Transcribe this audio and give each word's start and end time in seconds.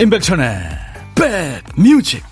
임백천의 0.00 0.60
백뮤직 1.16 2.22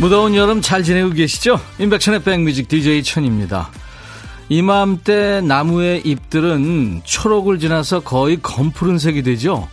무더운 0.00 0.34
여름 0.34 0.60
잘 0.60 0.82
지내고 0.82 1.10
계시죠? 1.10 1.60
임백천의 1.78 2.24
백뮤직 2.24 2.66
DJ 2.66 3.04
천입니다. 3.04 3.70
이맘때 4.48 5.42
나무의 5.42 6.02
잎들은 6.04 7.02
초록을 7.04 7.58
지나서 7.58 8.00
거의 8.00 8.38
검푸른색이 8.40 9.22
되죠. 9.22 9.68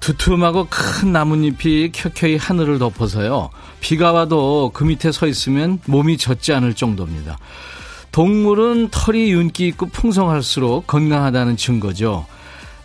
두툼하고 0.00 0.66
큰 0.70 1.12
나뭇잎이 1.12 1.92
켜켜이 1.92 2.36
하늘을 2.36 2.78
덮어서요. 2.78 3.50
비가 3.80 4.12
와도 4.12 4.70
그 4.72 4.84
밑에 4.84 5.12
서 5.12 5.26
있으면 5.26 5.78
몸이 5.84 6.16
젖지 6.16 6.54
않을 6.54 6.74
정도입니다. 6.74 7.38
동물은 8.10 8.88
털이 8.90 9.30
윤기 9.30 9.68
있고 9.68 9.86
풍성할수록 9.86 10.86
건강하다는 10.86 11.56
증거죠. 11.56 12.26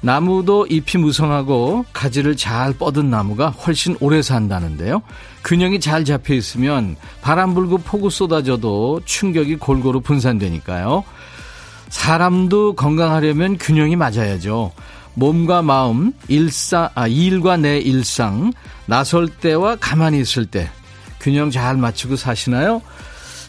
나무도 0.01 0.67
잎이 0.67 1.01
무성하고 1.01 1.85
가지를 1.93 2.37
잘 2.37 2.73
뻗은 2.73 3.09
나무가 3.09 3.49
훨씬 3.49 3.97
오래 3.99 4.21
산다는데요. 4.21 5.01
균형이 5.43 5.79
잘 5.79 6.05
잡혀 6.05 6.33
있으면 6.35 6.95
바람 7.21 7.53
불고 7.53 7.77
폭우 7.79 8.09
쏟아져도 8.09 9.01
충격이 9.05 9.55
골고루 9.57 10.01
분산되니까요. 10.01 11.03
사람도 11.89 12.75
건강하려면 12.75 13.57
균형이 13.57 13.95
맞아야죠. 13.95 14.71
몸과 15.15 15.61
마음, 15.61 16.13
일사, 16.27 16.89
아, 16.93 17.07
일과 17.07 17.57
내 17.57 17.79
일상, 17.79 18.51
나설 18.85 19.27
때와 19.27 19.77
가만히 19.77 20.19
있을 20.19 20.45
때 20.45 20.69
균형 21.19 21.49
잘 21.49 21.77
맞추고 21.77 22.17
사시나요? 22.17 22.81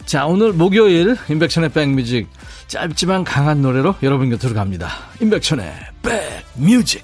자, 0.07 0.25
오늘 0.25 0.53
목요일 0.53 1.17
임백천의 1.29 1.73
백뮤직 1.73 2.29
짧지만 2.67 3.25
강한 3.25 3.61
노래로 3.61 3.95
여러분 4.03 4.29
곁으로 4.29 4.53
갑니다. 4.53 4.89
임백천의 5.19 5.69
백뮤직. 6.55 7.03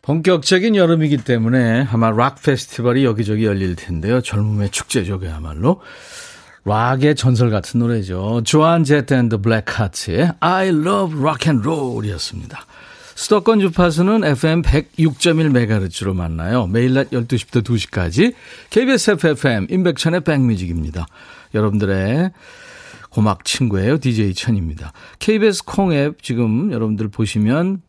본격적인 0.00 0.74
여름이기 0.74 1.18
때문에 1.18 1.86
아마 1.92 2.10
락 2.10 2.42
페스티벌이 2.42 3.04
여기저기 3.04 3.44
열릴 3.44 3.76
텐데요. 3.76 4.22
젊음의 4.22 4.70
축제죠, 4.70 5.18
그야말로. 5.18 5.82
락의 6.64 7.14
전설 7.14 7.50
같은 7.50 7.78
노래죠. 7.78 8.40
조안 8.44 8.84
제트 8.84 9.12
앤드 9.12 9.42
블랙하츠의 9.42 10.32
I 10.40 10.68
Love 10.68 11.20
Rock 11.20 11.52
and 11.52 11.68
Roll이었습니다. 11.68 12.64
수도권 13.16 13.60
주파수는 13.60 14.24
FM 14.24 14.62
106.1MHz로 14.62 16.14
만나요. 16.14 16.66
매일 16.66 16.94
낮 16.94 17.10
12시부터 17.10 17.62
2시까지 17.62 18.32
KBS 18.70 19.10
해피FM 19.10 19.66
임백천의 19.68 20.22
백뮤직입니다. 20.22 21.06
여러분들의 21.54 22.30
고막 23.10 23.44
친구예요. 23.44 23.98
DJ 23.98 24.34
천입니다. 24.34 24.92
KBS 25.18 25.64
콩앱 25.64 26.22
지금 26.22 26.72
여러분들 26.72 27.08
보시면 27.08 27.82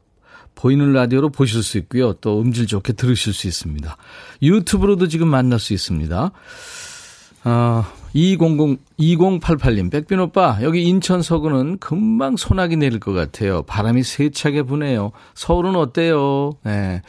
보이는 0.55 0.93
라디오로 0.93 1.29
보실 1.29 1.63
수 1.63 1.77
있고요. 1.79 2.13
또 2.13 2.41
음질 2.41 2.67
좋게 2.67 2.93
들으실 2.93 3.33
수 3.33 3.47
있습니다. 3.47 3.95
유튜브로도 4.41 5.07
지금 5.07 5.27
만날 5.27 5.59
수 5.59 5.73
있습니다. 5.73 6.31
아, 7.43 7.91
200, 8.13 8.77
2088님, 8.99 9.89
백빈 9.89 10.19
오빠, 10.19 10.59
여기 10.61 10.83
인천 10.83 11.23
서구는 11.23 11.79
금방 11.79 12.37
소나기 12.37 12.75
내릴 12.75 12.99
것 12.99 13.13
같아요. 13.13 13.63
바람이 13.63 14.03
세차게 14.03 14.63
부네요. 14.63 15.11
서울은 15.33 15.75
어때요? 15.75 16.51
네. 16.63 17.01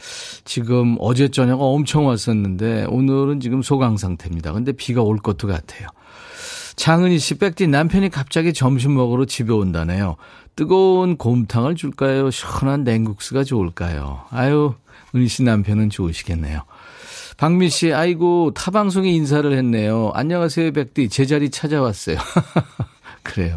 지금 0.43 0.97
어제 0.99 1.27
저녁 1.27 1.61
엄청 1.61 2.07
왔었는데, 2.07 2.85
오늘은 2.89 3.41
지금 3.41 3.61
소강 3.61 3.97
상태입니다. 3.97 4.53
근데 4.53 4.71
비가 4.71 5.03
올 5.03 5.17
것도 5.17 5.47
같아요. 5.47 5.87
장은희 6.75 7.19
씨, 7.19 7.37
백디 7.37 7.67
남편이 7.67 8.09
갑자기 8.09 8.53
점심 8.53 8.95
먹으러 8.95 9.25
집에 9.25 9.53
온다네요. 9.53 10.15
뜨거운 10.55 11.17
곰탕을 11.17 11.75
줄까요? 11.75 12.31
시원한 12.31 12.83
냉국수가 12.83 13.43
좋을까요? 13.43 14.21
아유, 14.29 14.73
은희 15.15 15.27
씨 15.27 15.43
남편은 15.43 15.89
좋으시겠네요. 15.89 16.61
박미 17.37 17.69
씨, 17.69 17.93
아이고, 17.93 18.51
타방송에 18.53 19.09
인사를 19.09 19.51
했네요. 19.51 20.11
안녕하세요, 20.13 20.71
백디. 20.71 21.09
제자리 21.09 21.49
찾아왔어요. 21.49 22.17
그래요. 23.23 23.55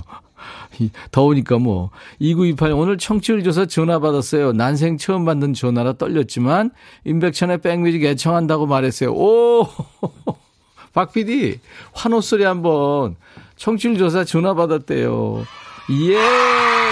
더우니까 1.11 1.59
뭐. 1.59 1.91
2928, 2.19 2.73
오늘 2.73 2.99
청취율 2.99 3.43
조사 3.43 3.67
전화 3.67 3.99
받았어요. 3.99 4.53
난생 4.53 4.99
처음 4.99 5.25
받는 5.25 5.55
전화라 5.55 5.95
떨렸지만, 5.95 6.71
임백천의 7.05 7.59
백뮤직 7.59 8.05
애청한다고 8.05 8.67
말했어요. 8.67 9.13
오! 9.13 9.69
박 10.97 11.13
PD, 11.13 11.61
환호 11.93 12.23
소리 12.23 12.45
한번. 12.45 13.17
청취율 13.57 13.99
조사 13.99 14.25
전화 14.25 14.55
받았대요. 14.55 15.45
예, 15.91 16.17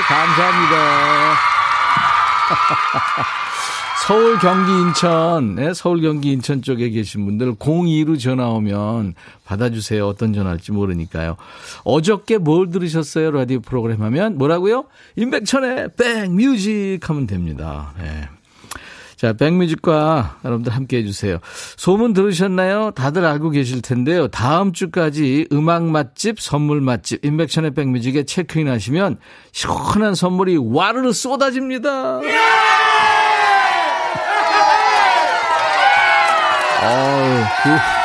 감사합니다. 0.07 1.35
서울, 4.07 4.39
경기, 4.41 4.73
인천, 4.73 5.55
네, 5.55 5.73
서울, 5.73 6.03
경기, 6.03 6.33
인천 6.33 6.61
쪽에 6.61 6.91
계신 6.91 7.25
분들 7.25 7.55
02로 7.55 8.21
전화 8.21 8.51
오면 8.51 9.15
받아주세요. 9.47 10.07
어떤 10.07 10.35
전화할지 10.35 10.73
모르니까요. 10.73 11.39
어저께 11.85 12.37
뭘 12.37 12.69
들으셨어요? 12.69 13.31
라디오 13.31 13.61
프로그램 13.61 14.03
하면 14.03 14.37
뭐라고요? 14.37 14.85
임백천의 15.17 15.93
백뮤직 15.97 16.99
하면 17.09 17.27
됩니다. 17.27 17.95
네. 17.99 18.29
자, 19.25 19.33
백뮤직과 19.33 20.41
여러분들 20.45 20.75
함께 20.75 20.99
해주세요. 20.99 21.39
소문 21.79 22.12
들으셨나요? 22.12 22.91
다들 22.91 23.25
알고 23.25 23.49
계실 23.49 23.81
텐데요. 23.81 24.29
다음 24.29 24.75
주까지 24.75 25.49
음악 25.51 25.85
맛집, 25.85 26.39
선물 26.39 26.83
맛집, 26.83 27.25
인백션의 27.25 27.71
백뮤직에 27.71 28.25
체크인 28.25 28.69
하시면 28.69 29.17
시원한 29.51 30.15
선물이 30.15 30.59
와르르 30.59 31.15
쏟아집니다. 31.15 32.17
어우, 32.17 32.23
그, 37.62 38.04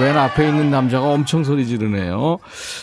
맨 0.00 0.16
앞에 0.16 0.48
있는 0.48 0.70
남자가 0.70 1.10
엄청 1.10 1.44
소리 1.44 1.66
지르네요. 1.66 2.38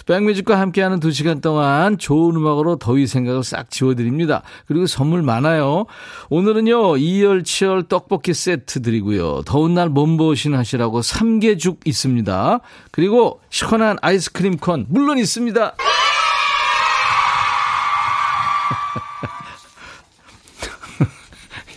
백뮤직과 0.05 0.59
함께하는 0.59 0.99
두 0.99 1.11
시간 1.11 1.41
동안 1.41 1.97
좋은 1.97 2.35
음악으로 2.35 2.75
더위 2.75 3.07
생각을 3.07 3.43
싹 3.43 3.71
지워드립니다. 3.71 4.43
그리고 4.67 4.85
선물 4.85 5.23
많아요. 5.23 5.85
오늘은요, 6.29 6.97
이열치열 6.97 7.87
떡볶이 7.87 8.35
세트 8.35 8.83
드리고요. 8.83 9.41
더운 9.45 9.73
날 9.73 9.89
몸보신 9.89 10.53
하시라고 10.53 11.01
삼계죽 11.01 11.79
있습니다. 11.85 12.59
그리고 12.91 13.41
시원한 13.49 13.97
아이스크림 14.01 14.57
콘, 14.57 14.85
물론 14.89 15.17
있습니다. 15.17 15.75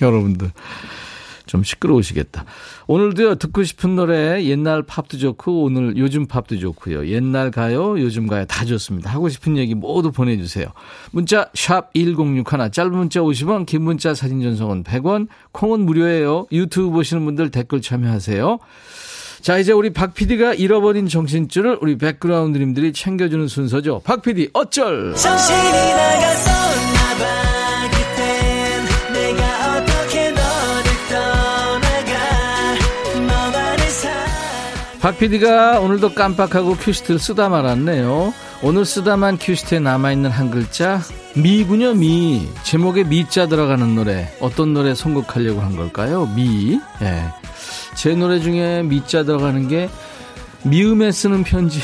여러분들. 0.03 0.50
좀 1.53 1.63
시끄러우시겠다. 1.63 2.47
오늘도요, 2.87 3.35
듣고 3.35 3.63
싶은 3.63 3.95
노래, 3.95 4.43
옛날 4.45 4.83
팝도 4.83 5.19
좋고, 5.19 5.65
오늘 5.65 5.99
요즘 5.99 6.25
팝도 6.27 6.59
좋고요. 6.59 7.09
옛날 7.09 7.51
가요, 7.51 8.01
요즘 8.01 8.27
가요 8.27 8.47
다 8.47 8.65
좋습니다. 8.65 9.11
하고 9.11 9.29
싶은 9.29 9.59
얘기 9.59 9.75
모두 9.75 10.12
보내주세요. 10.12 10.69
문자, 11.11 11.51
샵 11.53 11.93
1061, 11.93 12.71
짧은 12.73 12.93
문자 12.93 13.21
50원, 13.21 13.67
긴 13.67 13.82
문자 13.82 14.15
사진 14.15 14.41
전송은 14.41 14.82
100원, 14.82 15.29
콩은 15.53 15.81
무료예요. 15.81 16.47
유튜브 16.53 16.88
보시는 16.91 17.23
분들 17.26 17.50
댓글 17.50 17.82
참여하세요. 17.82 18.59
자, 19.43 19.59
이제 19.59 19.73
우리 19.73 19.93
박 19.93 20.15
PD가 20.15 20.55
잃어버린 20.55 21.06
정신줄을 21.06 21.81
우리 21.82 21.99
백그라운드님들이 21.99 22.94
챙겨주는 22.94 23.47
순서죠. 23.47 24.00
박 24.05 24.23
PD, 24.23 24.49
어쩔! 24.55 25.15
정신이 25.15 25.59
나갔었 25.59 26.51
박 35.02 35.19
PD가 35.19 35.81
오늘도 35.81 36.14
깜빡하고 36.14 36.76
큐시트를 36.76 37.19
쓰다 37.19 37.49
말았네요. 37.49 38.32
오늘 38.62 38.84
쓰다만 38.84 39.37
큐시트에 39.37 39.81
남아있는 39.81 40.31
한 40.31 40.50
글자 40.52 41.00
미군요 41.34 41.94
미 41.94 42.46
제목에 42.62 43.02
미자 43.02 43.49
들어가는 43.49 43.96
노래 43.96 44.32
어떤 44.38 44.72
노래 44.75 44.94
선곡하려고 44.94 45.60
한 45.60 45.75
걸까요? 45.76 46.26
미 46.37 46.78
예. 47.02 47.25
제 47.96 48.14
노래 48.14 48.38
중에 48.38 48.82
미자 48.84 49.25
들어가는 49.25 49.66
게 49.66 49.90
미음에 50.62 51.10
쓰는 51.10 51.43
편지 51.43 51.81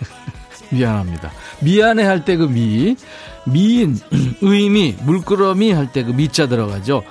미안합니다. 0.72 1.32
미안해 1.60 2.04
할 2.04 2.24
때 2.24 2.36
그 2.38 2.44
미, 2.44 2.96
미인, 3.44 3.98
의미, 4.40 4.96
물끄러미 5.04 5.72
할 5.72 5.92
때 5.92 6.04
그 6.04 6.12
미자 6.12 6.48
들어가죠. 6.48 7.02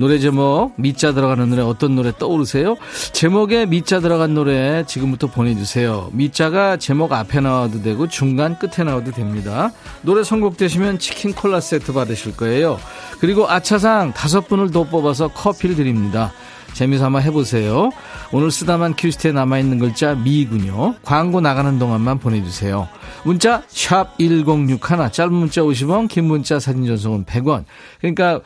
노래 0.00 0.18
제목 0.18 0.72
미자 0.76 1.12
들어가는 1.12 1.50
노래 1.50 1.60
어떤 1.60 1.94
노래 1.94 2.10
떠오르세요? 2.16 2.76
제목에 3.12 3.66
미자 3.66 4.00
들어간 4.00 4.32
노래 4.32 4.82
지금부터 4.86 5.26
보내주세요. 5.26 6.08
미자가 6.14 6.78
제목 6.78 7.12
앞에 7.12 7.40
나와도 7.40 7.82
되고 7.82 8.08
중간 8.08 8.58
끝에 8.58 8.82
나와도 8.82 9.10
됩니다. 9.10 9.72
노래 10.00 10.24
선곡되시면 10.24 11.00
치킨 11.00 11.34
콜라 11.34 11.60
세트 11.60 11.92
받으실 11.92 12.34
거예요. 12.34 12.80
그리고 13.20 13.46
아차상 13.46 14.14
다섯 14.14 14.48
분을 14.48 14.70
더 14.70 14.84
뽑아서 14.84 15.28
커피를 15.28 15.76
드립니다. 15.76 16.32
재미삼아 16.72 17.18
해보세요. 17.18 17.90
오늘 18.32 18.50
쓰다만 18.50 18.96
큐시트에 18.96 19.32
남아있는 19.32 19.80
글자 19.80 20.14
미군요. 20.14 20.94
광고 21.02 21.42
나가는 21.42 21.78
동안만 21.78 22.20
보내주세요. 22.20 22.88
문자 23.24 23.64
1061, 23.68 24.78
짧은 25.12 25.30
문자 25.30 25.60
50원, 25.60 26.08
긴 26.08 26.24
문자 26.24 26.58
사진 26.58 26.86
전송은 26.86 27.26
100원. 27.26 27.64
그러니까 28.00 28.36
어, 28.36 28.40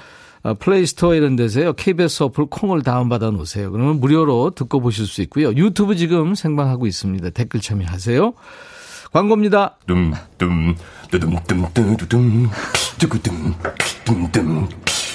플레이스토어 0.53 1.15
이런 1.15 1.37
데서요. 1.37 1.73
KBS 1.73 2.25
어플 2.25 2.47
콩을 2.51 2.83
다운받아 2.83 3.31
놓으세요. 3.31 3.73
그러면 3.73 3.99
무료로 3.99 4.51
듣고 4.51 4.81
보실 4.81 5.07
수 5.07 5.23
있고요. 5.23 5.55
유튜브 5.55 5.97
지금 5.97 6.35
생방하고 6.35 6.87
있습니다. 6.87 7.31
댓글 7.31 7.61
참여하세요. 7.61 8.35
광고입니다. 9.13 9.79
dumdum, 9.87 10.75
두둠둠, 11.11 12.51
두구둠, 12.99 13.55
둠둠, 14.05 14.69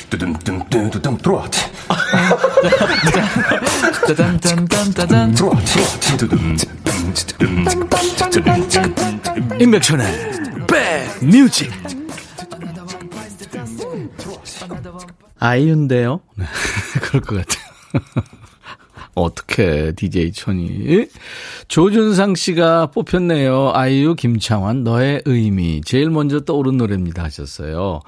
두둠둠, 0.10 1.18
들어와. 1.18 1.50
임백천의 9.60 10.08
백뮤직 10.68 11.99
아이유인데요. 15.39 16.21
네, 16.36 16.45
그럴 17.01 17.21
것 17.21 17.36
같아요. 17.38 18.24
어떻게 19.15 19.91
DJ 19.94 20.31
천이 20.31 21.07
조준상 21.68 22.36
씨가 22.36 22.88
뽑혔네요. 22.91 23.71
아이유 23.74 24.15
김창완 24.15 24.83
너의 24.83 25.21
의미 25.25 25.81
제일 25.83 26.09
먼저 26.09 26.41
떠오른 26.41 26.77
노래입니다 26.77 27.24
하셨어요. 27.24 28.01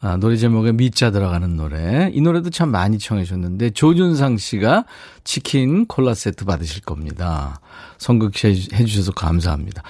아, 0.00 0.16
노래 0.16 0.36
제목에 0.36 0.70
미자 0.72 1.10
들어가는 1.10 1.56
노래. 1.56 2.10
이 2.14 2.20
노래도 2.20 2.50
참 2.50 2.70
많이 2.70 2.98
청해 2.98 3.24
주셨는데 3.24 3.70
조준상 3.70 4.36
씨가 4.36 4.84
치킨 5.24 5.86
콜라 5.86 6.14
세트 6.14 6.44
받으실 6.44 6.82
겁니다. 6.82 7.60
선극해 7.98 8.54
주셔서 8.86 9.10
감사합니다. 9.10 9.82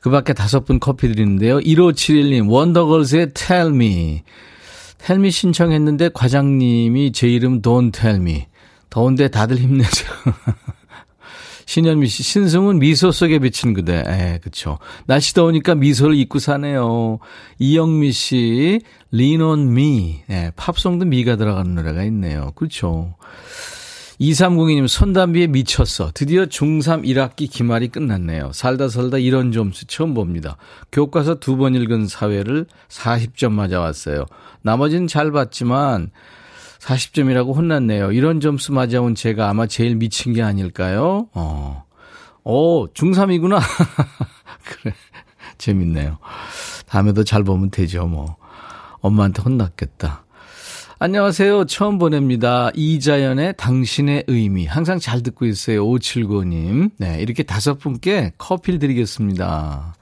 그 0.00 0.10
밖에 0.10 0.34
다섯 0.34 0.64
분 0.64 0.78
커피 0.78 1.08
드리는데요. 1.08 1.58
1571님 1.58 2.48
원더걸스의 2.48 3.34
Tell 3.34 3.74
Me. 3.74 4.22
Me 5.08 5.30
신청했는데 5.30 6.10
과장님이 6.14 7.12
제 7.12 7.28
이름 7.28 7.62
Tell 7.92 8.20
Me. 8.20 8.46
더운데 8.90 9.28
다들 9.28 9.56
힘내죠. 9.56 10.06
신현미 11.66 12.08
씨, 12.08 12.24
신승은 12.24 12.80
미소 12.80 13.12
속에 13.12 13.38
비친 13.38 13.74
그대. 13.74 14.02
예, 14.08 14.40
그쵸. 14.42 14.78
날씨 15.06 15.34
더우니까 15.34 15.76
미소를 15.76 16.16
잊고 16.16 16.40
사네요. 16.40 17.20
이영미 17.60 18.10
씨, 18.10 18.80
리논 19.12 19.72
미. 19.72 20.22
예, 20.30 20.50
팝송도 20.56 21.04
미가 21.04 21.36
들어가는 21.36 21.72
노래가 21.76 22.02
있네요. 22.04 22.50
그렇죠. 22.56 23.14
2302님, 24.20 24.86
손담비에 24.86 25.46
미쳤어. 25.46 26.10
드디어 26.12 26.44
중3 26.44 27.04
1학기 27.06 27.50
기말이 27.50 27.88
끝났네요. 27.88 28.52
살다 28.52 28.88
살다 28.90 29.16
이런 29.18 29.50
점수 29.50 29.86
처음 29.86 30.12
봅니다. 30.12 30.56
교과서 30.92 31.36
두 31.36 31.56
번 31.56 31.74
읽은 31.74 32.06
사회를 32.06 32.66
40점 32.88 33.52
맞아왔어요. 33.52 34.26
나머지는 34.62 35.06
잘 35.06 35.32
봤지만, 35.32 36.10
40점이라고 36.80 37.54
혼났네요. 37.56 38.12
이런 38.12 38.40
점수 38.40 38.72
맞아온 38.72 39.14
제가 39.14 39.48
아마 39.48 39.66
제일 39.66 39.96
미친 39.96 40.32
게 40.34 40.42
아닐까요? 40.42 41.28
어, 41.32 41.84
어 42.44 42.86
중3이구나. 42.92 43.60
그래. 44.64 44.94
재밌네요. 45.58 46.18
다음에도 46.86 47.24
잘 47.24 47.42
보면 47.42 47.70
되죠, 47.70 48.06
뭐. 48.06 48.36
엄마한테 49.00 49.42
혼났겠다. 49.42 50.24
안녕하세요. 51.02 51.64
처음 51.64 51.96
보냅니다. 51.96 52.70
이자연의 52.74 53.54
당신의 53.56 54.24
의미. 54.26 54.66
항상 54.66 54.98
잘 54.98 55.22
듣고 55.22 55.46
있어요. 55.46 55.82
579님. 55.86 56.90
네, 56.98 57.22
이렇게 57.22 57.42
다섯 57.42 57.78
분께 57.78 58.32
커피를 58.36 58.78
드리겠습니다. 58.78 59.94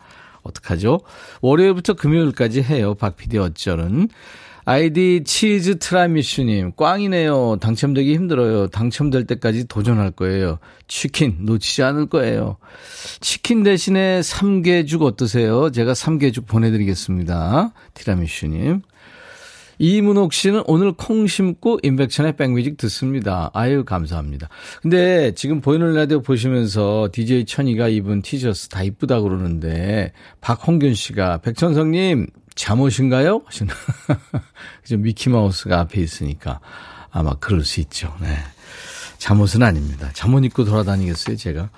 어떡하죠? 0.42 0.98
월요일부터 1.40 1.94
금요일까지 1.94 2.62
해요. 2.62 2.96
박 2.96 3.16
PD 3.16 3.38
어쩔은. 3.38 4.08
아이디 4.64 5.22
치즈 5.24 5.78
트라미슈님, 5.78 6.72
꽝이네요. 6.76 7.58
당첨되기 7.60 8.12
힘들어요. 8.14 8.66
당첨될 8.66 9.24
때까지 9.28 9.68
도전할 9.68 10.10
거예요. 10.10 10.58
치킨 10.88 11.36
놓치지 11.42 11.84
않을 11.84 12.06
거예요. 12.06 12.56
치킨 13.20 13.62
대신에 13.62 14.20
삼계죽 14.20 15.04
어떠세요? 15.04 15.70
제가 15.70 15.94
삼계죽 15.94 16.46
보내드리겠습니다. 16.46 17.72
티라미슈님. 17.94 18.82
이문옥 19.78 20.32
씨는 20.32 20.64
오늘 20.66 20.92
콩 20.92 21.26
심고 21.26 21.80
인백천의 21.82 22.36
백뮤직 22.36 22.76
듣습니다. 22.76 23.50
아유, 23.54 23.84
감사합니다. 23.84 24.48
근데 24.82 25.32
지금 25.34 25.60
보이는 25.60 25.94
라디오 25.94 26.20
보시면서 26.20 27.08
DJ 27.12 27.46
천이가 27.46 27.88
입은 27.88 28.22
티셔츠 28.22 28.68
다 28.68 28.82
이쁘다 28.82 29.20
그러는데, 29.20 30.12
박홍균 30.40 30.94
씨가, 30.94 31.38
백천성님, 31.38 32.26
잠옷인가요? 32.54 33.42
하시는. 33.46 33.72
그죠. 34.82 34.96
미키마우스가 34.98 35.78
앞에 35.80 36.00
있으니까 36.00 36.60
아마 37.10 37.34
그럴 37.34 37.64
수 37.64 37.80
있죠. 37.80 38.14
네. 38.20 38.36
잠옷은 39.18 39.62
아닙니다. 39.62 40.10
잠옷 40.12 40.44
입고 40.44 40.64
돌아다니겠어요, 40.64 41.36
제가. 41.36 41.70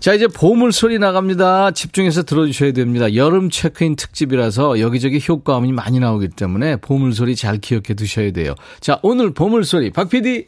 자, 0.00 0.14
이제 0.14 0.26
보물 0.26 0.72
소리 0.72 0.98
나갑니다. 0.98 1.70
집중해서 1.70 2.24
들어주셔야 2.24 2.72
됩니다. 2.72 3.14
여름 3.14 3.50
체크인 3.50 3.96
특집이라서 3.96 4.80
여기저기 4.80 5.20
효과음이 5.26 5.72
많이 5.72 6.00
나오기 6.00 6.28
때문에 6.28 6.76
보물 6.76 7.12
소리 7.12 7.36
잘 7.36 7.58
기억해 7.58 7.94
두셔야 7.94 8.32
돼요. 8.32 8.54
자, 8.80 8.98
오늘 9.02 9.32
보물 9.32 9.64
소리, 9.64 9.90
박 9.90 10.08
PD. 10.08 10.46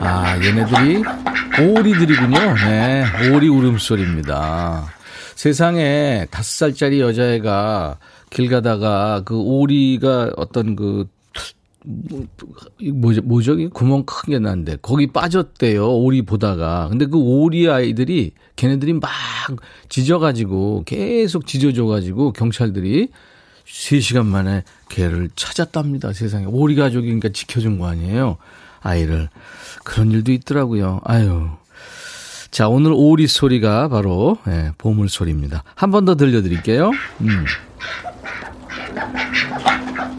아, 0.00 0.36
얘네들이 0.36 1.02
오리들이군요. 1.60 2.54
네, 2.66 3.04
오리 3.30 3.48
울음소리입니다. 3.48 4.86
세상에 5.34 6.26
다섯 6.30 6.66
살짜리 6.66 7.00
여자애가 7.00 7.98
길 8.30 8.48
가다가 8.48 9.22
그 9.24 9.36
오리가 9.36 10.30
어떤 10.36 10.76
그 10.76 11.06
뭐죠, 11.84 13.22
뭐죠? 13.22 13.70
구멍 13.70 14.04
큰 14.04 14.30
게 14.32 14.38
난데 14.38 14.78
거기 14.82 15.08
빠졌대요. 15.08 15.88
오리 15.96 16.22
보다가. 16.22 16.88
근데 16.88 17.06
그 17.06 17.18
오리 17.18 17.68
아이들이 17.68 18.32
걔네들이 18.56 18.92
막 18.94 19.10
짖어가지고 19.88 20.84
계속 20.86 21.46
짖어줘가지고 21.46 22.32
경찰들이 22.34 23.08
3시간 23.66 24.26
만에 24.26 24.62
걔를 24.88 25.30
찾았답니다. 25.34 26.12
세상에. 26.12 26.46
오리 26.46 26.74
가족이니까 26.76 27.30
지켜준 27.30 27.78
거 27.78 27.86
아니에요. 27.88 28.36
아이를. 28.80 29.28
그런 29.84 30.10
일도 30.12 30.32
있더라고요. 30.32 31.00
아유. 31.04 31.48
자, 32.50 32.68
오늘 32.68 32.92
오리 32.94 33.26
소리가 33.26 33.88
바로 33.88 34.36
예, 34.46 34.72
보물 34.78 35.08
소리입니다. 35.08 35.64
한 35.74 35.90
번 35.90 36.04
더 36.04 36.16
들려드릴게요. 36.16 36.90
음. 37.22 37.44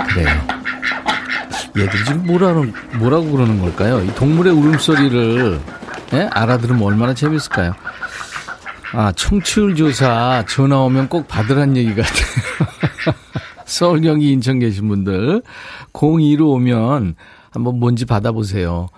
그래요. 0.10 0.62
얘들이 1.77 2.06
지금 2.06 2.25
뭐라는, 2.27 2.74
뭐라고 3.00 3.32
그러는 3.32 3.60
걸까요? 3.60 4.03
이 4.03 4.13
동물의 4.15 4.53
울음소리를 4.53 5.60
예? 6.13 6.30
알아들으면 6.32 6.84
얼마나 6.84 7.13
재밌을까요? 7.13 7.74
아, 8.94 9.12
청취율 9.13 9.75
조사 9.75 10.46
전화 10.48 10.80
오면 10.82 11.10
꼭 11.10 11.27
받으란 11.27 11.75
얘기 11.75 11.96
같아요. 11.96 12.25
서울, 13.65 14.01
경기, 14.01 14.32
인천 14.32 14.60
계신 14.60 14.88
분들 14.88 15.42
02로 15.94 16.50
오면 16.51 17.15
한번 17.50 17.80
뭔지 17.80 18.06
받아보세요. 18.06 18.89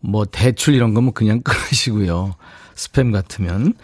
뭐 0.00 0.24
대출 0.24 0.74
이런 0.74 0.94
거면 0.94 1.12
그냥 1.12 1.40
끊으시고요. 1.42 2.34
스팸 2.76 3.12
같으면. 3.12 3.74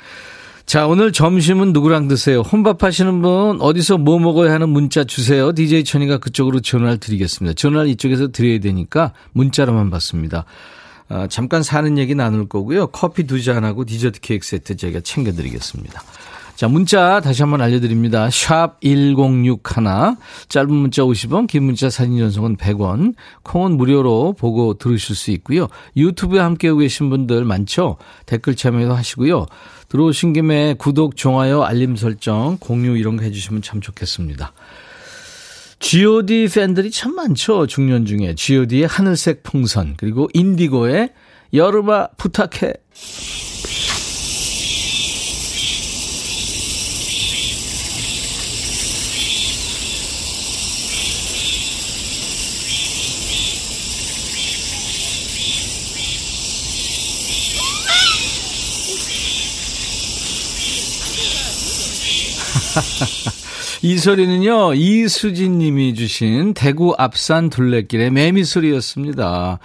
자, 0.66 0.86
오늘 0.86 1.12
점심은 1.12 1.72
누구랑 1.72 2.08
드세요? 2.08 2.40
혼밥 2.40 2.82
하시는 2.82 3.20
분, 3.20 3.60
어디서 3.60 3.98
뭐 3.98 4.18
먹어야 4.18 4.52
하는 4.52 4.68
문자 4.68 5.04
주세요. 5.04 5.52
DJ 5.52 5.84
천이가 5.84 6.18
그쪽으로 6.18 6.60
전화를 6.60 6.98
드리겠습니다. 6.98 7.54
전화를 7.54 7.90
이쪽에서 7.90 8.28
드려야 8.28 8.58
되니까 8.60 9.12
문자로만 9.32 9.90
받습니다. 9.90 10.44
아, 11.08 11.26
잠깐 11.28 11.62
사는 11.62 11.98
얘기 11.98 12.14
나눌 12.14 12.48
거고요. 12.48 12.86
커피 12.86 13.24
두 13.24 13.42
잔하고 13.42 13.84
디저트 13.84 14.20
케이크 14.20 14.46
세트 14.46 14.76
제가 14.76 15.00
챙겨드리겠습니다. 15.00 16.02
자, 16.54 16.68
문자 16.68 17.20
다시 17.20 17.42
한번 17.42 17.60
알려드립니다. 17.60 18.30
샵 18.30 18.80
1061, 18.82 20.16
짧은 20.48 20.72
문자 20.72 21.02
50원, 21.02 21.46
긴 21.48 21.64
문자 21.64 21.90
사진 21.90 22.18
전송은 22.18 22.56
100원, 22.56 23.14
콩은 23.42 23.76
무료로 23.76 24.34
보고 24.38 24.74
들으실 24.74 25.16
수 25.16 25.30
있고요. 25.32 25.68
유튜브에 25.96 26.40
함께하고 26.40 26.80
계신 26.80 27.10
분들 27.10 27.44
많죠? 27.44 27.96
댓글 28.26 28.54
참여도 28.54 28.94
하시고요. 28.94 29.46
들어오신 29.88 30.32
김에 30.34 30.74
구독, 30.74 31.16
좋아요, 31.16 31.64
알림 31.64 31.96
설정, 31.96 32.58
공유 32.60 32.96
이런 32.96 33.16
거 33.16 33.24
해주시면 33.24 33.62
참 33.62 33.80
좋겠습니다. 33.80 34.52
G.O.D 35.80 36.48
팬들이 36.54 36.92
참 36.92 37.14
많죠. 37.16 37.66
중년 37.66 38.06
중에 38.06 38.36
G.O.D의 38.36 38.86
하늘색 38.86 39.42
풍선 39.42 39.94
그리고 39.96 40.28
인디고의 40.32 41.10
여름아 41.52 42.10
부탁해. 42.16 42.72
이 63.82 63.98
소리는요, 63.98 64.74
이수진 64.74 65.58
님이 65.58 65.94
주신 65.94 66.54
대구 66.54 66.94
앞산 66.98 67.50
둘레길의 67.50 68.10
매미소리였습니다. 68.10 69.58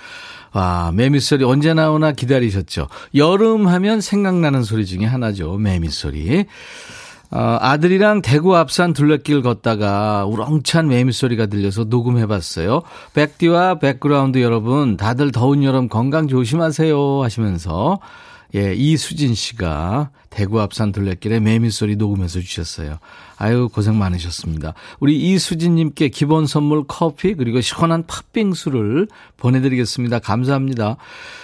와, 0.54 0.92
매미소리 0.94 1.44
언제 1.44 1.74
나오나 1.74 2.12
기다리셨죠? 2.12 2.88
여름 3.16 3.68
하면 3.68 4.02
생각나는 4.02 4.64
소리 4.64 4.86
중에 4.86 5.06
하나죠. 5.06 5.58
매미소리. 5.58 6.46
어, 7.30 7.58
아들이랑 7.60 8.22
대구 8.22 8.56
앞산 8.56 8.94
둘레길 8.94 9.42
걷다가 9.42 10.26
우렁찬 10.26 10.88
매미소리가 10.88 11.48
들려서 11.48 11.84
녹음해봤어요. 11.84 12.84
백디와 13.14 13.80
백그라운드 13.80 14.42
여러분, 14.42 14.96
다들 14.96 15.32
더운 15.32 15.64
여름 15.64 15.90
건강 15.90 16.28
조심하세요 16.30 17.22
하시면서 17.24 18.00
예, 18.58 18.74
이수진 18.74 19.36
씨가 19.36 20.10
대구 20.32 20.60
앞산 20.60 20.92
둘레길에 20.92 21.40
매미소리 21.40 21.96
녹음해서 21.96 22.40
주셨어요. 22.40 22.98
아유, 23.38 23.70
고생 23.72 24.00
많으셨습니다. 24.00 24.74
우리 25.00 25.16
이수진님께 25.16 26.10
기본 26.10 26.48
선물 26.48 26.84
커피, 26.88 27.36
그리고 27.36 27.62
시원한 27.62 28.04
팥빙수를 28.08 29.10
보내드리겠습니다. 29.38 30.18
감사합니다. 30.18 30.98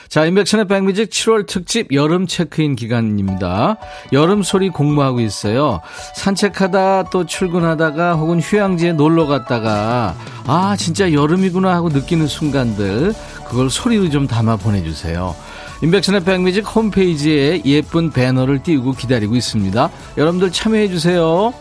자, 0.09 0.25
인백션의 0.25 0.67
백뮤직 0.67 1.11
7월 1.11 1.45
특집 1.45 1.93
여름 1.93 2.25
체크인 2.25 2.75
기간입니다. 2.75 3.77
여름 4.11 4.41
소리 4.41 4.69
공부하고 4.69 5.19
있어요. 5.19 5.81
산책하다 6.15 7.09
또 7.11 7.27
출근하다가 7.27 8.15
혹은 8.15 8.39
휴양지에 8.39 8.93
놀러 8.93 9.27
갔다가 9.27 10.15
아, 10.45 10.75
진짜 10.77 11.13
여름이구나 11.13 11.73
하고 11.73 11.89
느끼는 11.89 12.25
순간들, 12.25 13.13
그걸 13.47 13.69
소리로 13.69 14.09
좀 14.09 14.25
담아 14.25 14.57
보내주세요. 14.57 15.35
인백션의 15.83 16.23
백뮤직 16.23 16.65
홈페이지에 16.65 17.61
예쁜 17.65 18.09
배너를 18.09 18.63
띄우고 18.63 18.93
기다리고 18.93 19.35
있습니다. 19.35 19.89
여러분들 20.17 20.51
참여해 20.51 20.87
주세요. 20.87 21.53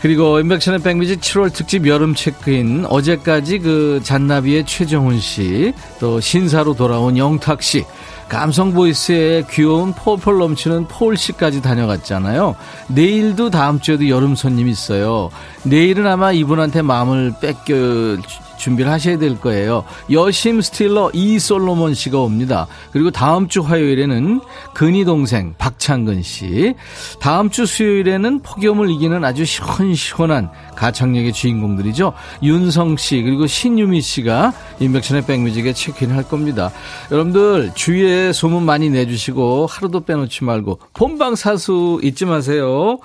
그리고 0.00 0.40
인백션의 0.40 0.80
백뮤직 0.80 1.20
7월 1.20 1.52
특집 1.52 1.86
여름 1.86 2.14
체크인 2.14 2.86
어제까지 2.88 3.58
그 3.58 4.00
잔나비의 4.02 4.64
최정훈 4.64 5.20
씨, 5.20 5.74
또 6.00 6.18
신사로 6.18 6.74
돌아온 6.74 7.18
영탁 7.18 7.62
씨, 7.62 7.84
감성 8.28 8.72
보이스의 8.72 9.46
귀여운 9.50 9.92
폴폴 9.92 10.38
넘치는 10.38 10.88
폴 10.88 11.16
씨까지 11.16 11.60
다녀갔잖아요. 11.60 12.56
내일도 12.88 13.50
다음 13.50 13.80
주에도 13.80 14.08
여름 14.08 14.34
손님 14.34 14.68
있어요. 14.68 15.30
내일은 15.62 16.06
아마 16.06 16.32
이분한테 16.32 16.82
마음을 16.82 17.34
뺏겨 17.40 18.16
준비를 18.56 18.90
하셔야 18.90 19.18
될 19.18 19.38
거예요. 19.40 19.84
여심 20.10 20.60
스틸러 20.60 21.10
이솔로몬 21.12 21.94
씨가 21.94 22.18
옵니다. 22.18 22.66
그리고 22.92 23.10
다음 23.10 23.48
주 23.48 23.60
화요일에는 23.60 24.40
근이 24.74 25.04
동생 25.04 25.54
박창근 25.58 26.22
씨, 26.22 26.74
다음 27.20 27.50
주 27.50 27.66
수요일에는 27.66 28.40
폭염을 28.40 28.90
이기는 28.90 29.24
아주 29.24 29.44
시원시원한 29.44 30.50
가창력의 30.76 31.32
주인공들이죠. 31.32 32.12
윤성 32.42 32.96
씨 32.96 33.22
그리고 33.22 33.46
신유미 33.46 34.00
씨가 34.00 34.52
인백션의 34.80 35.26
백뮤직에 35.26 35.72
체크인할 35.72 36.24
겁니다. 36.24 36.70
여러분들 37.10 37.72
주위에 37.74 38.32
소문 38.32 38.64
많이 38.64 38.90
내주시고 38.90 39.66
하루도 39.66 40.00
빼놓지 40.00 40.44
말고 40.44 40.80
본방사수 40.92 42.00
잊지 42.02 42.26
마세요. 42.26 42.98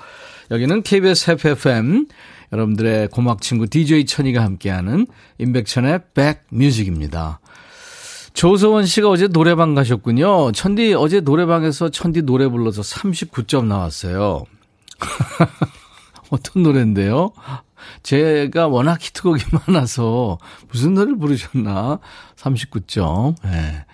여기는 0.50 0.82
KBS 0.82 1.30
FFM 1.32 2.06
여러분들의 2.52 3.08
고막 3.08 3.40
친구 3.40 3.66
DJ 3.66 4.04
천이가 4.04 4.42
함께하는 4.42 5.06
임백천의 5.38 6.00
백뮤직입니다. 6.14 7.40
조서원 8.34 8.86
씨가 8.86 9.08
어제 9.08 9.28
노래방 9.28 9.74
가셨군요. 9.74 10.52
천디 10.52 10.94
어제 10.94 11.20
노래방에서 11.20 11.90
천디 11.90 12.22
노래 12.22 12.48
불러서 12.48 12.82
39점 12.82 13.66
나왔어요. 13.66 14.44
어떤 16.30 16.62
노래인데요? 16.62 17.32
제가 18.02 18.68
워낙 18.68 19.02
히트곡이 19.02 19.42
많아서 19.66 20.38
무슨 20.70 20.94
노래를 20.94 21.18
부르셨나? 21.18 21.98
39점. 22.36 23.34
예. 23.44 23.50
네. 23.50 23.84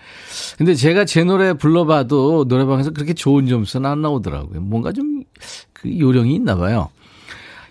근데 0.57 0.75
제가 0.75 1.05
제 1.05 1.25
노래 1.25 1.53
불러봐도 1.55 2.45
노래방에서 2.49 2.91
그렇게 2.91 3.15
좋은 3.15 3.47
점수는 3.47 3.91
안 3.91 4.03
나오더라고요. 4.03 4.61
뭔가 4.61 4.93
좀 4.93 5.25
그 5.81 5.99
요령이 5.99 6.35
있나 6.35 6.57
봐요. 6.57 6.91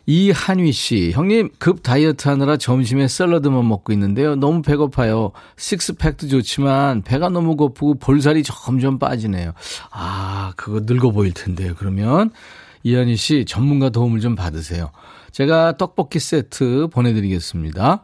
이한휘 0.09 0.71
씨, 0.71 1.11
형님 1.11 1.49
급 1.59 1.83
다이어트 1.83 2.29
하느라 2.29 2.55
점심에 2.55 3.09
샐러드만 3.09 3.67
먹고 3.67 3.91
있는데요. 3.91 4.35
너무 4.35 4.61
배고파요. 4.61 5.33
식스팩도 5.57 6.29
좋지만 6.29 7.01
배가 7.01 7.27
너무 7.27 7.57
고프고 7.57 7.95
볼살이 7.95 8.41
점점 8.43 8.99
빠지네요. 8.99 9.51
아, 9.91 10.53
그거 10.55 10.79
늙어 10.85 11.11
보일 11.11 11.33
텐데요. 11.33 11.73
그러면 11.77 12.31
이한휘 12.83 13.17
씨 13.17 13.43
전문가 13.45 13.89
도움을 13.89 14.21
좀 14.21 14.35
받으세요. 14.35 14.91
제가 15.33 15.75
떡볶이 15.75 16.19
세트 16.19 16.87
보내드리겠습니다. 16.93 18.01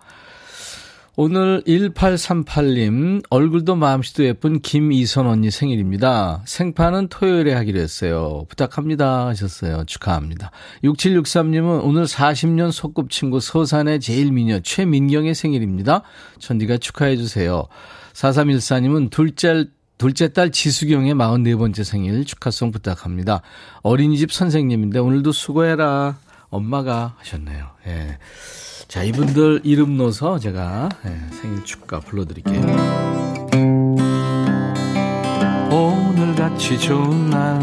오늘 1.16 1.62
1838님, 1.68 3.22
얼굴도 3.30 3.76
마음씨도 3.76 4.26
예쁜 4.26 4.60
김이선 4.62 5.28
언니 5.28 5.52
생일입니다. 5.52 6.42
생파는 6.46 7.08
토요일에 7.10 7.54
하기로 7.54 7.80
했어요. 7.80 8.46
부탁합니다. 8.50 9.28
하셨어요. 9.28 9.84
축하합니다. 9.86 10.50
6763님은 10.84 11.84
오늘 11.84 12.06
40년 12.06 12.72
소꿉친구 12.72 13.42
서산의 13.42 14.00
제일 14.00 14.32
미녀 14.32 14.60
최민경의 14.60 15.36
생일입니다. 15.36 16.02
천디가 16.40 16.78
축하해주세요. 16.78 17.68
4314님은 18.14 19.12
둘째 19.12 19.66
둘째 20.00 20.34
딸 20.34 20.52
지수경의 20.52 21.14
44번째 21.14 21.84
생일 21.84 22.26
축하송 22.26 22.72
부탁합니다. 22.72 23.44
어린이집 23.84 24.32
선생님인데 24.32 24.98
오늘도 24.98 25.32
수고해라. 25.32 26.18
엄마가 26.50 27.16
하셨네요. 27.20 27.68
예. 27.86 28.18
자, 28.88 29.04
이분들 29.04 29.62
이름 29.64 29.98
넣어서 29.98 30.38
제가 30.40 30.90
네, 31.04 31.18
생일 31.32 31.64
축가 31.64 32.00
불러드릴게요. 32.00 32.62
오늘 35.72 36.36
같이 36.36 36.78
좋은 36.78 37.30
날, 37.30 37.60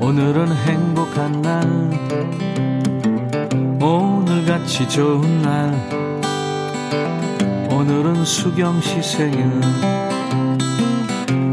오늘은 0.00 0.52
행복한 0.52 1.40
날, 1.40 1.62
오늘 3.80 4.44
같이 4.44 4.86
좋은 4.88 5.42
날, 5.42 5.72
오늘은 7.70 8.24
수경 8.24 8.80
씨 8.82 9.02
생일. 9.02 9.50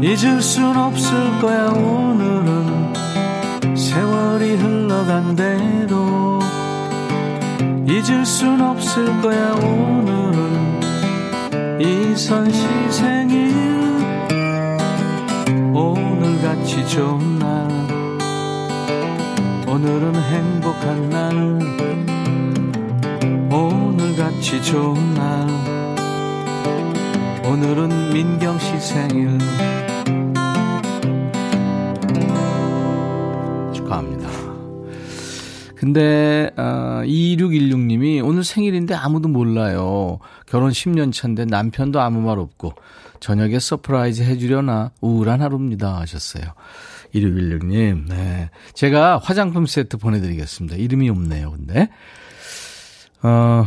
잊을 0.02 0.42
순 0.42 0.76
없을 0.76 1.38
거야, 1.40 1.68
오늘은 1.70 2.94
세월이 3.74 4.56
흘러간대도. 4.56 5.97
잊을 7.88 8.26
순 8.26 8.60
없을 8.60 9.06
거야 9.22 9.54
오늘은. 9.54 10.80
이선 11.80 12.52
시 12.52 12.62
생일. 12.90 13.54
오늘같이 15.72 16.86
좋은 16.86 17.38
날. 17.38 17.66
오늘은 19.66 20.14
행복한 20.16 21.08
날. 21.08 21.32
오늘같이 23.50 24.62
좋은 24.62 25.14
날. 25.14 25.48
오늘은 27.46 28.12
민경 28.12 28.58
씨 28.58 28.78
생일 28.78 29.38
근데 35.78 36.50
어, 36.56 37.02
2616님이 37.04 38.24
오늘 38.24 38.42
생일인데 38.42 38.94
아무도 38.94 39.28
몰라요. 39.28 40.18
결혼 40.46 40.72
10년 40.72 41.12
차인데 41.12 41.44
남편도 41.44 42.00
아무 42.00 42.20
말 42.20 42.40
없고 42.40 42.74
저녁에 43.20 43.60
서프라이즈 43.60 44.22
해주려나 44.22 44.90
우울한 45.00 45.40
하루입니다 45.40 45.98
하셨어요. 46.00 46.42
2616님, 47.14 48.08
네. 48.08 48.50
제가 48.74 49.18
화장품 49.18 49.66
세트 49.66 49.98
보내드리겠습니다. 49.98 50.76
이름이 50.76 51.08
없네요, 51.10 51.52
근데. 51.52 51.88
어, 53.22 53.66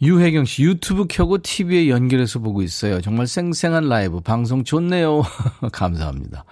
유혜경 0.00 0.46
씨, 0.46 0.62
유튜브 0.64 1.06
켜고 1.06 1.38
TV에 1.38 1.90
연결해서 1.90 2.38
보고 2.38 2.62
있어요. 2.62 3.02
정말 3.02 3.26
쌩쌩한 3.26 3.88
라이브, 3.88 4.20
방송 4.20 4.64
좋네요. 4.64 5.22
감사합니다. 5.70 6.44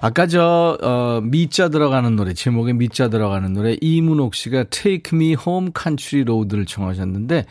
아까 0.00 0.26
저, 0.26 0.78
어, 0.82 1.20
미자 1.22 1.68
들어가는 1.68 2.16
노래, 2.16 2.34
제목에 2.34 2.72
미자 2.72 3.08
들어가는 3.08 3.52
노래, 3.52 3.76
이문옥 3.80 4.34
씨가 4.34 4.64
Take 4.64 5.16
Me 5.16 5.36
Home 5.46 5.70
Country 5.76 6.22
Road를 6.22 6.66
청하셨는데, 6.66 7.44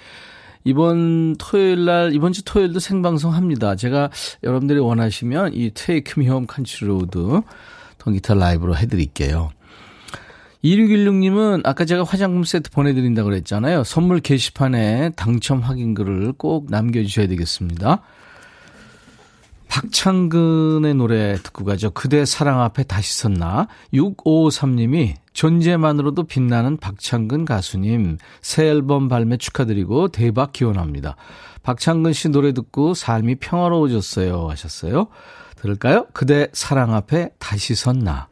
이번 0.63 1.35
토요일 1.37 1.85
날, 1.85 2.13
이번 2.13 2.33
주 2.33 2.43
토요일도 2.43 2.79
생방송 2.79 3.33
합니다. 3.33 3.75
제가 3.75 4.09
여러분들이 4.43 4.79
원하시면 4.79 5.53
이 5.53 5.71
Take 5.71 6.13
Me 6.17 6.25
Home 6.25 6.47
Country 6.53 6.91
Road 6.91 7.45
통기타 7.97 8.35
라이브로 8.35 8.75
해드릴게요. 8.75 9.51
2616님은 10.63 11.61
아까 11.65 11.85
제가 11.85 12.03
화장품 12.03 12.43
세트 12.43 12.69
보내드린다고 12.69 13.29
그랬잖아요. 13.29 13.83
선물 13.83 14.19
게시판에 14.19 15.11
당첨 15.15 15.59
확인글을 15.59 16.33
꼭 16.33 16.67
남겨주셔야 16.69 17.27
되겠습니다. 17.27 18.01
박창근의 19.71 20.95
노래 20.95 21.35
듣고 21.35 21.63
가죠. 21.63 21.91
그대 21.91 22.25
사랑 22.25 22.61
앞에 22.61 22.83
다시 22.83 23.17
섰나? 23.17 23.69
6553님이 23.93 25.13
존재만으로도 25.31 26.23
빛나는 26.25 26.75
박창근 26.75 27.45
가수님 27.45 28.17
새 28.41 28.67
앨범 28.67 29.07
발매 29.07 29.37
축하드리고 29.37 30.09
대박 30.09 30.51
기원합니다. 30.51 31.15
박창근 31.63 32.11
씨 32.11 32.27
노래 32.27 32.51
듣고 32.51 32.93
삶이 32.93 33.35
평화로워졌어요 33.35 34.49
하셨어요. 34.49 35.07
들을까요? 35.55 36.07
그대 36.11 36.49
사랑 36.51 36.93
앞에 36.93 37.29
다시 37.39 37.73
섰나? 37.73 38.27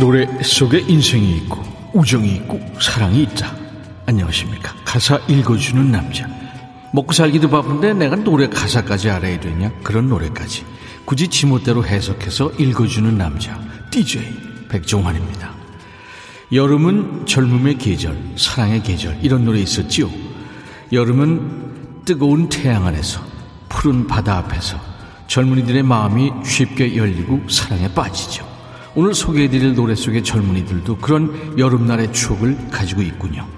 노래 0.00 0.26
속에 0.42 0.78
인생이 0.88 1.36
있고 1.36 1.62
우정이 1.92 2.34
있고 2.36 2.58
사랑이 2.80 3.22
있다. 3.24 3.54
안녕하십니까. 4.06 4.74
가사 4.82 5.20
읽어주는 5.28 5.90
남자. 5.90 6.26
먹고 6.94 7.12
살기도 7.12 7.50
바쁜데 7.50 7.92
내가 7.92 8.16
노래 8.16 8.48
가사까지 8.48 9.10
알아야 9.10 9.38
되냐? 9.38 9.70
그런 9.82 10.08
노래까지. 10.08 10.64
굳이 11.04 11.28
지멋대로 11.28 11.84
해석해서 11.84 12.50
읽어주는 12.52 13.18
남자. 13.18 13.60
DJ 13.90 14.22
백종환입니다. 14.70 15.52
여름은 16.50 17.26
젊음의 17.26 17.76
계절, 17.76 18.18
사랑의 18.36 18.82
계절. 18.82 19.18
이런 19.20 19.44
노래 19.44 19.60
있었지요. 19.60 20.10
여름은 20.92 22.04
뜨거운 22.06 22.48
태양 22.48 22.86
안에서, 22.86 23.20
푸른 23.68 24.06
바다 24.06 24.38
앞에서 24.38 24.80
젊은이들의 25.26 25.82
마음이 25.82 26.32
쉽게 26.42 26.96
열리고 26.96 27.42
사랑에 27.50 27.92
빠지죠. 27.92 28.49
오늘 29.00 29.14
소개해드릴 29.14 29.74
노래 29.74 29.94
속의 29.94 30.22
젊은이들도 30.22 30.98
그런 30.98 31.58
여름날의 31.58 32.12
추억을 32.12 32.68
가지고 32.70 33.00
있군요. 33.00 33.48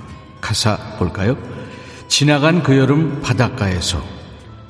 가사 0.41 0.77
볼까요? 1.01 1.37
지나간 2.07 2.63
그 2.63 2.79
여름 2.79 3.21
바닷가에서 3.23 4.01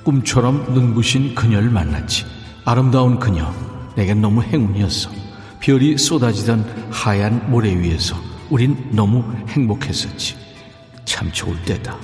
꿈처럼 0.02 0.72
눈부신 0.72 1.34
그녀를 1.34 1.68
만났지. 1.68 2.24
아름다운 2.64 3.18
그녀, 3.18 3.52
내겐 3.96 4.22
너무 4.22 4.42
행운이었어. 4.42 5.10
별이 5.60 5.98
쏟아지던 5.98 6.88
하얀 6.90 7.50
모래 7.50 7.78
위에서 7.78 8.16
우린 8.48 8.74
너무 8.92 9.22
행복했었지. 9.48 10.36
참 11.04 11.30
좋을 11.32 11.54
때다. 11.66 11.98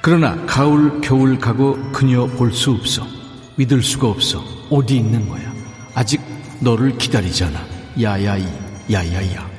그러나 0.00 0.36
가을, 0.46 1.00
겨울 1.00 1.40
가고 1.40 1.76
그녀 1.90 2.24
볼 2.26 2.52
수 2.52 2.70
없어. 2.70 3.04
믿을 3.56 3.82
수가 3.82 4.06
없어. 4.06 4.44
어디 4.70 4.94
있는 4.96 5.28
거야? 5.28 5.52
아직 5.92 6.20
너를 6.60 6.96
기다리잖아. 6.98 7.75
야야이, 8.00 8.46
야야야. 8.90 9.56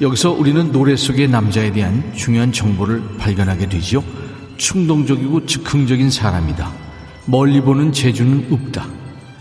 여기서 0.00 0.32
우리는 0.32 0.72
노래 0.72 0.96
속의 0.96 1.28
남자에 1.28 1.72
대한 1.72 2.12
중요한 2.14 2.52
정보를 2.52 3.16
발견하게 3.18 3.68
되지요. 3.68 4.02
충동적이고 4.56 5.46
즉흥적인 5.46 6.10
사람이다. 6.10 6.72
멀리 7.26 7.60
보는 7.60 7.92
재주는 7.92 8.48
없다. 8.50 8.86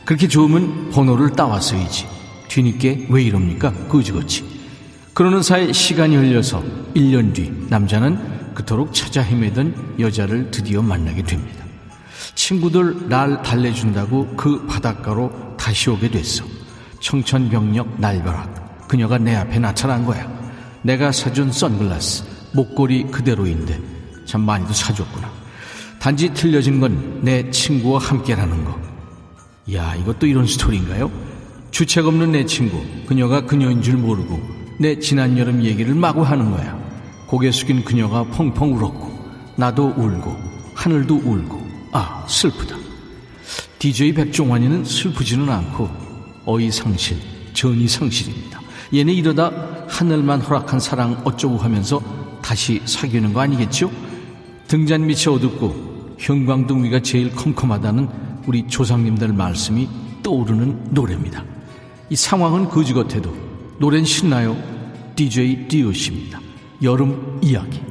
그렇게 0.05 0.27
좋으면 0.27 0.89
번호를 0.91 1.31
따왔어야지. 1.31 2.07
뒤늦게 2.47 3.07
왜 3.09 3.23
이럽니까? 3.23 3.71
그지같이. 3.87 4.43
그러는 5.13 5.43
사이 5.43 5.73
시간이 5.73 6.15
흘려서 6.15 6.63
1년 6.95 7.33
뒤 7.33 7.51
남자는 7.69 8.53
그토록 8.53 8.93
찾아 8.93 9.21
헤매던 9.21 9.95
여자를 9.99 10.51
드디어 10.51 10.81
만나게 10.81 11.23
됩니다. 11.23 11.65
친구들 12.35 13.09
날 13.09 13.41
달래준다고 13.41 14.35
그 14.35 14.65
바닷가로 14.67 15.55
다시 15.57 15.89
오게 15.89 16.11
됐어. 16.11 16.43
청천벽력 17.01 17.99
날벼락 17.99 18.87
그녀가 18.87 19.17
내 19.17 19.35
앞에 19.35 19.59
나타난 19.59 20.05
거야 20.05 20.29
내가 20.81 21.11
사준 21.11 21.51
선글라스 21.51 22.23
목걸이 22.53 23.11
그대로인데 23.11 23.79
참 24.25 24.41
많이도 24.41 24.71
사줬구나 24.71 25.29
단지 25.99 26.33
틀려진 26.33 26.79
건 26.79 27.21
내 27.21 27.49
친구와 27.51 27.99
함께라는 27.99 28.65
거 28.65 28.79
야, 29.73 29.95
이것도 29.95 30.25
이런 30.25 30.47
스토리인가요? 30.47 31.11
주책 31.69 32.05
없는 32.07 32.31
내 32.31 32.45
친구, 32.45 32.83
그녀가 33.05 33.45
그녀인 33.45 33.81
줄 33.81 33.95
모르고 33.95 34.39
내 34.79 34.99
지난 34.99 35.37
여름 35.37 35.63
얘기를 35.63 35.93
마구 35.93 36.23
하는 36.23 36.51
거야. 36.51 36.77
고개 37.27 37.51
숙인 37.51 37.83
그녀가 37.85 38.23
펑펑 38.23 38.73
울었고, 38.73 39.11
나도 39.55 39.93
울고, 39.95 40.35
하늘도 40.73 41.15
울고, 41.15 41.61
아, 41.93 42.25
슬프다. 42.27 42.75
DJ 43.79 44.13
백종환이는 44.13 44.83
슬프지는 44.83 45.49
않고 45.49 45.89
어이상실, 46.45 47.17
전이상실입니다. 47.53 48.61
얘네 48.93 49.13
이러다 49.13 49.51
하늘만 49.87 50.41
허락한 50.41 50.79
사랑 50.79 51.21
어쩌고 51.23 51.57
하면서 51.57 52.01
다시 52.41 52.81
사귀는 52.85 53.33
거 53.33 53.41
아니겠죠? 53.41 53.91
등잔 54.67 55.05
밑이 55.05 55.27
어둡고 55.27 56.15
형광등 56.17 56.83
위가 56.83 57.01
제일 57.01 57.31
컴컴하다는 57.33 58.09
우리 58.47 58.67
조상님들 58.67 59.33
말씀이 59.33 59.87
떠오르는 60.23 60.89
노래입니다. 60.91 61.43
이 62.09 62.15
상황은 62.15 62.69
거지 62.69 62.93
같아도 62.93 63.35
노래는 63.79 64.05
신나요. 64.05 64.57
DJ 65.15 65.67
디오씨입니다. 65.67 66.39
여름 66.83 67.39
이야기. 67.41 67.90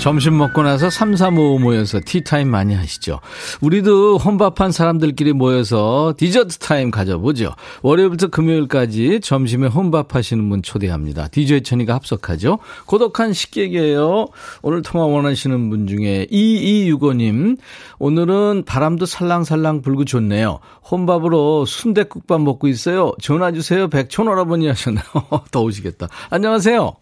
점심 0.00 0.38
먹고 0.38 0.62
나서 0.62 0.88
3, 0.88 1.14
3, 1.14 1.36
5 1.36 1.58
모여서 1.58 2.00
티타임 2.02 2.48
많이 2.48 2.74
하시죠. 2.74 3.20
우리도 3.60 4.16
혼밥한 4.16 4.72
사람들끼리 4.72 5.34
모여서 5.34 6.14
디저트 6.16 6.56
타임 6.56 6.90
가져보죠. 6.90 7.52
월요일부터 7.82 8.28
금요일까지 8.28 9.20
점심에 9.20 9.66
혼밥하시는 9.66 10.48
분 10.48 10.62
초대합니다. 10.62 11.28
DJ 11.28 11.64
천이가 11.64 11.94
합석하죠. 11.96 12.60
고독한 12.86 13.34
식객이에요. 13.34 14.28
오늘 14.62 14.80
통화 14.80 15.04
원하시는 15.04 15.68
분 15.68 15.86
중에 15.86 16.26
2265님. 16.32 17.58
오늘은 17.98 18.64
바람도 18.66 19.04
살랑살랑 19.04 19.82
불고 19.82 20.06
좋네요. 20.06 20.60
혼밥으로 20.90 21.66
순대국밥 21.66 22.40
먹고 22.40 22.68
있어요. 22.68 23.12
전화 23.20 23.52
주세요. 23.52 23.88
백촌 23.88 24.28
할아버니 24.28 24.66
하셨나요? 24.66 25.04
더우시겠다. 25.52 26.08
안녕하세요. 26.30 26.96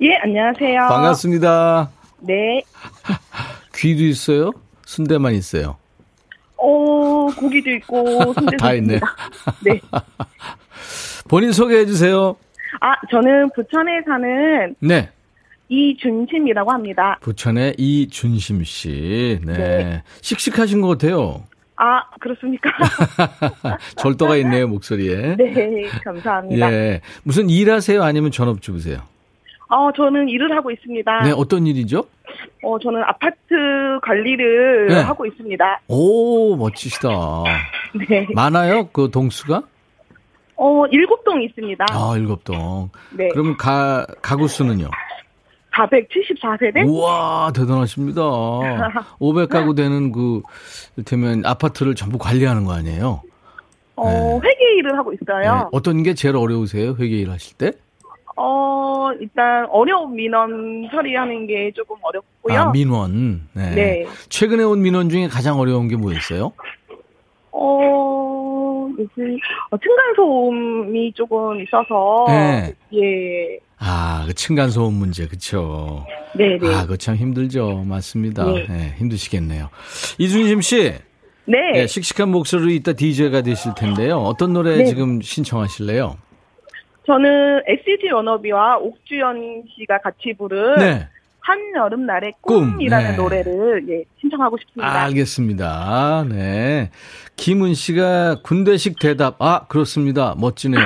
예, 0.00 0.16
안녕하세요. 0.22 0.88
반갑습니다. 0.88 1.97
네. 2.20 2.62
귀도 3.74 4.04
있어요? 4.04 4.52
순대만 4.84 5.34
있어요? 5.34 5.76
어, 6.56 7.28
고기도 7.36 7.70
있고, 7.70 8.32
순대도 8.34 8.56
다 8.58 8.72
있네. 8.74 9.00
네. 9.64 9.80
본인 11.28 11.52
소개해 11.52 11.86
주세요. 11.86 12.36
아, 12.80 12.94
저는 13.10 13.50
부천에 13.54 14.02
사는 14.06 14.74
네. 14.80 15.10
이준심이라고 15.68 16.72
합니다. 16.72 17.18
부천의 17.20 17.74
이준심 17.78 18.64
씨. 18.64 19.40
네. 19.44 19.52
네. 19.52 20.02
씩씩하신 20.22 20.80
것 20.80 20.88
같아요. 20.88 21.44
아, 21.76 22.02
그렇습니까? 22.18 22.70
절도가 23.96 24.36
있네요, 24.38 24.66
목소리에. 24.66 25.36
네, 25.36 25.82
감사합니다. 26.04 26.72
예. 26.72 27.00
무슨 27.22 27.48
일하세요? 27.48 28.02
아니면 28.02 28.32
전업주부세요? 28.32 29.02
어, 29.68 29.92
저는 29.92 30.28
일을 30.28 30.56
하고 30.56 30.70
있습니다. 30.70 31.20
네, 31.24 31.32
어떤 31.36 31.66
일이죠? 31.66 32.04
어, 32.62 32.78
저는 32.78 33.02
아파트 33.02 33.54
관리를 34.02 34.86
네. 34.88 35.00
하고 35.00 35.26
있습니다. 35.26 35.80
오, 35.88 36.56
멋지시다. 36.56 37.08
네. 38.08 38.26
많아요? 38.34 38.88
그 38.92 39.10
동수가? 39.10 39.62
어, 40.56 40.86
일곱 40.90 41.22
동 41.24 41.40
있습니다. 41.42 41.84
아, 41.90 42.14
일곱 42.16 42.44
동. 42.44 42.90
네. 43.10 43.28
그러면 43.28 43.56
가, 43.56 44.06
가구 44.22 44.48
수는요? 44.48 44.88
474세대? 45.72 46.84
우와, 46.88 47.52
대단하십니다. 47.54 48.22
500가구 49.20 49.76
되는 49.76 50.10
그, 50.10 50.42
이를테면 50.96 51.44
아파트를 51.44 51.94
전부 51.94 52.18
관리하는 52.18 52.64
거 52.64 52.72
아니에요? 52.72 53.22
어, 53.94 54.08
네. 54.10 54.48
회계 54.48 54.76
일을 54.78 54.96
하고 54.96 55.12
있어요. 55.12 55.54
네. 55.54 55.64
어떤 55.72 56.02
게 56.02 56.14
제일 56.14 56.36
어려우세요? 56.36 56.96
회계 56.98 57.16
일 57.18 57.30
하실 57.30 57.56
때? 57.56 57.72
어, 58.40 59.10
일단 59.20 59.66
어려운 59.68 60.14
민원 60.14 60.88
처리하는 60.92 61.48
게 61.48 61.72
조금 61.74 61.96
어렵고요. 62.00 62.56
아, 62.56 62.70
민원. 62.70 63.48
네. 63.52 63.74
네. 63.74 64.06
최근에 64.28 64.62
온 64.62 64.80
민원 64.80 65.08
중에 65.08 65.26
가장 65.26 65.58
어려운 65.58 65.88
게 65.88 65.96
뭐였어요? 65.96 66.52
어, 67.50 68.88
무슨, 68.96 69.36
어, 69.70 69.76
층간소음이 69.76 71.12
조금 71.14 71.60
있어서. 71.62 72.26
네. 72.28 72.72
예. 72.94 73.58
아, 73.76 74.24
그 74.28 74.34
층간소음 74.34 74.94
문제, 74.94 75.26
그쵸. 75.26 76.06
네네. 76.36 76.74
아, 76.74 76.82
그거 76.82 76.96
참 76.96 77.16
힘들죠. 77.16 77.82
맞습니다. 77.86 78.44
네. 78.44 78.66
네, 78.68 78.94
힘드시겠네요. 78.98 79.68
이준심 80.18 80.60
씨. 80.60 80.94
네. 81.44 81.72
네, 81.72 81.86
씩씩한 81.88 82.28
목소리로 82.30 82.70
이따 82.70 82.92
DJ가 82.92 83.42
되실 83.42 83.72
텐데요. 83.74 84.18
어떤 84.18 84.52
노래 84.52 84.76
네. 84.76 84.84
지금 84.84 85.20
신청하실래요? 85.20 86.16
저는 87.08 87.62
SG 87.66 88.10
워너비와 88.12 88.76
옥주연 88.78 89.64
씨가 89.74 89.98
같이 90.02 90.34
부른. 90.36 90.76
네. 90.76 91.08
한여름 91.40 92.04
날의 92.04 92.34
꿈, 92.42 92.72
꿈이라는 92.72 93.12
네. 93.12 93.16
노래를 93.16 93.88
예, 93.88 94.04
신청하고 94.20 94.58
싶습니다. 94.58 95.04
알겠습니다. 95.04 96.26
네. 96.28 96.90
김은 97.36 97.72
씨가 97.72 98.42
군대식 98.42 98.98
대답. 98.98 99.40
아, 99.40 99.64
그렇습니다. 99.66 100.34
멋지네요. 100.36 100.82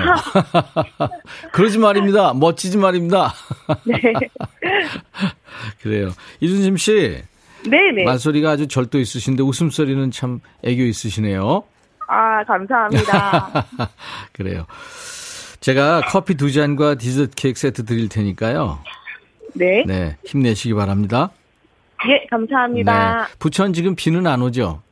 그러지 1.50 1.80
말입니다. 1.80 2.32
멋지지 2.34 2.78
말입니다. 2.78 3.32
네. 3.84 4.00
그래요. 5.82 6.10
이준심 6.38 6.76
씨. 6.76 7.20
네네. 7.68 8.04
말소리가 8.04 8.50
아주 8.50 8.68
절도 8.68 9.00
있으신데 9.00 9.42
웃음소리는 9.42 10.12
참 10.12 10.38
애교 10.62 10.84
있으시네요. 10.84 11.64
아, 12.06 12.44
감사합니다. 12.44 13.66
그래요. 14.32 14.66
제가 15.62 16.02
커피 16.08 16.34
두 16.34 16.50
잔과 16.52 16.96
디저트 16.96 17.34
케이크 17.36 17.58
세트 17.58 17.84
드릴 17.84 18.08
테니까요. 18.08 18.80
네. 19.54 19.84
네. 19.86 20.16
힘내시기 20.26 20.74
바랍니다. 20.74 21.30
예, 22.08 22.26
감사합니다. 22.28 23.26
네. 23.28 23.34
부천 23.38 23.72
지금 23.72 23.94
비는 23.94 24.26
안 24.26 24.42
오죠? 24.42 24.82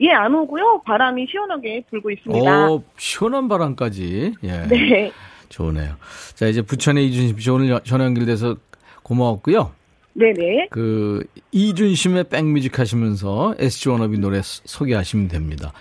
예, 0.00 0.12
안 0.12 0.32
오고요. 0.34 0.82
바람이 0.86 1.26
시원하게 1.28 1.82
불고 1.90 2.10
있습니다. 2.12 2.68
오, 2.70 2.84
시원한 2.96 3.48
바람까지. 3.48 4.34
예. 4.44 4.66
네. 4.68 5.12
좋네요. 5.48 5.96
자, 6.36 6.46
이제 6.46 6.62
부천의 6.62 7.08
이준심 7.08 7.38
씨 7.40 7.50
오늘 7.50 7.68
여- 7.70 7.80
전화 7.80 8.04
연결돼서 8.04 8.56
고마웠고요. 9.02 9.72
네네. 10.12 10.68
그, 10.70 11.24
이준심의 11.50 12.24
백뮤직 12.24 12.78
하시면서 12.78 13.54
SG 13.58 13.88
워너비 13.88 14.18
노래 14.18 14.40
소- 14.42 14.62
소개하시면 14.64 15.26
됩니다. 15.26 15.72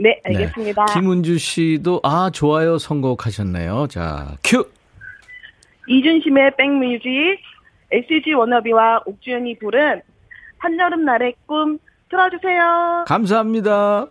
네, 0.00 0.20
알겠습니다. 0.24 0.86
네. 0.86 0.92
김은주 0.94 1.38
씨도, 1.38 2.00
아, 2.02 2.30
좋아요 2.32 2.78
선곡하셨네요. 2.78 3.86
자, 3.88 4.36
큐! 4.42 4.66
이준심의 5.86 6.56
백뮤직, 6.56 7.38
SG 7.90 8.32
워너비와 8.32 9.02
옥주연이 9.04 9.58
부른 9.58 10.00
한여름 10.58 11.04
날의 11.04 11.34
꿈 11.46 11.78
틀어주세요. 12.08 13.04
감사합니다. 13.06 14.06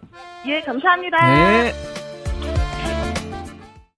예, 0.47 0.61
감사합니다. 0.61 1.17
네. 1.27 1.98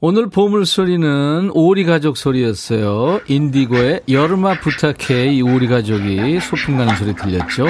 오늘 0.03 0.27
보물 0.31 0.65
소리는 0.65 1.51
오리 1.53 1.83
가족 1.85 2.17
소리였어요. 2.17 3.21
인디고의 3.27 4.01
여름아 4.09 4.59
부탁해 4.61 5.31
이 5.31 5.43
오리 5.43 5.67
가족이 5.67 6.39
소풍 6.39 6.75
가는 6.77 6.95
소리 6.95 7.13
들렸죠. 7.15 7.67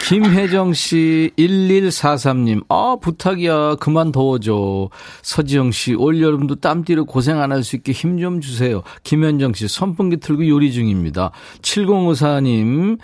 김혜정 0.00 0.72
씨 0.72 1.30
1143님 1.36 2.64
아 2.70 2.96
부탁이야 2.98 3.74
그만 3.76 4.10
더워져. 4.10 4.88
서지영 5.20 5.70
씨 5.72 5.92
올여름도 5.94 6.54
땀띠로 6.56 7.04
고생 7.04 7.40
안 7.42 7.52
할 7.52 7.62
수 7.62 7.76
있게 7.76 7.92
힘 7.92 8.18
좀 8.20 8.40
주세요. 8.40 8.82
김현정 9.02 9.52
씨 9.52 9.68
선풍기 9.68 10.16
틀고 10.16 10.48
요리 10.48 10.72
중입니다. 10.72 11.30
7054님 11.60 12.98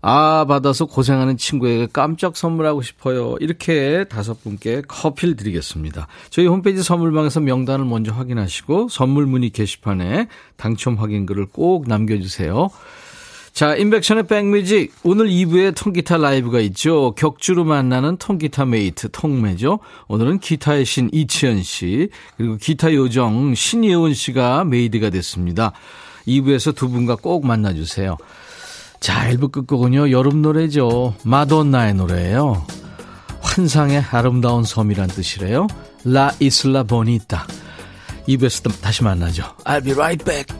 아, 0.00 0.44
받아서 0.46 0.86
고생하는 0.86 1.36
친구에게 1.36 1.88
깜짝 1.92 2.36
선물하고 2.36 2.82
싶어요. 2.82 3.36
이렇게 3.40 4.04
다섯 4.04 4.42
분께 4.42 4.82
커피를 4.86 5.36
드리겠습니다. 5.36 6.06
저희 6.30 6.46
홈페이지 6.46 6.82
선물방에서 6.82 7.40
명단을 7.40 7.84
먼저 7.84 8.12
확인하시고 8.12 8.88
선물 8.88 9.26
문의 9.26 9.50
게시판에 9.50 10.28
당첨 10.56 10.94
확인글을 10.94 11.46
꼭 11.46 11.88
남겨주세요. 11.88 12.70
자, 13.52 13.74
임백천의 13.74 14.28
백뮤직. 14.28 14.94
오늘 15.02 15.26
2부에 15.26 15.74
통기타 15.74 16.18
라이브가 16.18 16.60
있죠. 16.60 17.12
격주로 17.16 17.64
만나는 17.64 18.16
통기타 18.18 18.66
메이트, 18.66 19.08
통매죠. 19.10 19.80
오늘은 20.06 20.38
기타의 20.38 20.84
신 20.84 21.10
이치현 21.12 21.64
씨, 21.64 22.08
그리고 22.36 22.56
기타 22.56 22.94
요정 22.94 23.56
신예원 23.56 24.14
씨가 24.14 24.62
메이트가 24.62 25.10
됐습니다. 25.10 25.72
2부에서 26.28 26.72
두 26.76 26.88
분과 26.88 27.16
꼭 27.16 27.46
만나주세요. 27.46 28.16
자, 29.00 29.30
1부 29.30 29.52
끝곡은요, 29.52 30.10
여름 30.10 30.42
노래죠. 30.42 31.14
마돈나의 31.22 31.94
노래예요. 31.94 32.66
환상의 33.40 34.04
아름다운 34.10 34.64
섬이란 34.64 35.08
뜻이래요. 35.08 35.66
라 36.04 36.32
이슬라 36.40 36.82
보니타. 36.84 37.46
2부에서 38.28 38.62
또 38.64 38.70
다시 38.80 39.02
만나죠. 39.04 39.44
I'll 39.64 39.84
be 39.84 39.92
right 39.92 40.24
back. 40.24 40.54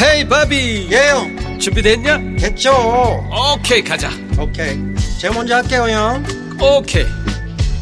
헤이 0.00 0.28
바비 0.28 0.88
예영 0.92 1.58
준비됐냐? 1.58 2.18
됐죠 2.38 2.70
오케이 3.54 3.82
가자 3.82 4.10
오케이 4.38 4.76
제가 5.18 5.34
먼저 5.34 5.56
할게요 5.56 5.88
형 5.88 6.22
오케이 6.60 7.04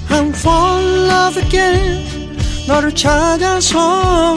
I'm 0.08 0.28
fall 0.30 0.84
in 0.84 1.10
love 1.10 1.42
again 1.42 2.38
너를 2.68 2.94
찾아서 2.94 4.36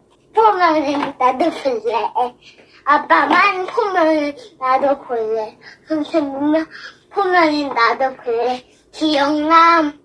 면 0.69 1.15
나도 1.17 1.49
볼래. 1.49 2.11
아빠만 2.85 3.65
보면 3.65 4.35
나도 4.59 4.99
볼래. 5.01 5.57
선생님만 5.87 6.67
보면 7.09 7.73
나도 7.73 8.15
볼래. 8.17 8.63
기억남 8.91 9.99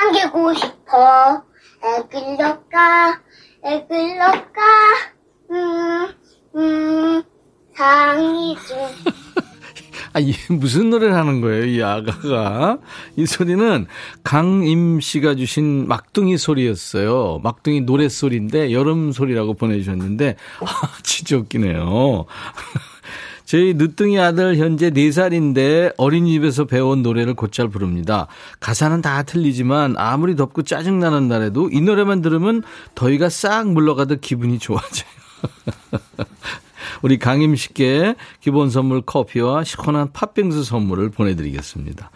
안기고 0.00 0.54
싶어. 0.54 1.44
애길러까 1.84 3.20
애길러까 3.62 4.62
음, 5.50 6.14
음, 6.56 7.22
상이지. 7.76 8.74
아, 10.16 10.18
이 10.18 10.32
무슨 10.48 10.88
노래를 10.88 11.14
하는 11.14 11.42
거예요, 11.42 11.66
이 11.66 11.82
아가가? 11.82 12.78
이 13.16 13.26
소리는 13.26 13.86
강임 14.24 14.98
씨가 14.98 15.34
주신 15.34 15.86
막둥이 15.86 16.38
소리였어요. 16.38 17.40
막둥이 17.44 17.82
노래 17.82 18.08
소리인데 18.08 18.72
여름 18.72 19.12
소리라고 19.12 19.52
보내주셨는데, 19.52 20.36
아, 20.60 20.66
진짜 21.02 21.36
웃기네요. 21.36 22.24
저희 23.44 23.74
늦둥이 23.74 24.18
아들 24.18 24.56
현재 24.56 24.90
4살인데 24.90 25.92
어린이집에서 25.98 26.64
배운 26.64 27.02
노래를 27.02 27.34
곧잘 27.34 27.68
부릅니다. 27.68 28.26
가사는 28.58 29.02
다 29.02 29.22
틀리지만 29.22 29.96
아무리 29.98 30.34
덥고 30.34 30.62
짜증나는 30.62 31.28
날에도 31.28 31.68
이 31.70 31.82
노래만 31.82 32.22
들으면 32.22 32.62
더위가 32.94 33.28
싹 33.28 33.70
물러가듯 33.70 34.22
기분이 34.22 34.58
좋아져요. 34.58 35.08
우리 37.02 37.18
강임 37.18 37.54
씨께 37.56 38.14
기본 38.40 38.70
선물 38.70 39.02
커피와 39.02 39.64
시원한 39.64 40.12
팥빙수 40.12 40.64
선물을 40.64 41.10
보내드리겠습니다. 41.10 42.10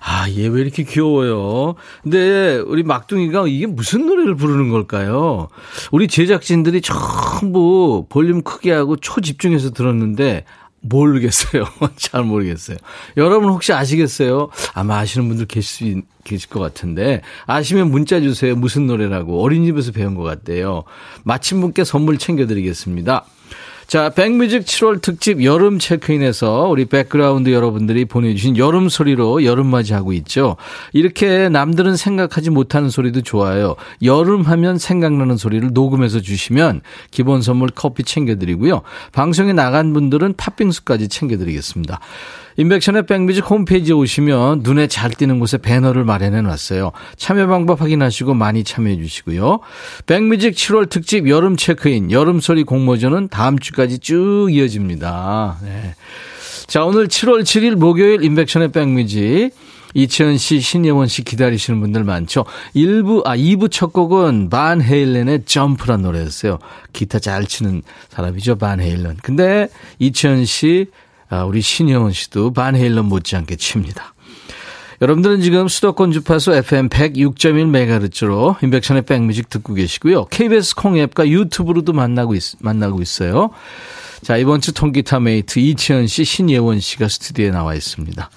아, 0.00 0.30
얘 0.30 0.46
왜 0.48 0.60
이렇게 0.60 0.84
귀여워요? 0.84 1.74
근데 2.02 2.56
우리 2.66 2.82
막둥이가 2.82 3.46
이게 3.48 3.66
무슨 3.66 4.06
노래를 4.06 4.36
부르는 4.36 4.70
걸까요? 4.70 5.48
우리 5.90 6.08
제작진들이 6.08 6.80
전부 6.80 8.06
볼륨 8.08 8.42
크게 8.42 8.72
하고 8.72 8.96
초집중해서 8.96 9.70
들었는데 9.70 10.44
모르겠어요. 10.80 11.64
잘 11.96 12.22
모르겠어요. 12.22 12.76
여러분 13.16 13.48
혹시 13.48 13.72
아시겠어요? 13.72 14.50
아마 14.74 14.98
아시는 14.98 15.26
분들 15.28 15.46
계실 15.46 15.94
수, 15.96 16.02
계실 16.22 16.48
것 16.48 16.60
같은데, 16.60 17.22
아시면 17.46 17.90
문자 17.90 18.20
주세요. 18.20 18.54
무슨 18.54 18.86
노래라고. 18.86 19.42
어린이집에서 19.42 19.90
배운 19.90 20.14
것 20.14 20.22
같대요. 20.22 20.84
마침 21.24 21.60
분께 21.60 21.82
선물 21.82 22.18
챙겨드리겠습니다. 22.18 23.24
자, 23.86 24.10
백뮤직 24.10 24.64
7월 24.64 25.00
특집 25.00 25.44
여름 25.44 25.78
체크인에서 25.78 26.66
우리 26.68 26.86
백그라운드 26.86 27.50
여러분들이 27.50 28.04
보내주신 28.04 28.56
여름 28.56 28.88
소리로 28.88 29.44
여름 29.44 29.68
맞이하고 29.68 30.12
있죠. 30.14 30.56
이렇게 30.92 31.48
남들은 31.48 31.94
생각하지 31.94 32.50
못하는 32.50 32.90
소리도 32.90 33.22
좋아요. 33.22 33.76
여름 34.02 34.42
하면 34.42 34.78
생각나는 34.78 35.36
소리를 35.36 35.70
녹음해서 35.72 36.20
주시면 36.20 36.80
기본 37.12 37.42
선물 37.42 37.68
커피 37.72 38.02
챙겨드리고요. 38.02 38.82
방송에 39.12 39.52
나간 39.52 39.92
분들은 39.92 40.34
팥빙수까지 40.36 41.06
챙겨드리겠습니다. 41.06 42.00
임백천의 42.56 43.06
백뮤직 43.06 43.48
홈페이지에 43.48 43.94
오시면 43.94 44.60
눈에 44.62 44.86
잘 44.86 45.10
띄는 45.10 45.38
곳에 45.38 45.58
배너를 45.58 46.04
마련해 46.04 46.42
놨어요. 46.42 46.92
참여 47.16 47.46
방법 47.46 47.80
확인하시고 47.80 48.34
많이 48.34 48.64
참여해 48.64 48.96
주시고요. 48.96 49.60
백뮤직 50.06 50.54
7월 50.54 50.88
특집 50.88 51.28
여름 51.28 51.56
체크인, 51.56 52.10
여름소리 52.10 52.64
공모전은 52.64 53.28
다음 53.28 53.58
주까지 53.58 53.98
쭉 53.98 54.48
이어집니다. 54.50 55.58
네. 55.62 55.94
자, 56.66 56.84
오늘 56.84 57.08
7월 57.08 57.42
7일 57.42 57.76
목요일 57.76 58.24
인백션의 58.24 58.72
백뮤직. 58.72 59.50
이치현 59.94 60.36
씨, 60.36 60.60
신예원 60.60 61.08
씨 61.08 61.22
기다리시는 61.22 61.80
분들 61.80 62.04
많죠. 62.04 62.44
1부, 62.74 63.22
아, 63.24 63.34
2부 63.34 63.70
첫 63.70 63.94
곡은 63.94 64.50
반 64.50 64.82
헤일렌의 64.82 65.44
점프란 65.46 66.02
노래였어요. 66.02 66.58
기타 66.92 67.18
잘 67.18 67.46
치는 67.46 67.82
사람이죠, 68.10 68.56
반 68.56 68.80
헤일렌. 68.80 69.16
근데 69.22 69.68
이치현 69.98 70.44
씨, 70.44 70.88
아, 71.28 71.44
우리 71.44 71.60
신혜원 71.60 72.12
씨도 72.12 72.52
반헤일런 72.52 73.06
못지않게 73.06 73.56
칩니다. 73.56 74.14
여러분들은 75.02 75.42
지금 75.42 75.68
수도권 75.68 76.12
주파수 76.12 76.52
FM 76.54 76.88
106.1MHz로 76.88 78.62
인백션의 78.62 79.02
백뮤직 79.02 79.50
듣고 79.50 79.74
계시고요. 79.74 80.24
KBS 80.26 80.74
콩앱과 80.76 81.28
유튜브로도 81.28 81.92
만나고, 81.92 82.34
있, 82.34 82.42
만나고 82.60 83.02
있어요. 83.02 83.50
자, 84.22 84.38
이번 84.38 84.62
주 84.62 84.72
통기타 84.72 85.20
메이트 85.20 85.58
이치현 85.58 86.06
씨, 86.06 86.24
신예원 86.24 86.80
씨가 86.80 87.08
스튜디오에 87.08 87.50
나와 87.50 87.74
있습니다. 87.74 88.30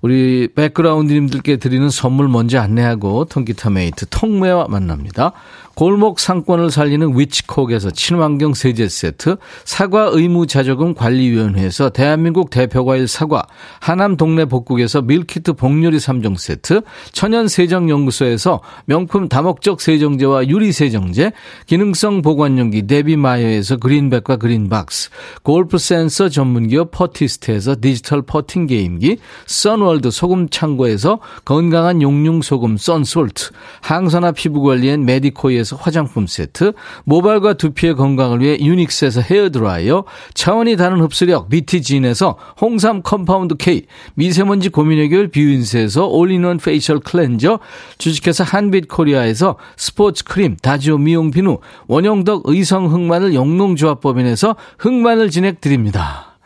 우리 0.00 0.48
백그라운드님들께 0.54 1.58
드리는 1.58 1.88
선물 1.88 2.26
먼저 2.28 2.58
안내하고 2.58 3.26
통기타 3.26 3.70
메이트 3.70 4.06
통매와 4.10 4.66
만납니다. 4.68 5.32
골목 5.74 6.20
상권을 6.20 6.70
살리는 6.70 7.18
위치콕에서 7.18 7.90
친환경 7.90 8.54
세제 8.54 8.88
세트, 8.88 9.36
사과 9.64 10.10
의무 10.12 10.46
자조금 10.46 10.94
관리위원회에서 10.94 11.90
대한민국 11.90 12.50
대표과일 12.50 13.08
사과, 13.08 13.46
하남 13.80 14.16
동네 14.16 14.44
복국에서 14.44 15.02
밀키트 15.02 15.54
복요리 15.54 15.96
3종 15.96 16.36
세트, 16.36 16.82
천연 17.12 17.48
세정 17.48 17.88
연구소에서 17.88 18.60
명품 18.84 19.28
다목적 19.28 19.80
세정제와 19.80 20.48
유리 20.48 20.72
세정제, 20.72 21.32
기능성 21.66 22.22
보관용기 22.22 22.86
데비마이어에서 22.86 23.76
그린백과 23.78 24.36
그린박스, 24.36 25.10
골프 25.42 25.78
센서 25.78 26.28
전문기업 26.28 26.90
퍼티스트에서 26.90 27.76
디지털 27.80 28.22
퍼팅 28.22 28.66
게임기, 28.66 29.18
선월드 29.46 30.10
소금 30.10 30.48
창고에서 30.48 31.20
건강한 31.44 32.02
용융 32.02 32.42
소금 32.42 32.76
썬솔트, 32.76 33.50
항산화 33.80 34.32
피부 34.32 34.62
관리엔 34.62 35.04
메디코 35.04 35.52
뷰에서 35.62 35.76
화장품 35.76 36.26
세트, 36.26 36.72
모발과 37.04 37.54
두피의 37.54 37.94
건강을 37.94 38.40
위해 38.40 38.58
유닉스에서 38.60 39.22
헤어드라이어, 39.22 40.04
차원이 40.34 40.76
다른 40.76 41.00
흡수력 41.00 41.48
비티진에서 41.48 42.36
홍삼 42.60 43.02
컴파운드 43.02 43.56
K, 43.56 43.86
미세먼지 44.14 44.68
고민 44.68 44.98
해결 44.98 45.28
뷰인스에서 45.28 46.06
올인원 46.06 46.58
페이셜 46.58 47.00
클렌저, 47.00 47.60
주식회사 47.98 48.44
한빛코리아에서 48.44 49.56
스포츠 49.76 50.24
크림 50.24 50.56
다지오 50.56 50.98
미용 50.98 51.30
비누, 51.30 51.58
원형덕 51.86 52.42
의성 52.46 52.92
흑마늘 52.92 53.34
영농조합법인에서 53.34 54.56
흑마늘 54.78 55.30
진행 55.30 55.56
드립니다. 55.60 56.36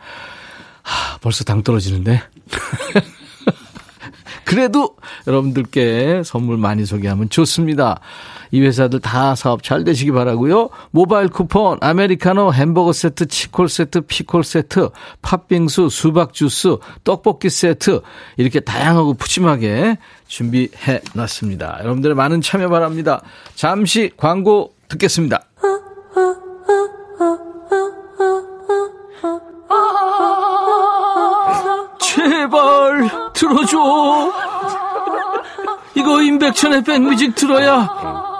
하, 0.82 1.18
벌써 1.18 1.42
당 1.44 1.62
떨어지는데. 1.62 2.22
그래도 4.46 4.96
여러분들께 5.26 6.22
선물 6.24 6.56
많이 6.56 6.86
소개하면 6.86 7.28
좋습니다. 7.28 8.00
이 8.50 8.60
회사들 8.60 9.00
다 9.00 9.34
사업 9.34 9.62
잘 9.62 9.84
되시기 9.84 10.12
바라고요. 10.12 10.70
모바일 10.90 11.28
쿠폰, 11.28 11.78
아메리카노, 11.80 12.52
햄버거 12.52 12.92
세트, 12.92 13.26
치콜 13.26 13.68
세트, 13.68 14.02
피콜 14.02 14.44
세트, 14.44 14.90
팥빙수, 15.22 15.88
수박 15.90 16.32
주스, 16.32 16.76
떡볶이 17.04 17.50
세트 17.50 18.00
이렇게 18.36 18.60
다양하고 18.60 19.14
푸짐하게 19.14 19.98
준비해 20.28 21.00
놨습니다. 21.14 21.78
여러분들의 21.80 22.14
많은 22.16 22.40
참여 22.40 22.68
바랍니다. 22.68 23.22
잠시 23.54 24.10
광고 24.16 24.74
듣겠습니다. 24.88 25.42
제발 32.00 33.10
들어줘. 33.34 34.32
이거 35.94 36.22
임백천의 36.22 36.84
백뮤직 36.84 37.34
들어야 37.34 38.25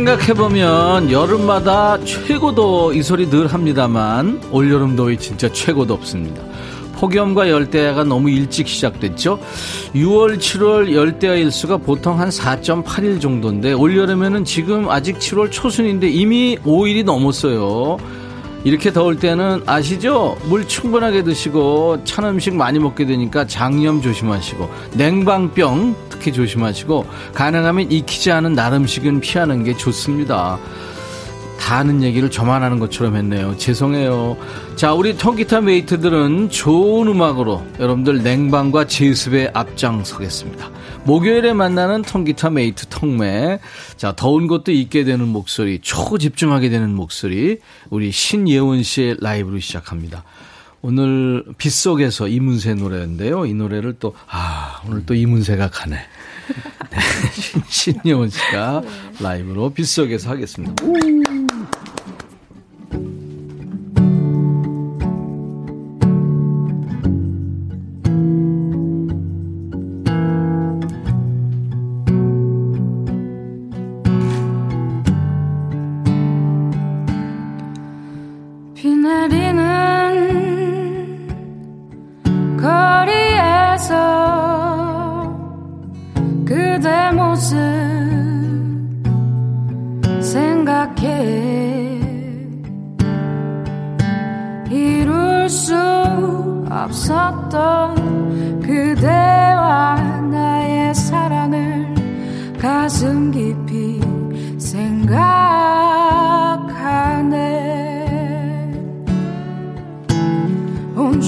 생각해보면 0.00 1.10
여름마다 1.10 2.02
최고도 2.04 2.92
이 2.94 3.02
소리 3.02 3.28
늘 3.28 3.46
합니다만 3.46 4.40
올여름 4.50 4.96
더위 4.96 5.18
진짜 5.18 5.50
최고도 5.52 5.92
없습니다. 5.94 6.42
폭염과 6.94 7.50
열대야가 7.50 8.04
너무 8.04 8.30
일찍 8.30 8.68
시작됐죠. 8.68 9.38
6월, 9.94 10.38
7월 10.38 10.92
열대야 10.94 11.34
일수가 11.34 11.78
보통 11.78 12.18
한 12.20 12.28
4.8일 12.28 13.20
정도인데 13.20 13.72
올여름에는 13.72 14.44
지금 14.44 14.88
아직 14.90 15.18
7월 15.18 15.50
초순인데 15.50 16.08
이미 16.08 16.58
5일이 16.64 17.04
넘었어요. 17.04 17.98
이렇게 18.62 18.92
더울 18.92 19.18
때는 19.18 19.62
아시죠? 19.64 20.36
물 20.44 20.68
충분하게 20.68 21.22
드시고 21.22 22.04
찬 22.04 22.26
음식 22.26 22.54
많이 22.54 22.78
먹게 22.78 23.06
되니까 23.06 23.46
장염 23.46 24.02
조심하시고 24.02 24.70
냉방병 24.94 25.96
특히 26.10 26.30
조심하시고 26.32 27.06
가능하면 27.32 27.90
익히지 27.90 28.30
않은 28.32 28.52
날 28.52 28.74
음식은 28.74 29.20
피하는 29.20 29.64
게 29.64 29.74
좋습니다. 29.74 30.58
다 31.70 31.76
아는 31.76 32.02
얘기를 32.02 32.28
저만 32.32 32.64
하는 32.64 32.80
것처럼 32.80 33.14
했네요. 33.14 33.56
죄송해요. 33.56 34.36
자, 34.74 34.92
우리 34.92 35.16
통기타 35.16 35.60
메이트들은 35.60 36.50
좋은 36.50 37.06
음악으로 37.06 37.64
여러분들 37.78 38.24
냉방과 38.24 38.88
제습에 38.88 39.52
앞장서겠습니다. 39.54 40.68
목요일에 41.04 41.52
만나는 41.52 42.02
통기타 42.02 42.50
메이트 42.50 42.86
통매. 42.88 43.60
자, 43.96 44.12
더운 44.16 44.48
것도 44.48 44.72
잊게 44.72 45.04
되는 45.04 45.28
목소리, 45.28 45.78
초집중하게 45.78 46.70
되는 46.70 46.92
목소리. 46.92 47.58
우리 47.88 48.10
신예원 48.10 48.82
씨의 48.82 49.18
라이브로 49.20 49.60
시작합니다. 49.60 50.24
오늘 50.82 51.44
빗속에서 51.56 52.26
이문세 52.26 52.74
노래인데요. 52.74 53.46
이 53.46 53.54
노래를 53.54 53.94
또, 54.00 54.16
아, 54.28 54.80
오늘 54.88 55.06
또 55.06 55.14
이문세가 55.14 55.70
가네. 55.70 55.94
네, 56.90 56.98
신예원 57.68 58.28
씨가 58.28 58.82
라이브로 59.20 59.70
빗속에서 59.70 60.30
하겠습니다. 60.30 60.74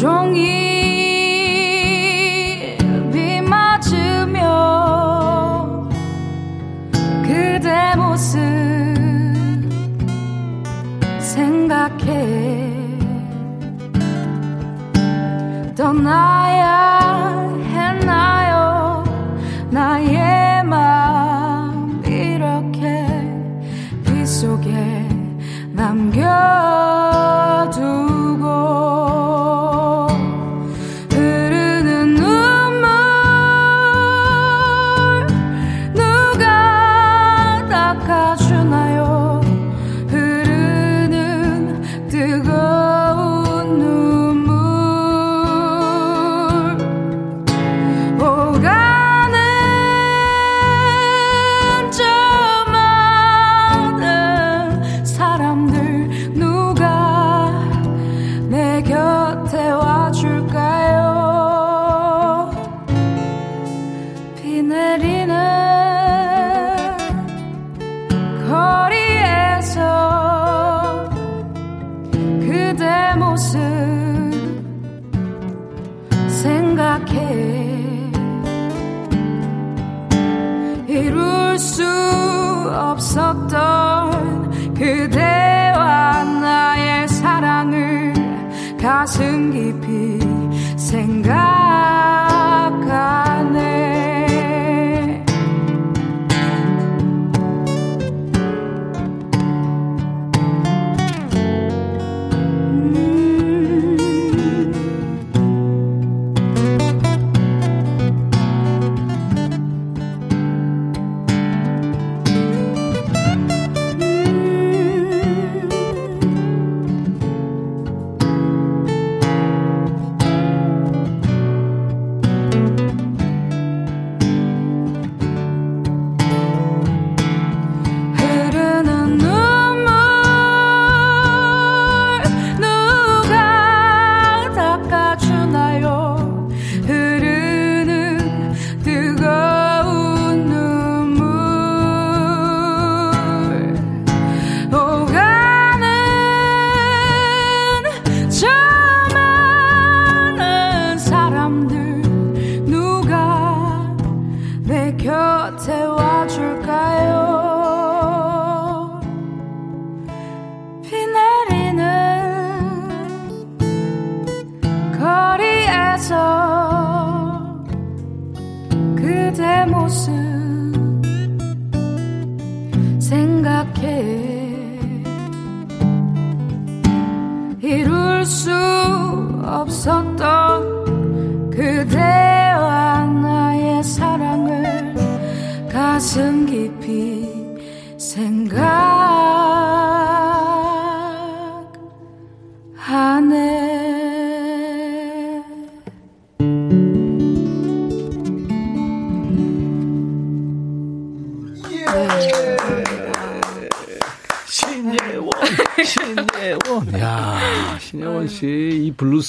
온종 0.03 0.62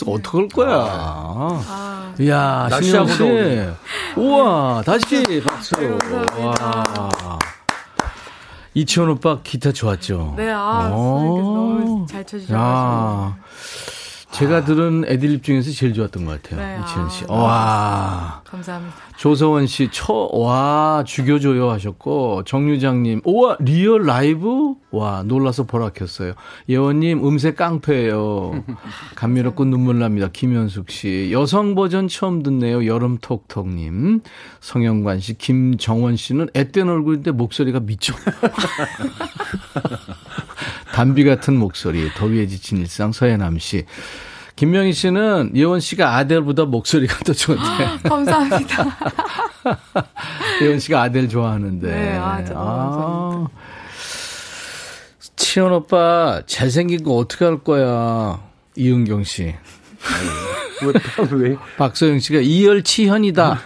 이 0.04 0.06
블루스 0.06 0.10
어떡할 0.10 0.48
거야. 0.50 2.14
이야, 2.20 2.70
신예원 2.82 3.08
씨. 3.08 4.20
우와, 4.20 4.84
다시 4.86 5.42
박수. 5.46 5.76
와. 6.40 7.40
이치현 8.76 9.10
오빠 9.12 9.40
기타 9.44 9.72
좋았죠? 9.72 10.34
네, 10.36 10.50
아, 10.52 10.90
선생님께서 10.90 11.44
너무 11.44 12.06
잘 12.10 12.26
쳐주셔가지고. 12.26 13.44
야, 14.34 14.38
제가 14.38 14.66
들은 14.66 15.06
애드립 15.08 15.44
중에서 15.44 15.70
제일 15.72 15.94
좋았던 15.94 16.26
것 16.26 16.42
같아요. 16.42 16.60
네, 16.60 16.80
이치현 16.84 17.10
씨. 17.10 17.26
아, 17.30 17.34
와. 17.34 18.42
감사합니다. 18.46 18.96
조서원 19.16 19.68
씨, 19.68 19.90
초, 19.92 20.28
와, 20.34 21.04
죽여줘요 21.06 21.70
하셨고, 21.70 22.44
정유장님, 22.46 23.22
우와, 23.26 23.58
real 23.60 24.06
live? 24.06 24.74
와, 24.92 25.24
놀라서 25.24 25.64
보라 25.64 25.90
켰어요. 25.90 26.34
예원님, 26.68 27.26
음색 27.26 27.56
깡패예요. 27.56 28.64
감미롭고 29.16 29.66
눈물 29.66 30.00
납니다. 30.00 30.30
김현숙 30.34 30.90
씨, 30.90 31.30
여성 31.32 31.76
버전 31.76 32.08
처음 32.08 32.42
듣네요. 32.42 32.88
여름 32.88 33.20
톡톡님. 33.20 34.22
성영관 34.60 35.20
씨, 35.20 35.38
김정원 35.38 36.16
씨는 36.16 36.50
앳된 36.54 36.90
얼굴인데 36.90 37.32
목소리가 37.32 37.80
미쳐. 37.82 38.14
담비 40.94 41.24
같은 41.24 41.58
목소리, 41.58 42.10
더위에 42.14 42.48
지친 42.48 42.78
일상, 42.80 43.12
서해남 43.12 43.60
씨. 43.60 43.86
김명희 44.56 44.94
씨는 44.94 45.52
예원 45.56 45.80
씨가 45.80 46.16
아델보다 46.16 46.66
목소리가 46.66 47.18
더 47.26 47.34
좋은데. 47.34 47.64
감사합니다. 48.04 48.98
예원 50.62 50.80
씨가 50.80 51.02
아델 51.02 51.28
좋아하는데. 51.28 51.88
네, 51.88 52.18
아, 52.18 52.38
진짜 52.38 52.54
너무 52.54 53.48
치현 55.36 55.72
오빠 55.72 56.42
잘생긴 56.46 57.04
거 57.04 57.16
어떻게 57.16 57.46
할 57.46 57.64
거야? 57.64 58.40
이은경 58.76 59.24
씨. 59.24 59.56
왜, 60.82 60.94
왜? 61.32 61.58
박소영 61.78 62.20
씨가 62.20 62.40
이열 62.42 62.84
치현이다. 62.84 63.60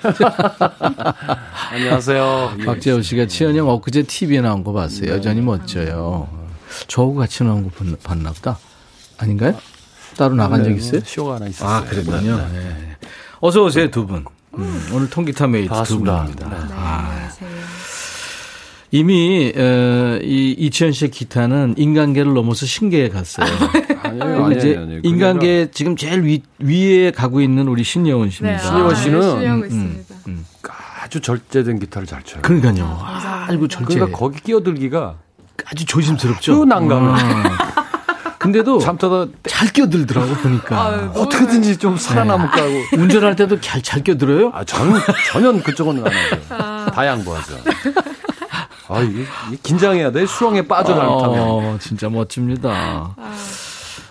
안녕하세요. 1.72 2.56
예. 2.60 2.66
박재호 2.66 3.02
씨가 3.02 3.26
치현 3.28 3.56
형 3.56 3.70
엊그제 3.70 4.04
TV에 4.04 4.42
나온 4.42 4.64
거 4.64 4.72
봤어요. 4.74 5.12
여전히 5.12 5.42
멋져요. 5.42 6.28
저하고 6.88 7.16
같이 7.16 7.44
나온 7.44 7.64
거 7.64 7.70
봤나, 7.70 7.96
봤나 8.04 8.32
보다. 8.32 8.58
아닌가요? 9.18 9.56
따로 10.18 10.36
나간 10.36 10.64
적 10.64 10.70
네, 10.70 10.76
있어요? 10.78 11.02
쇼가 11.04 11.36
하나 11.36 11.48
있었어요. 11.48 11.70
아, 11.70 11.84
그랬군요. 11.84 12.38
네. 12.54 12.96
어서 13.40 13.64
오세요, 13.64 13.90
두 13.90 14.06
분. 14.06 14.26
음, 14.58 14.90
오늘 14.94 15.10
통기타 15.10 15.48
메이트 15.48 15.68
두 15.68 15.74
반갑습니다. 15.74 16.18
분입니다. 16.24 16.50
네, 16.50 16.74
아, 16.76 17.10
안녕하세요. 17.12 17.50
이미 18.92 19.52
어, 19.56 20.20
이 20.24 20.56
이치현 20.58 20.94
씨의 20.94 21.12
기타는 21.12 21.76
인간계를 21.78 22.34
넘어서 22.34 22.66
신계에 22.66 23.10
갔어요. 23.10 23.46
아니에요, 24.02 24.24
아니에요, 24.46 24.52
이제 24.58 24.78
아니에요. 24.78 25.02
인간계 25.04 25.70
지금 25.74 25.98
제일 25.98 26.24
위, 26.24 26.42
위에 26.60 27.12
가고 27.12 27.42
있는 27.42 27.68
우리 27.68 27.84
신예원 27.84 28.30
씨입니다. 28.30 28.60
신예원 28.60 28.96
씨는- 28.96 29.46
하고 29.46 29.62
음, 29.62 29.66
있습니다. 29.66 30.16
아주 31.04 31.20
절제된 31.20 31.80
기타를 31.80 32.08
잘 32.08 32.24
쳐요. 32.24 32.42
그러니까요. 32.42 32.74
감사합니다. 32.76 33.46
아이고 33.50 33.68
절제. 33.68 33.94
그러니까 33.96 34.18
거기 34.18 34.40
끼어들기가 34.42 35.18
아주 35.66 35.86
조심스럽죠. 35.86 36.60
그 36.60 36.64
난감해. 36.66 37.22
아. 37.22 37.58
근데도 38.38 38.80
참다가 38.80 39.28
잘 39.48 39.68
끼어들더라고 39.70 40.34
보니까. 40.36 40.82
아유, 40.82 40.98
너무 41.14 41.22
어떻게든지 41.22 41.78
좀 41.78 41.98
살아남을까 41.98 42.62
하고. 42.62 42.74
운전할 42.94 43.36
때도 43.36 43.60
잘, 43.60 43.82
잘 43.82 44.04
끼어들어요? 44.04 44.52
아, 44.54 44.64
전, 44.64 44.94
전혀 45.32 45.52
그쪽은 45.64 45.98
안 46.06 46.06
하죠. 46.06 46.92
다 46.92 47.06
양보하죠. 47.08 47.56
아, 48.90 49.00
이게, 49.02 49.24
이게 49.50 49.58
긴장해야 49.64 50.12
돼. 50.12 50.26
수렁에 50.26 50.68
빠져나가면. 50.68 51.40
어, 51.42 51.78
진짜 51.82 52.08
멋집니다. 52.10 53.16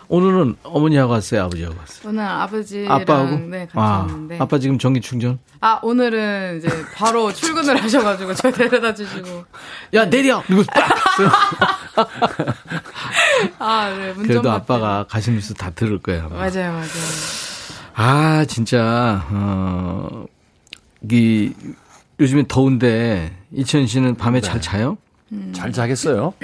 오늘은 0.09 0.57
어머니하고 0.63 1.13
왔어요, 1.13 1.45
아버지하고 1.45 1.77
왔어요. 1.79 2.09
오늘 2.09 2.25
아버지랑 2.25 2.93
아빠하고? 2.93 3.39
네, 3.39 3.59
같이 3.67 3.73
아, 3.75 3.81
왔는데. 3.81 4.39
아빠 4.39 4.59
지금 4.59 4.79
전기 4.79 5.01
충전? 5.01 5.39
아, 5.61 5.81
오늘은 5.83 6.59
이제 6.59 6.69
바로 6.95 7.33
출근을 7.35 7.83
하셔가지고 7.83 8.35
저 8.35 8.51
데려다 8.53 8.95
주시고. 8.95 9.45
야, 9.95 10.09
내려! 10.09 10.43
이거 10.49 10.63
빡! 10.73 12.07
아, 13.59 13.91
네, 13.97 14.15
그래도 14.15 14.51
아빠가 14.51 15.05
가시면서 15.09 15.55
다 15.55 15.71
들을 15.71 15.99
거예요. 15.99 16.27
아마. 16.27 16.37
맞아요, 16.37 16.73
맞아요. 16.73 16.87
아, 17.95 18.45
진짜, 18.47 19.27
어, 19.31 20.27
이, 21.11 21.53
요즘에 22.21 22.45
더운데, 22.47 23.37
이천 23.53 23.87
씨는 23.87 24.17
밤에 24.17 24.41
잘 24.41 24.61
자요? 24.61 24.99
잘 25.53 25.73
자겠어요? 25.73 26.35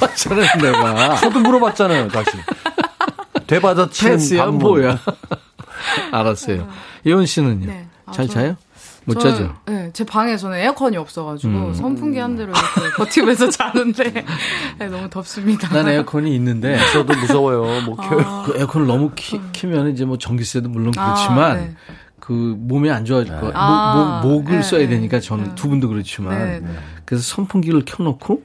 봤잖아요, 0.00 0.46
내가. 0.62 1.14
저도 1.16 1.40
물어봤잖아요, 1.40 2.08
다시. 2.08 2.30
되받아 3.46 3.88
치는 3.90 4.12
패스야, 4.16 4.44
방문. 4.46 4.58
뭐야. 4.60 4.98
알았어요. 6.12 6.68
예원 7.04 7.26
씨는요? 7.26 7.66
네. 7.66 7.86
아, 8.06 8.12
잘 8.12 8.26
저- 8.26 8.34
자요? 8.34 8.56
못 9.04 9.16
저는- 9.18 9.20
자죠? 9.22 9.54
네, 9.66 9.90
제 9.92 10.04
방에서는 10.04 10.58
에어컨이 10.58 10.96
없어가지고 10.96 11.52
음. 11.52 11.74
선풍기 11.74 12.18
한 12.18 12.34
대로 12.34 12.50
이렇게 12.50 12.96
버티면서 12.98 13.50
자는데 13.50 14.24
네, 14.80 14.86
너무 14.88 15.08
덥습니다. 15.08 15.68
난 15.68 15.88
에어컨이 15.88 16.34
있는데, 16.34 16.76
저도 16.92 17.14
무서워요. 17.14 17.82
못 17.82 17.94
켜요. 17.96 18.42
그 18.46 18.56
에어컨을 18.58 18.88
너무 18.88 19.12
키, 19.14 19.40
키면 19.52 19.90
이제 19.92 20.04
뭐 20.04 20.18
전기세도 20.18 20.68
물론 20.68 20.90
그렇지만, 20.90 21.38
아, 21.50 21.54
네. 21.54 21.74
그 22.18 22.32
몸에 22.58 22.90
안 22.90 23.04
좋아질 23.04 23.32
거, 23.38 23.52
아, 23.54 24.22
목, 24.24 24.48
을 24.50 24.56
네, 24.56 24.62
써야 24.62 24.80
네. 24.80 24.88
되니까 24.88 25.20
저는 25.20 25.54
두 25.54 25.68
분도 25.68 25.88
그렇지만, 25.88 26.38
네, 26.38 26.58
네. 26.60 26.68
그래서 27.04 27.22
선풍기를 27.22 27.84
켜놓고, 27.84 28.42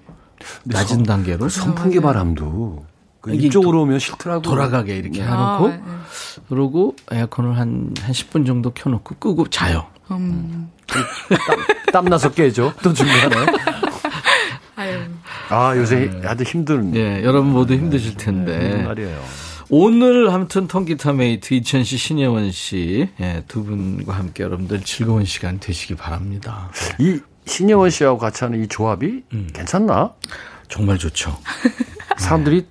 낮은 0.64 1.04
단계로 1.04 1.50
선풍기 1.50 2.00
맞아요. 2.00 2.14
바람도 2.14 2.86
그 3.22 3.36
이쪽으로 3.36 3.84
오면 3.84 4.00
싫더라고. 4.00 4.42
돌아가게 4.42 4.98
이렇게 4.98 5.22
아, 5.22 5.58
해놓고, 5.58 5.68
네, 5.70 5.78
네. 5.78 6.42
그러고 6.50 6.96
에어컨을 7.12 7.58
한, 7.58 7.94
한 8.02 8.12
10분 8.12 8.46
정도 8.46 8.72
켜놓고 8.72 9.16
끄고 9.16 9.48
자요. 9.50 9.86
음, 10.10 10.72
땀나서 11.94 12.32
깨죠. 12.32 12.74
또 12.82 12.94
중간에. 12.94 13.36
아, 15.50 15.76
요새 15.78 16.10
아주 16.26 16.44
힘든. 16.44 16.96
예, 16.96 17.24
여러분 17.24 17.52
모두 17.52 17.74
힘드실 17.74 18.16
텐데. 18.16 18.54
힘든 18.54 18.84
날이에요. 18.86 19.24
오늘 19.70 20.30
아무튼 20.30 20.68
통기타 20.68 21.14
메이트 21.14 21.54
이치현 21.54 21.84
씨, 21.84 21.98
신예원 21.98 22.52
씨, 22.52 23.08
예, 23.22 23.44
두 23.48 23.64
분과 23.64 24.14
함께 24.14 24.44
여러분들 24.44 24.82
즐거운 24.82 25.24
시간 25.24 25.60
되시기 25.60 25.96
바랍니다. 25.96 26.70
이 27.00 27.20
신예원 27.52 27.90
씨하고 27.90 28.18
같이 28.18 28.46
하는 28.46 28.64
이 28.64 28.68
조합이 28.68 29.24
음. 29.34 29.50
괜찮나? 29.54 30.14
정말 30.70 30.98
좋죠. 30.98 31.38
사람들이 32.18 32.66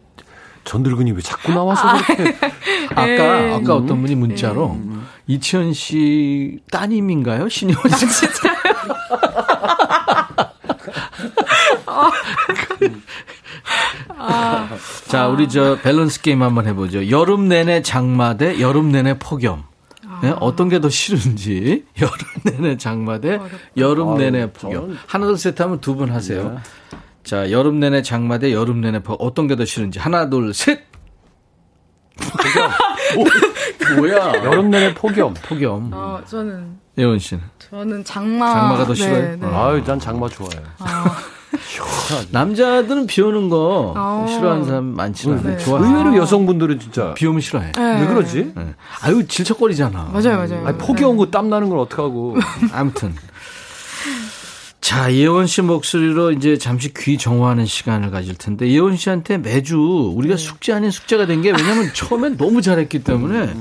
저 0.65 0.77
늙은이 0.77 1.13
왜 1.13 1.21
자꾸 1.21 1.53
나와서 1.53 1.83
그렇게. 2.03 2.37
아까, 2.91 3.57
아까 3.57 3.77
어떤 3.77 4.01
분이 4.01 4.15
문자로 4.15 4.79
이치현 5.27 5.75
씨 5.75 6.61
따님인가요? 6.71 7.49
신예원 7.49 7.91
씨. 7.91 8.07
자, 15.09 15.29
우리 15.29 15.49
저 15.49 15.79
밸런스 15.83 16.23
게임 16.23 16.43
한번 16.43 16.67
해보죠. 16.67 17.11
여름 17.11 17.49
내내 17.49 17.83
장마 17.83 18.37
대 18.37 18.61
여름 18.61 18.93
내내 18.93 19.19
폭염. 19.19 19.70
네? 20.23 20.35
어떤 20.41 20.69
게 20.69 20.81
더 20.81 20.89
싫은지 20.89 21.85
여름 22.01 22.17
내내 22.45 22.77
장마 22.77 23.19
대 23.21 23.39
여름 23.77 24.17
내내 24.19 24.41
아유, 24.43 24.51
폭염. 24.53 24.91
저는- 24.93 24.97
하나 25.07 25.27
둘 25.27 25.37
셋 25.39 25.61
하면 25.61 25.81
두 25.81 25.95
분 25.97 26.11
하세요. 26.11 26.61
자, 27.25 27.51
여름 27.51 27.81
내내 27.81 28.03
장마 28.03 28.39
대 28.39 28.53
여름 28.53 28.81
내내 28.81 29.03
폭염. 29.03 29.19
어떤 29.27 29.47
게 29.47 29.57
더 29.57 29.65
싫은지 29.65 29.99
하나 29.99 30.29
둘 30.31 30.53
셋. 30.55 30.81
뭐 33.97 34.09
야? 34.11 34.33
여름 34.45 34.71
내내 34.71 34.95
폭염. 34.95 35.35
폭염. 35.35 35.91
어, 35.93 36.21
저는 36.27 36.79
예원 36.99 37.19
씨는 37.19 37.43
저는 37.59 38.05
장마 38.05 38.53
장마가 38.53 38.85
더 38.87 38.95
싫어요? 38.95 39.13
네, 39.23 39.37
네. 39.37 39.47
아유, 39.47 39.83
난 39.85 39.99
장마 39.99 40.29
좋아해요. 40.29 40.63
남자들은 42.31 43.07
비 43.07 43.21
오는 43.23 43.49
거 43.49 43.95
어. 43.97 44.27
싫어하는 44.29 44.65
사람 44.65 44.85
많지 44.95 45.29
않아요. 45.29 45.43
네. 45.43 45.59
좋아. 45.59 45.81
의외로 45.81 46.17
여성분들은 46.17 46.79
진짜. 46.81 47.15
비 47.15 47.27
오면 47.27 47.41
싫어해. 47.41 47.73
네. 47.73 48.01
왜 48.01 48.07
그러지? 48.07 48.53
네. 48.55 48.75
아유 49.03 49.27
질척거리잖아. 49.27 50.11
맞아요, 50.13 50.37
맞아요. 50.39 50.67
아니, 50.67 50.79
폭이 50.79 51.05
온 51.05 51.17
거 51.17 51.31
땀 51.31 51.51
나는 51.51 51.69
걸 51.69 51.79
어떡하고. 51.79 52.37
아무튼. 52.73 53.15
자, 54.81 55.13
예원 55.13 55.47
씨 55.47 55.61
목소리로 55.63 56.33
이제 56.33 56.57
잠시 56.59 56.93
귀 56.95 57.17
정화하는 57.19 57.67
시간을 57.67 58.11
가질 58.11 58.35
텐데, 58.37 58.69
예원 58.71 58.97
씨한테 58.97 59.39
매주 59.39 59.77
우리가 60.17 60.37
숙제 60.37 60.73
아닌 60.73 60.91
숙제가 60.91 61.27
된 61.27 61.43
게 61.43 61.51
왜냐면 61.53 61.91
처음엔 61.93 62.37
너무 62.39 62.61
잘했기 62.63 63.05
때문에 63.05 63.55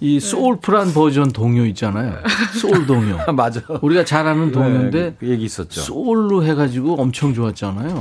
이 0.00 0.20
소울풀한 0.20 0.92
버전 0.94 1.32
동요 1.32 1.64
있잖아요. 1.66 2.18
소울 2.60 2.86
동요. 2.86 3.18
맞아. 3.34 3.60
우리가 3.82 4.04
잘 4.04 4.26
아는 4.26 4.52
동요인데 4.52 5.00
네, 5.02 5.14
그 5.18 5.28
얘기 5.28 5.44
있었죠. 5.44 5.80
소울로 5.80 6.44
해가지고 6.44 7.00
엄청 7.00 7.34
좋았잖아요. 7.34 7.98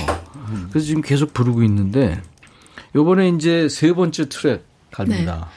그래서 0.69 0.85
지금 0.85 1.01
계속 1.01 1.33
부르고 1.33 1.63
있는데, 1.63 2.21
요번에 2.95 3.29
이제 3.29 3.67
세 3.67 3.91
번째 3.93 4.29
트랙 4.29 4.63
갑니다. 4.91 5.47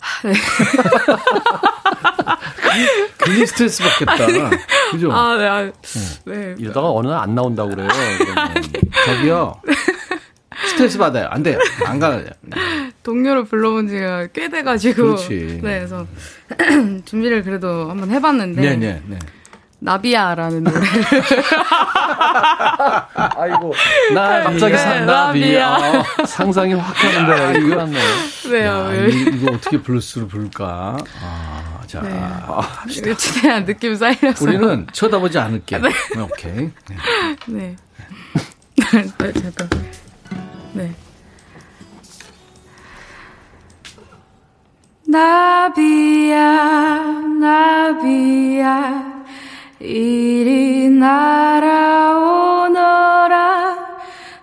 굉장히 3.18 3.46
스트레스 3.46 3.82
받겠다. 3.82 4.50
그죠? 4.90 5.12
아, 5.12 5.36
네, 5.36 5.46
아, 5.46 5.70
네. 6.24 6.54
이러다가 6.58 6.90
어느 6.90 7.06
날 7.08 7.20
안 7.22 7.34
나온다고 7.34 7.70
그래요. 7.70 7.88
그러면. 8.18 8.54
저기요. 9.06 9.54
스트레스 10.70 10.98
받아요. 10.98 11.28
안 11.30 11.42
돼요. 11.42 11.58
안 11.86 11.98
가요. 12.00 12.24
동료를 13.02 13.44
불러본 13.44 13.88
지가 13.88 14.28
꽤 14.32 14.48
돼가지고. 14.48 15.02
그렇지. 15.02 15.60
네, 15.62 15.78
그래서 15.78 16.06
준비를 17.04 17.42
그래도 17.42 17.90
한번 17.90 18.10
해봤는데. 18.10 18.60
네, 18.60 18.76
네, 18.76 19.02
네. 19.06 19.18
나비야라는 19.80 20.62
노래. 20.62 20.78
아이고. 23.14 23.74
나 24.14 24.42
갑자기 24.44 24.76
상- 24.76 25.06
나비야. 25.06 25.70
어. 26.20 26.24
상상이 26.24 26.74
확 26.74 26.94
가는데. 26.94 27.58
이거 27.58 27.74
났네. 27.76 27.98
네, 28.50 28.64
야, 28.64 28.78
왜. 28.88 29.08
이- 29.10 29.22
이거 29.34 29.52
어떻게 29.54 29.82
블루스로 29.82 30.28
부를까? 30.28 30.96
아, 31.20 31.80
자. 31.88 32.00
네. 32.00 33.16
최대한 33.16 33.64
느낌 33.64 33.96
쌓이려서. 33.96 34.44
우리는 34.44 34.86
쳐다보지 34.92 35.38
않을게. 35.38 35.78
네. 35.78 35.90
오케이. 36.20 36.52
네. 36.88 36.96
네. 37.46 37.76
네, 39.18 39.32
잠깐. 39.32 39.68
네. 40.74 40.92
나비야, 45.12 47.12
나비야, 47.38 49.12
이리 49.78 50.88
날아오너라, 50.88 51.68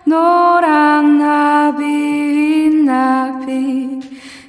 노란 0.04 1.18
나비, 1.18 1.84
흰 1.84 2.84
나비, 2.84 3.98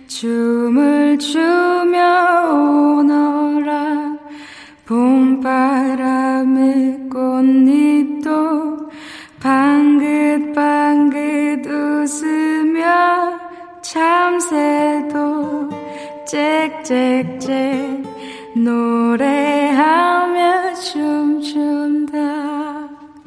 춤을 0.06 1.18
추며 1.18 2.52
오너라, 2.52 4.18
봄바람에 4.86 5.50
꽃잎도 7.10 8.92
방긋방긋 9.40 11.66
웃으며 11.66 13.40
참새도 13.82 15.81
짹짹짹 16.32 18.06
노래하며 18.56 19.72
춤춘다. 20.76 22.18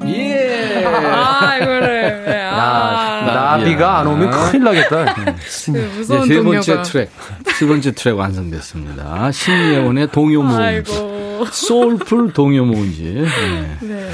예. 0.07 0.83
아, 0.87 1.57
이거를. 1.57 2.23
네. 2.25 2.41
아. 2.51 3.21
나비가 3.57 3.99
안 3.99 4.07
오면 4.07 4.31
큰일 4.31 4.63
나겠다. 4.63 5.13
그 5.13 5.29
무서운 5.69 6.27
세 6.27 6.35
동료가. 6.37 6.43
번째 6.65 6.81
트랙, 6.81 7.11
세 7.59 7.67
번째 7.67 7.91
트랙 7.91 8.17
완성됐습니다. 8.17 9.31
신예원의 9.31 10.07
동요 10.11 10.41
모음지. 10.41 10.57
아이고. 10.63 11.14
소울풀 11.51 12.33
동요 12.33 12.65
모음지. 12.65 13.03
네. 13.03 13.77
네. 13.81 14.11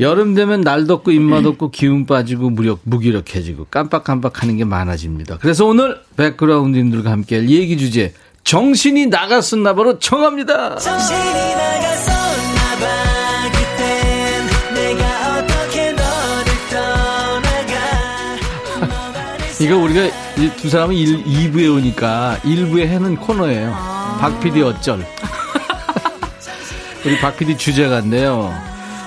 여름 0.00 0.34
되면 0.34 0.60
날 0.60 0.86
덥고 0.86 1.10
입맛 1.10 1.44
없고 1.44 1.70
기운 1.70 2.06
빠지고 2.06 2.50
무력, 2.50 2.80
무기력해지고 2.84 3.66
깜빡깜빡하는 3.70 4.56
게 4.56 4.64
많아집니다. 4.64 5.38
그래서 5.38 5.66
오늘 5.66 6.00
백그라운드님들과 6.16 7.10
함께 7.10 7.36
할 7.36 7.50
얘기 7.50 7.76
주제 7.76 8.12
정신이 8.44 9.06
나갔었나 9.06 9.74
봐로 9.74 9.98
정합니다. 9.98 10.76
정신이 10.76 11.18
나갔었나봐 11.54 12.86
떠나가 16.70 18.36
이거 19.60 19.76
우리가 19.76 20.14
이두 20.38 20.70
사람은 20.70 20.94
1, 20.94 21.24
2부에 21.24 21.74
오니까 21.76 22.38
1부에 22.44 22.86
해는 22.86 23.16
코너예요. 23.16 23.70
박 24.20 24.40
PD 24.40 24.62
어쩔. 24.62 25.04
우리 27.04 27.18
박 27.18 27.36
PD 27.36 27.56
주제가인데요. 27.56 28.52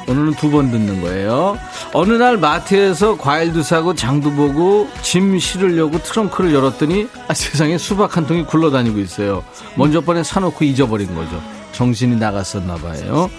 오늘은 0.07 0.33
두 0.33 0.49
번 0.49 0.71
듣는 0.71 1.01
거예요. 1.01 1.57
어느 1.93 2.13
날 2.13 2.37
마트에서 2.37 3.17
과일도 3.17 3.61
사고 3.61 3.93
장도 3.93 4.31
보고 4.31 4.89
짐 5.01 5.37
실으려고 5.37 5.99
트렁크를 5.99 6.53
열었더니 6.53 7.07
아, 7.27 7.33
세상에 7.33 7.77
수박 7.77 8.17
한 8.17 8.25
통이 8.25 8.45
굴러다니고 8.45 8.99
있어요. 8.99 9.43
먼저 9.75 10.01
번에 10.01 10.23
사놓고 10.23 10.65
잊어버린 10.65 11.13
거죠. 11.15 11.41
정신이 11.73 12.15
나갔었나 12.17 12.75
봐요. 12.75 13.29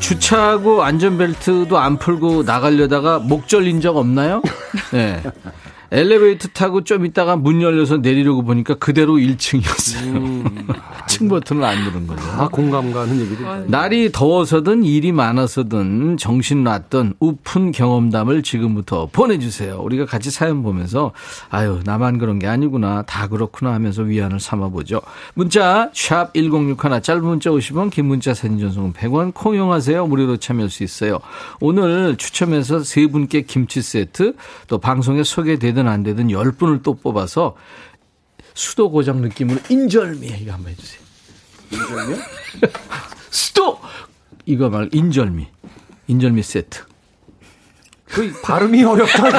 주차하고 0.00 0.82
안전벨트도 0.82 1.76
안 1.76 1.98
풀고 1.98 2.44
나가려다가 2.44 3.18
목 3.18 3.48
절린 3.48 3.80
적 3.80 3.96
없나요? 3.96 4.42
네. 4.92 5.22
엘리베이터 5.92 6.48
타고 6.48 6.82
좀 6.82 7.04
있다가 7.06 7.36
문 7.36 7.60
열려서 7.62 7.98
내리려고 7.98 8.42
보니까 8.42 8.74
그대로 8.74 9.14
1층이었어요. 9.14 10.66
층 11.16 11.28
버튼을 11.28 11.64
안 11.64 11.82
누른 11.84 12.06
거죠. 12.06 12.22
다 12.22 12.48
공감 12.48 12.92
가는 12.92 13.18
얘기들. 13.18 13.70
날이 13.70 14.12
더워서든 14.12 14.84
일이 14.84 15.12
많아서든 15.12 16.18
정신 16.18 16.62
놨던 16.62 17.14
우픈 17.20 17.72
경험담을 17.72 18.42
지금부터 18.42 19.08
보내주세요. 19.10 19.78
우리가 19.80 20.04
같이 20.04 20.30
사연 20.30 20.62
보면서 20.62 21.12
아유 21.48 21.80
나만 21.84 22.18
그런 22.18 22.38
게 22.38 22.46
아니구나 22.46 23.02
다 23.02 23.28
그렇구나 23.28 23.72
하면서 23.72 24.02
위안을 24.02 24.40
삼아보죠. 24.40 25.00
문자 25.34 25.90
샵 25.94 26.34
1061 26.34 27.00
짧은 27.00 27.24
문자 27.24 27.50
50원 27.50 27.90
긴 27.90 28.06
문자 28.06 28.34
사진 28.34 28.58
전송은 28.58 28.92
100원 28.92 29.32
콩 29.32 29.54
이용하세요. 29.54 30.06
무료로 30.06 30.36
참여할 30.36 30.68
수 30.68 30.84
있어요. 30.84 31.18
오늘 31.60 32.16
추첨해서 32.16 32.80
세 32.80 33.06
분께 33.06 33.42
김치 33.42 33.80
세트 33.80 34.34
또 34.68 34.78
방송에 34.78 35.22
소개되든 35.22 35.88
안 35.88 36.02
되든 36.02 36.28
10분을 36.28 36.82
또 36.82 36.94
뽑아서 36.94 37.54
수도 38.54 38.90
고장 38.90 39.20
느낌으로 39.20 39.60
인절미 39.68 40.26
이거 40.40 40.52
한번 40.52 40.72
해주세요. 40.72 41.05
인절미요? 41.70 42.18
수도 43.30 43.80
이거 44.44 44.68
말 44.68 44.88
인절미 44.92 45.46
인절미 46.08 46.42
세트. 46.42 46.84
그 48.04 48.32
발음이 48.42 48.84
어렵다. 48.84 49.30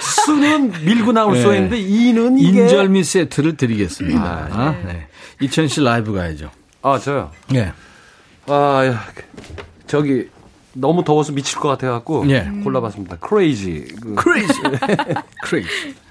수는 0.00 0.72
밀고 0.84 1.12
나올 1.12 1.34
네. 1.34 1.42
수 1.42 1.54
있는데 1.54 1.78
이는 1.78 2.38
이게 2.38 2.62
인절미 2.62 3.04
세트를 3.04 3.56
드리겠습니다. 3.56 4.72
네. 4.84 5.08
이치현 5.40 5.68
씨 5.68 5.82
라이브 5.82 6.12
가야죠. 6.12 6.50
아 6.82 6.98
저요. 6.98 7.30
네. 7.48 7.72
아 8.46 8.86
야, 8.86 9.04
저기 9.86 10.28
너무 10.72 11.04
더워서 11.04 11.32
미칠 11.32 11.58
것 11.58 11.68
같아 11.68 11.90
갖고 11.90 12.28
예. 12.30 12.50
골라봤습니다. 12.62 13.16
Crazy. 13.16 13.96
그, 14.00 14.14
Crazy. 14.14 14.54
Crazy. 15.42 15.94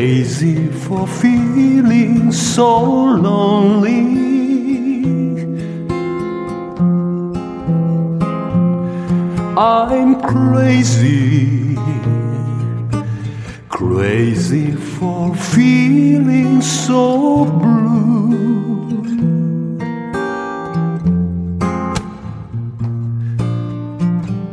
crazy 0.00 0.66
for 0.68 1.06
feeling 1.06 2.32
so 2.32 2.84
lonely. 3.26 4.00
I'm 9.58 10.18
crazy, 10.22 11.76
crazy 13.68 14.70
for 14.72 15.36
feeling 15.36 16.62
so 16.62 17.44
blue. 17.44 19.04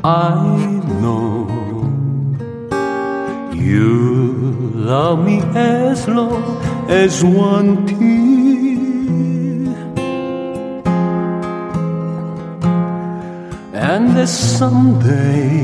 I 0.03 0.81
know 1.01 1.47
you 3.53 4.16
love 4.87 5.19
me 5.19 5.41
as 5.53 6.07
long 6.07 6.43
as 6.89 7.21
one 7.21 7.85
tear. 7.87 7.97
And 13.89 14.15
that 14.15 14.29
someday 14.29 15.57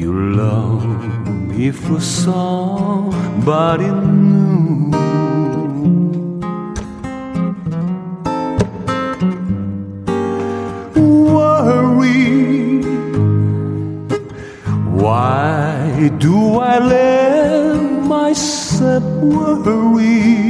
you 0.00 0.10
love 0.44 0.86
me 1.48 1.70
for 1.72 2.00
somebody 2.00 3.84
new. 3.84 4.90
Worry 11.34 12.30
why 15.02 16.10
do 16.18 16.58
I 16.58 16.78
let 16.78 16.99
that 19.00 19.66
worry. 19.66 20.49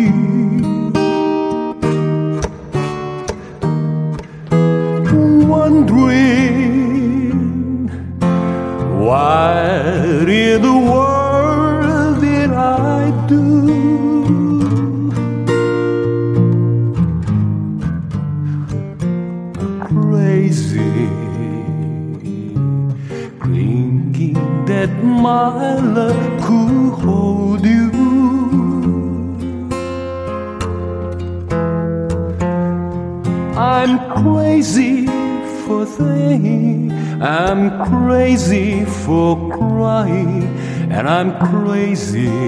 poesia. 41.90 42.39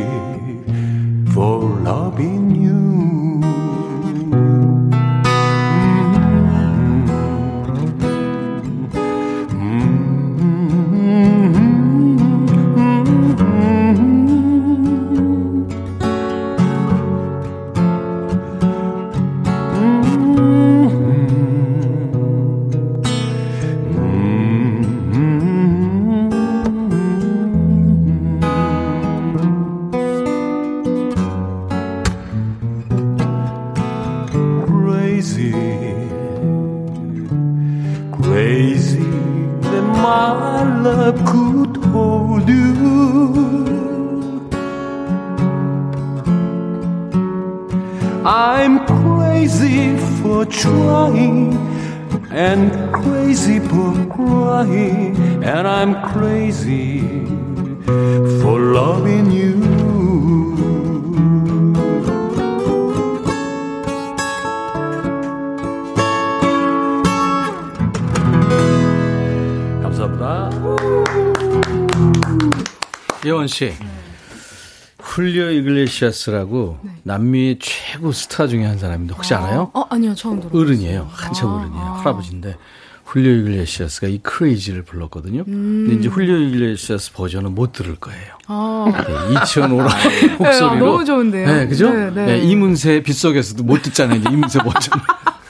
훌리오 75.12 75.50
이글레시아스라고 75.50 76.78
남미의 77.02 77.58
최고 77.60 78.12
스타 78.12 78.46
중에 78.46 78.64
한 78.64 78.78
사람인데 78.78 79.12
혹시 79.12 79.34
알아요? 79.34 79.70
어, 79.74 79.84
아니요, 79.90 80.14
처음 80.14 80.40
들어요. 80.40 80.58
어른이에요. 80.58 81.08
한참 81.12 81.50
아, 81.50 81.54
어른이에요. 81.56 81.82
아. 81.84 81.98
할아버지인데 82.00 82.56
훌리오 83.04 83.32
이글레시아스가 83.40 84.06
이 84.06 84.18
크레이지를 84.22 84.84
불렀거든요. 84.84 85.44
근데 85.44 85.96
이제 85.96 86.08
훌리오 86.08 86.36
이글레시아스 86.36 87.12
버전은 87.12 87.54
못 87.54 87.72
들을 87.72 87.94
거예요. 87.96 88.38
아. 88.46 88.86
네, 89.06 89.34
2005라는 89.34 90.38
목소리로. 90.40 90.74
네, 90.74 90.80
너무 90.80 91.04
좋은데요. 91.04 91.46
네, 91.46 91.66
그죠? 91.66 91.90
네, 91.92 92.10
네. 92.10 92.26
네, 92.26 92.38
이문세 92.38 93.02
빗속에서도 93.02 93.62
못 93.64 93.82
듣잖아요. 93.82 94.18
이제 94.18 94.30
이문세 94.30 94.60
버전. 94.60 94.94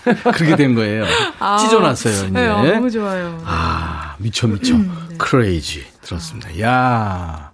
그렇게 0.35 0.57
된 0.57 0.75
거예요. 0.75 1.05
아, 1.39 1.57
찢어놨어요, 1.59 2.15
이제. 2.15 2.31
네, 2.31 2.49
어, 2.49 2.65
너무 2.65 2.91
좋아요. 2.91 3.41
아, 3.45 4.17
미쳐, 4.19 4.49
미쳐. 4.49 4.75
Crazy. 5.19 5.85
들었습니다. 6.01 6.61
야 6.61 7.53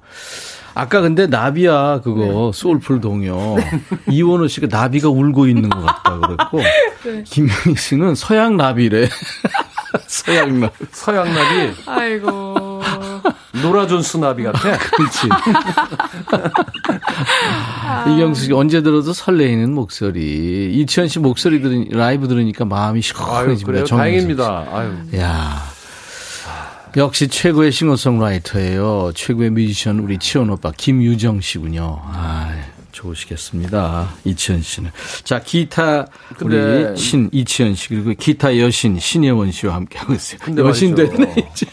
아까 0.78 1.00
근데 1.00 1.26
나비야, 1.26 2.02
그거, 2.04 2.52
soulful 2.54 3.00
동요. 3.00 3.56
이원호 4.08 4.46
씨가 4.46 4.68
나비가 4.70 5.08
울고 5.08 5.48
있는 5.48 5.68
것 5.70 5.80
같다 5.84 6.18
그랬고, 6.20 6.58
네. 7.04 7.24
김명희 7.24 7.74
씨는 7.76 8.14
서양 8.14 8.56
나비래. 8.56 9.08
서양 10.06 10.60
나비. 10.60 10.74
서양 10.92 11.34
나비 11.34 11.72
아이고. 11.86 12.80
노라존스 13.60 14.18
나비 14.18 14.44
같아. 14.44 14.78
그렇지. 14.78 15.28
이경수 18.14 18.44
씨 18.44 18.52
언제 18.52 18.80
들어도 18.80 19.12
설레이는 19.12 19.74
목소리. 19.74 20.70
이치현 20.74 21.08
씨 21.08 21.18
목소리 21.18 21.60
들으 21.60 21.86
라이브 21.90 22.28
들으니까 22.28 22.64
마음이 22.66 23.02
시원해집니다. 23.02 23.66
그래요? 23.66 23.84
다행입니다. 23.84 24.66
아유. 24.70 24.92
야 25.16 25.62
역시 26.96 27.28
최고의 27.28 27.70
싱어송라이터예요. 27.72 29.12
최고의 29.14 29.50
뮤지션 29.50 30.00
우리 30.00 30.18
치원 30.18 30.50
오빠 30.50 30.72
김유정 30.76 31.40
씨군요. 31.40 32.00
아, 32.02 32.54
좋으시겠습니다. 32.92 34.14
이치현 34.24 34.62
씨는. 34.62 34.90
자, 35.22 35.40
기타 35.40 36.06
우리 36.40 36.96
신 36.96 37.28
이치현 37.32 37.74
씨 37.74 37.88
그리고 37.88 38.14
기타 38.18 38.58
여신 38.58 38.98
신예원 38.98 39.52
씨와 39.52 39.74
함께 39.74 39.98
하고 39.98 40.14
있어요. 40.14 40.40
여신. 40.58 40.94
됐네 40.94 41.50
이제. 41.52 41.66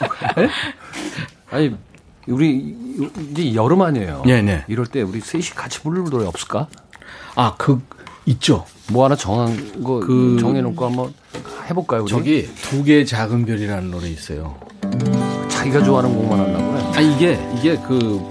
아니, 1.49 1.75
우리 2.27 2.75
이제 3.31 3.55
여름 3.55 3.81
아니에요. 3.81 4.23
네네. 4.25 4.65
이럴 4.67 4.85
때 4.85 5.01
우리 5.01 5.21
셋이 5.21 5.45
같이 5.55 5.81
부를 5.81 6.03
노래 6.03 6.25
없을까? 6.25 6.67
아, 7.35 7.55
그 7.57 7.81
있죠. 8.25 8.65
뭐 8.91 9.05
하나 9.05 9.15
정한 9.15 9.83
거 9.83 9.99
그- 9.99 10.37
정해놓고 10.39 10.85
한번 10.85 11.13
해볼까요? 11.69 12.01
우리? 12.03 12.09
저기 12.09 12.49
두 12.61 12.83
개의 12.83 13.05
작은 13.05 13.45
별이라는 13.45 13.91
노래 13.91 14.07
있어요. 14.09 14.55
자기가 15.49 15.83
좋아하는 15.83 16.15
곡만 16.15 16.39
한다고 16.39 16.71
그래. 16.71 16.83
아 16.95 17.01
이게 17.01 17.39
이게 17.57 17.77
그 17.87 18.21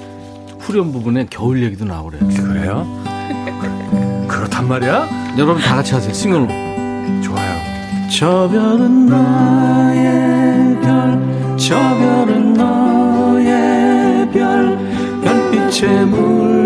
후렴 0.60 0.92
부분에 0.92 1.26
겨울 1.30 1.62
얘기도 1.62 1.84
나오래요. 1.84 2.20
그래요? 2.28 2.86
그렇단 4.28 4.66
말이야? 4.68 5.34
여러분 5.38 5.60
다 5.62 5.76
같이 5.76 5.94
하세요. 5.94 6.12
싱글로. 6.12 6.46
좋아요. 7.22 7.64
저 8.10 8.48
별은 8.48 9.06
나의 9.06 10.80
별, 10.80 11.56
저 11.56 11.74
별은 11.76 12.54
너의 12.54 14.30
별, 14.30 14.78
별빛에 15.22 16.04
물들은 16.04 16.63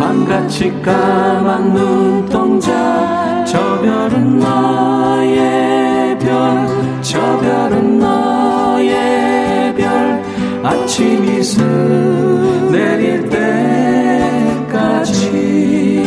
밤같이 0.00 0.72
까만 0.80 1.74
눈동자. 1.74 3.44
저 3.44 3.58
별은 3.82 4.38
너의 4.38 6.18
별, 6.18 6.66
저 7.02 7.18
별은 7.38 7.98
너의 7.98 9.74
별, 9.76 10.22
아침 10.64 11.22
이 11.26 11.42
슬 11.42 11.62
내릴 12.72 13.28
때까지. 14.64 16.02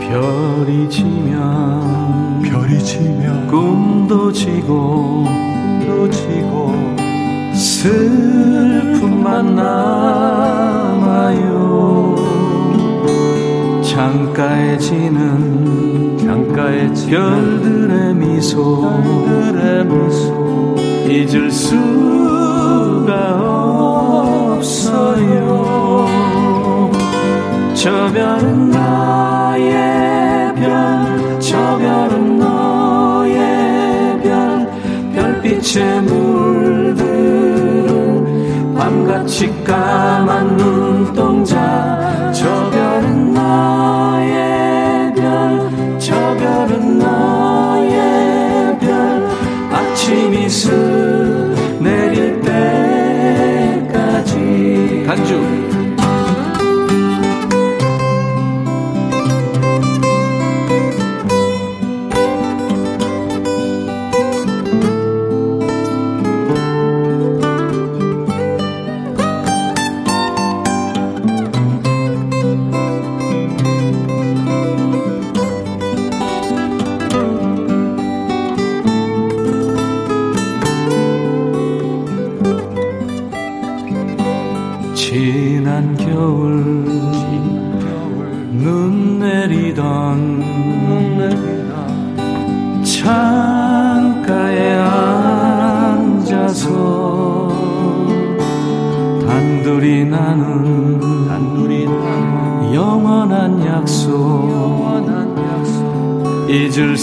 별이 0.00 0.88
지면 0.88 2.40
별이 2.42 2.78
지면 2.82 3.46
꿈도 3.48 4.32
지고 4.32 5.24
꿈도 5.26 6.08
지고 6.10 6.72
슬픔만 7.54 9.54
남아요 9.54 11.60
창가에 14.00 14.78
지는 14.78 16.16
창가에 16.16 16.90
지는 16.94 17.60
별들의 17.60 18.14
미소. 18.14 18.80
별들의 18.80 19.84
미소. 19.84 20.74
잊을 21.06 21.50
수가 21.50 21.84
없어요. 24.54 26.08
저 27.74 28.10
별은 28.10 28.70
나의 28.70 30.54
별, 30.54 31.38
저 31.38 31.58
별은 31.76 32.38
너의 32.38 34.18
별, 34.22 34.66
별빛에 35.12 36.00
물들은 36.00 37.04
밤같이 38.74 39.52
까만 39.62 40.56
눈동자. 40.56 41.99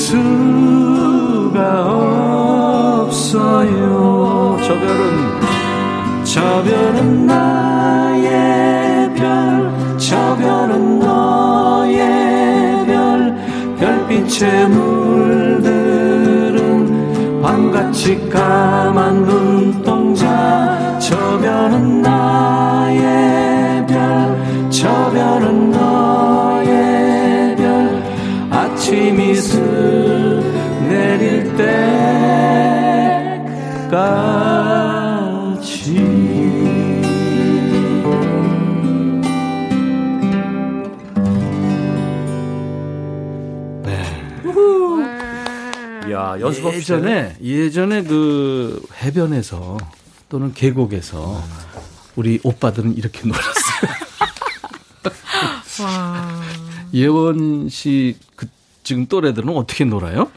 수가 0.07 1.57
없어요. 3.03 4.57
저 4.63 4.73
별은 4.79 5.27
저 6.23 6.63
별은 6.63 7.27
나의 7.27 9.13
별, 9.15 9.69
저 9.97 10.37
별은 10.37 10.99
너의 10.99 12.85
별, 12.85 13.35
별빛에 13.77 14.67
물들은 14.67 15.81
밤같이 17.41 18.29
까만 18.29 19.25
눈동자. 19.25 20.97
저 20.99 21.17
별은 21.39 22.01
나의 22.01 23.85
별, 23.87 24.69
저 24.69 24.87
별은 25.11 25.71
너의 25.71 27.55
별, 27.57 28.01
아침이 28.49 29.26
때까지. 33.87 35.77
야, 46.11 46.37
연습 46.39 46.65
없이 46.65 46.77
예전에 46.79 47.35
예전에 47.41 48.03
그 48.03 48.81
해변에서 49.01 49.77
또는 50.29 50.53
계곡에서 50.53 51.43
우리 52.15 52.39
오빠들은 52.43 52.95
이렇게 52.97 53.21
놀았어요. 53.27 54.07
와. 55.83 56.41
예원 56.93 57.69
씨 57.69 58.17
그 58.35 58.47
지금 58.83 59.05
또래들은 59.05 59.49
어떻게 59.49 59.83
놀아요? 59.83 60.31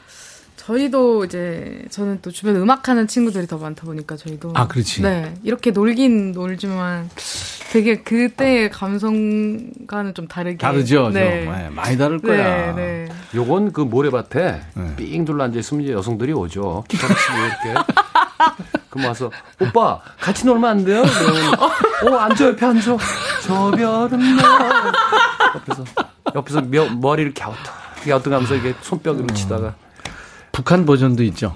저희도 0.70 1.24
이제 1.24 1.84
저는 1.90 2.20
또 2.22 2.30
주변에 2.30 2.60
음악하는 2.60 3.08
친구들이 3.08 3.48
더 3.48 3.58
많다 3.58 3.82
보니까 3.86 4.16
저희도 4.16 4.52
아, 4.54 4.68
그렇지. 4.68 5.02
네 5.02 5.34
이렇게 5.42 5.72
놀긴 5.72 6.30
놀지만 6.30 7.10
되게 7.72 8.02
그때의 8.02 8.70
감성과는 8.70 10.14
좀 10.14 10.28
다르게 10.28 10.58
다르죠, 10.58 11.10
네. 11.10 11.44
좀. 11.44 11.52
네, 11.52 11.68
많이 11.70 11.98
다를 11.98 12.20
거야. 12.20 12.72
네, 12.72 13.06
네. 13.06 13.08
요건 13.34 13.72
그 13.72 13.80
모래밭에 13.80 14.60
네. 14.74 14.96
삥 14.96 15.24
둘러 15.24 15.44
앉아 15.44 15.58
있으면 15.58 15.82
이제 15.82 15.92
여성들이 15.92 16.32
오죠. 16.32 16.84
기타를 16.86 17.16
치고 17.16 17.72
이렇게. 17.72 17.90
그럼 18.90 19.06
와서 19.06 19.30
오빠 19.60 20.00
같이 20.20 20.46
놀면 20.46 20.70
안 20.70 20.84
돼요? 20.84 21.02
그러면 21.02 22.14
어 22.14 22.16
앉아 22.18 22.46
옆에 22.46 22.66
앉아. 22.66 22.96
저 23.42 23.70
별은 23.72 24.36
너 24.36 24.42
옆에서 25.56 25.84
옆에서 26.34 26.60
며, 26.62 26.88
머리를 26.94 27.34
갸우뚱 27.34 27.72
갸우뚱하면서 28.04 28.54
이렇게 28.54 28.74
손뼉으로 28.82 29.26
치다가 29.28 29.74
북한 30.60 30.84
버전도 30.84 31.22
있죠. 31.24 31.54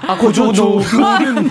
아 0.00 0.16
고조 0.16 0.50
조 0.54 0.78
별은 0.78 1.50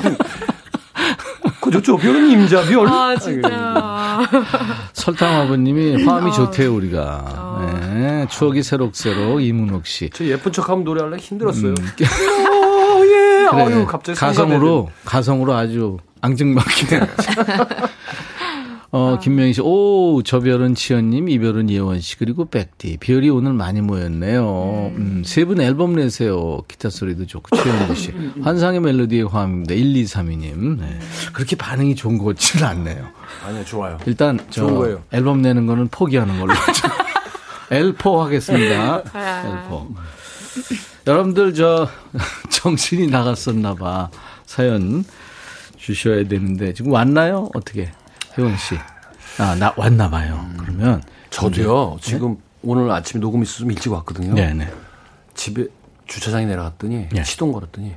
고조 1.60 1.80
조 1.84 1.98
별은 1.98 2.32
임자별. 2.32 2.88
아 2.88 3.16
진짜 3.16 4.28
설탕 4.94 5.42
아버님이 5.42 6.04
화음이 6.04 6.32
좋대요 6.34 6.74
우리가. 6.74 7.92
네, 7.94 8.26
추억이 8.28 8.64
새록새록 8.64 9.44
이문옥 9.44 9.86
씨. 9.86 10.10
저 10.16 10.26
예쁜 10.26 10.52
척하면 10.52 10.84
노래하려 10.84 11.18
힘들었어요. 11.18 11.76
음, 11.78 11.86
어, 12.50 13.06
예. 13.06 13.48
그래, 13.52 13.62
아유 13.62 13.86
갑자기 13.86 14.18
가성으로 14.18 14.90
가성으로 15.06 15.54
아주 15.54 15.98
앙증맞게. 16.22 17.02
어, 18.92 19.20
김명희 19.20 19.54
씨, 19.54 19.62
오, 19.62 20.22
저 20.24 20.40
별은 20.40 20.74
치현님, 20.76 21.28
이 21.28 21.38
별은 21.40 21.70
예원 21.70 22.00
씨, 22.00 22.18
그리고 22.18 22.46
백디. 22.46 22.98
별이 22.98 23.30
오늘 23.30 23.52
많이 23.54 23.82
모였네요. 23.82 24.92
음, 24.96 25.24
세 25.26 25.44
분 25.46 25.60
앨범 25.60 25.96
내세요. 25.96 26.62
기타 26.68 26.90
소리도 26.90 27.26
좋고, 27.26 27.56
최현주 27.58 27.96
씨. 27.96 28.14
환상의 28.42 28.80
멜로디의 28.80 29.24
화음입니다. 29.28 29.76
1232님. 29.76 30.80
네. 30.80 31.00
그렇게 31.34 31.56
반응이 31.58 31.96
좋은 31.96 32.18
것 32.18 32.26
같지는 32.36 32.66
않네요. 32.68 33.08
아니요 33.46 33.66
좋아요. 33.66 33.98
일단, 34.06 34.40
저, 34.50 34.62
좋은 34.62 34.76
거예요. 34.76 35.04
앨범 35.12 35.42
내는 35.42 35.66
거는 35.66 35.90
포기하는 35.90 36.40
걸로. 36.40 36.54
L4 37.70 38.18
하겠습니다. 38.24 39.04
L4. 39.04 39.88
여러분들, 41.08 41.54
저, 41.54 41.90
정신이 42.50 43.08
나갔었나 43.08 43.74
봐. 43.76 44.10
사연 44.46 45.04
주셔야 45.78 46.26
되는데, 46.28 46.74
지금 46.74 46.92
왔나요? 46.92 47.50
어떻게? 47.56 47.92
혜원 48.38 48.56
씨. 48.58 48.78
아, 49.38 49.56
나 49.56 49.74
왔나 49.78 50.10
봐요. 50.10 50.46
그러면. 50.58 51.02
저도요 51.30 51.98
지금 52.02 52.38
오늘 52.64 52.90
아침에 52.92 53.20
녹음 53.20 53.44
있어서 53.44 53.60
좀 53.60 53.72
일찍 53.72 53.92
왔거든요. 53.92 54.34
네 54.34 54.54
네. 54.54 54.72
집에 55.34 55.68
주차장에 56.06 56.46
내려갔더니 56.46 57.10
네. 57.10 57.24
시동 57.24 57.52
걸었더니 57.52 57.94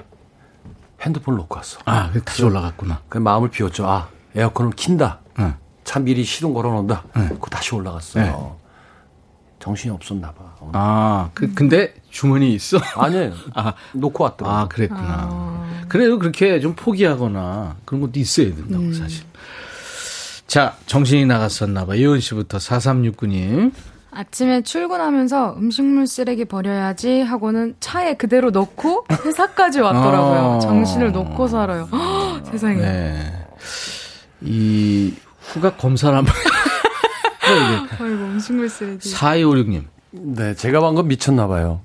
핸드폰을 1.00 1.38
놓고 1.38 1.56
왔어. 1.56 1.78
아, 1.84 2.10
다시 2.24 2.44
올라갔구나. 2.44 3.02
그 3.08 3.18
마음을 3.18 3.50
비웠죠. 3.50 3.86
아 3.88 4.08
에어컨을 4.34 4.72
킨다. 4.72 5.20
응. 5.38 5.54
차 5.84 6.00
미리 6.00 6.24
시동 6.24 6.52
걸어놓는다. 6.52 7.04
네. 7.14 7.28
그거 7.28 7.46
다시 7.48 7.74
올라갔어요. 7.74 8.56
정신이 9.60 9.92
없었나 9.94 10.32
봐. 10.32 10.54
오늘. 10.60 10.72
아, 10.74 11.30
그, 11.34 11.52
근데 11.52 11.94
주머니 12.10 12.54
있어? 12.54 12.78
아니 12.96 13.32
아, 13.54 13.74
놓고 13.92 14.24
왔더라고. 14.24 14.56
아, 14.56 14.68
그랬구나. 14.68 15.84
그래도 15.88 16.18
그렇게 16.18 16.60
좀 16.60 16.74
포기하거나 16.74 17.76
그런 17.84 18.00
것도 18.00 18.20
있어야 18.20 18.54
된다고, 18.54 18.92
사실. 18.92 19.24
자, 20.48 20.74
정신이 20.86 21.26
나갔었나 21.26 21.84
봐. 21.84 21.96
예원 21.98 22.20
씨부터 22.20 22.56
4369님. 22.56 23.70
아침에 24.10 24.62
출근하면서 24.62 25.56
음식물 25.58 26.06
쓰레기 26.06 26.46
버려야지 26.46 27.20
하고는 27.20 27.76
차에 27.80 28.14
그대로 28.14 28.50
넣고 28.50 29.04
회사까지 29.26 29.80
왔더라고요. 29.80 30.40
어. 30.40 30.58
정신을 30.60 31.12
놓고 31.12 31.46
살아요. 31.48 31.86
헉, 31.92 32.46
세상에. 32.50 32.80
네. 32.80 33.46
이 34.40 35.12
후각 35.40 35.76
검사를 35.76 36.16
한번. 36.16 36.34
아이고 38.00 38.14
음식물 38.24 38.70
쓰레기. 38.70 39.12
4256님. 39.12 39.84
네, 40.12 40.54
제가 40.54 40.80
방금 40.80 41.08
미쳤나 41.08 41.46
봐요. 41.46 41.82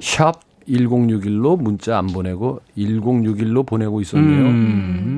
샵 0.00 0.40
1061로 0.68 1.60
문자 1.60 1.98
안 1.98 2.06
보내고 2.06 2.60
1061로 2.76 3.66
보내고 3.66 4.00
있었네요. 4.00 4.46
음. 4.46 5.17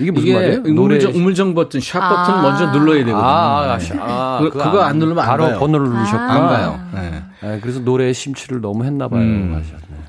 이게 0.00 0.10
무슨 0.10 0.26
이게 0.28 0.34
말이에요? 0.36 0.62
우물정, 0.66 1.12
우물정 1.14 1.54
버튼, 1.54 1.80
샵 1.80 2.00
버튼 2.00 2.34
아. 2.34 2.42
먼저 2.42 2.66
눌러야 2.72 2.98
되거든요. 3.04 3.16
아, 3.24 3.72
아, 3.74 3.78
네. 3.78 3.98
아, 4.00 4.38
그, 4.42 4.50
그거 4.50 4.82
안 4.82 4.98
누르면 4.98 5.18
안 5.18 5.26
바로 5.28 5.44
가요. 5.44 5.58
번호를 5.58 5.88
누르셨구나. 5.88 6.32
안 6.32 6.46
가요. 6.48 6.80
네. 6.94 7.22
네, 7.42 7.60
그래서 7.60 7.80
노래에 7.80 8.12
심취를 8.12 8.60
너무 8.60 8.84
했나 8.84 9.08
봐요. 9.08 9.20
음. 9.20 9.62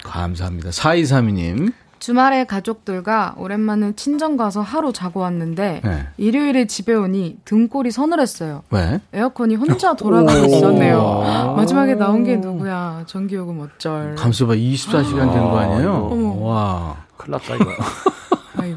감사합니다. 0.04 0.70
4232님. 0.72 1.72
주말에 2.00 2.44
가족들과 2.46 3.34
오랜만에 3.38 3.94
친정 3.96 4.38
가서 4.38 4.62
하루 4.62 4.94
자고 4.94 5.22
왔는데 5.22 5.82
네. 5.84 6.08
일요일에 6.18 6.68
집에 6.68 6.94
오니 6.94 7.38
등골이 7.44 7.90
서늘했어요. 7.90 8.62
왜? 8.70 9.02
에어컨이 9.14 9.56
혼자 9.56 9.96
돌아가고 9.96 10.46
있었네요. 10.46 11.54
마지막에 11.58 11.96
나온 11.96 12.24
게 12.24 12.36
누구야? 12.36 13.02
전기요금 13.08 13.60
어쩔. 13.62 14.14
감수봐 14.16 14.54
24시간 14.54 15.34
된 15.34 15.42
거 15.42 15.58
아니에요? 15.58 16.10
어머. 16.12 16.46
와. 16.46 16.96
큰일 17.18 17.32
났다, 17.32 17.56
이거. 17.56 17.66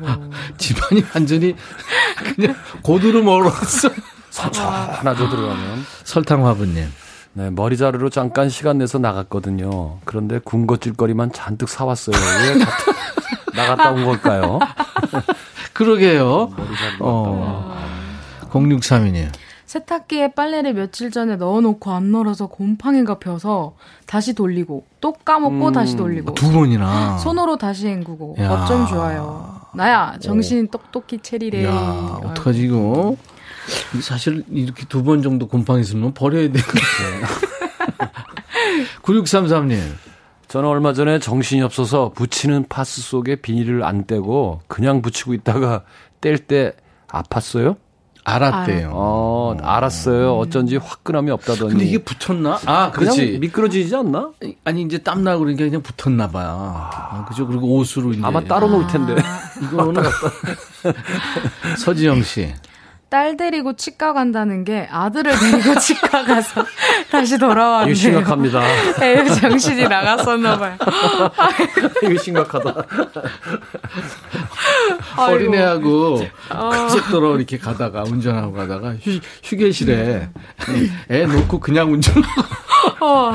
아이고. 0.07 0.31
집안이 0.59 1.05
완전히 1.15 1.55
그냥 2.37 2.55
고두로 2.83 3.23
멀었어. 3.23 3.89
하나도 4.33 5.29
들어가면. 5.31 5.85
설탕 6.05 6.47
화분님. 6.47 6.87
네, 7.33 7.51
머리 7.51 7.77
자르러 7.77 8.09
잠깐 8.09 8.49
시간 8.49 8.79
내서 8.79 8.99
나갔거든요. 8.99 9.99
그런데 10.05 10.39
군것질거리만 10.41 11.33
잔뜩 11.33 11.69
사왔어요. 11.69 12.17
왜 12.17 12.59
갔다- 12.59 12.93
나갔다 13.55 13.91
온 13.93 14.05
걸까요? 14.05 14.59
그러게요. 15.73 16.53
머리 16.57 16.77
자르러 16.77 16.97
어. 17.01 17.77
0632님. 18.51 19.29
세탁기에 19.67 20.33
빨래를 20.35 20.75
며칠 20.75 21.13
전에 21.13 21.37
넣어놓고 21.37 21.93
안 21.93 22.11
널어서 22.11 22.49
곰팡이가 22.49 23.21
펴서 23.21 23.77
다시 24.07 24.35
돌리고 24.35 24.85
또 25.01 25.13
까먹고 25.13 25.71
다시 25.71 25.95
돌리고 25.97 26.35
두 26.35 26.51
번이나. 26.53 27.19
손으로 27.19 27.57
다시 27.57 27.87
헹구고 27.87 28.35
야. 28.41 28.51
어쩜 28.51 28.85
좋아요. 28.89 29.60
나야 29.75 30.17
정신 30.21 30.69
똑똑히 30.69 31.19
체리래. 31.19 31.65
야, 31.65 32.19
어떡하지, 32.25 32.63
이거? 32.65 33.17
사실 34.03 34.45
이렇게 34.51 34.85
두 34.87 35.03
번 35.05 35.23
정도 35.23 35.47
곰팡이 35.47 35.81
있으면 35.83 36.13
버려야 36.15 36.43
되는데. 36.51 36.63
9633님. 39.03 39.79
저는 40.49 40.69
얼마 40.69 40.93
전에 40.93 41.21
정신이 41.21 41.63
없어서 41.63 42.11
붙이는 42.11 42.67
파스 42.69 43.01
속에 43.03 43.37
비닐을 43.37 43.85
안 43.85 44.05
떼고 44.05 44.61
그냥 44.67 45.01
붙이고 45.01 45.33
있다가 45.35 45.85
뗄 46.21 46.39
때 46.39 46.73
아팠어요? 47.07 47.77
알았대요. 48.25 48.91
어, 48.93 49.57
알았어요. 49.63 50.37
어쩐지 50.37 50.77
화끈함이 50.77 51.31
없다더니. 51.31 51.71
근데 51.71 51.85
이게 51.87 51.99
붙었나? 51.99 52.59
아, 52.67 52.91
그렇지. 52.91 53.39
미끄러지지 53.41 53.95
않나? 53.97 54.31
아니, 54.65 54.83
이제 54.83 54.99
땀 54.99 55.25
나고 55.25 55.41
그러니까 55.41 55.65
그냥 55.65 55.83
붙었나 55.83 56.29
봐요. 56.29 56.89
아, 56.93 57.25
그죠? 57.29 57.47
그리고 57.47 57.77
옷으로 57.77 58.13
이제. 58.13 58.21
아마 58.23 58.43
따로 58.45 58.69
놓을 58.69 58.87
텐데. 58.89 59.17
이거는. 59.63 60.03
서지영 61.79 62.23
씨. 62.23 62.53
딸 63.11 63.37
데리고 63.37 63.75
치과 63.75 64.13
간다는 64.13 64.63
게 64.65 64.87
아들을 64.91 65.33
데리고 65.37 65.79
치과 65.81 66.25
가서 66.25 66.65
다시 67.11 67.37
돌아왔네요. 67.39 67.91
이거 67.93 67.95
심각합니다. 68.01 68.63
에휴, 69.05 69.35
정신이 69.41 69.83
나갔었나 69.89 70.57
봐요. 70.59 70.77
이거 72.05 72.23
심각하다. 72.23 72.75
어린애하고 75.17 76.25
고속도로 76.49 77.37
이렇게 77.39 77.59
가다가 77.59 78.05
운전하고 78.05 78.53
가다가 78.53 78.95
휴, 79.03 79.19
휴게실에 79.43 80.31
애 81.11 81.27
놓고 81.27 81.59
그냥 81.59 81.93
운전하고 81.93 82.31
어, 83.01 83.33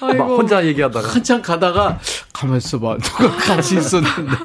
막. 0.00 0.14
혼자 0.24 0.64
얘기하다가. 0.64 1.08
한참 1.08 1.42
가다가 1.42 1.98
가만 2.32 2.58
있어 2.58 2.78
봐 2.78 2.96
누가 3.02 3.28
같이 3.36 3.76
있었는데 3.78 4.36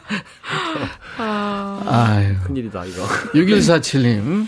아유 1.20 2.36
큰일이다, 2.48 2.86
이거. 2.86 3.04
6147님 3.36 4.48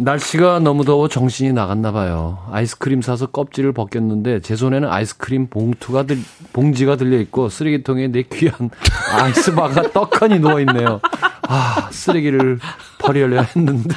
날씨가 0.00 0.60
너무 0.60 0.84
더워 0.84 1.08
정신이 1.08 1.52
나갔나 1.52 1.90
봐요. 1.90 2.38
아이스크림 2.52 3.02
사서 3.02 3.26
껍질을 3.26 3.72
벗겼는데 3.72 4.40
제 4.40 4.54
손에는 4.54 4.88
아이스크림 4.88 5.48
봉투가 5.48 6.04
들, 6.04 6.18
봉지가 6.52 6.96
들려 6.96 7.18
있고 7.18 7.48
쓰레기통에 7.48 8.06
내 8.08 8.22
귀한 8.22 8.70
아이스바가 9.20 9.90
떡하니 9.90 10.38
누워 10.38 10.60
있네요. 10.60 11.00
아 11.48 11.88
쓰레기를 11.90 12.60
버리려 13.00 13.42
했는데 13.42 13.94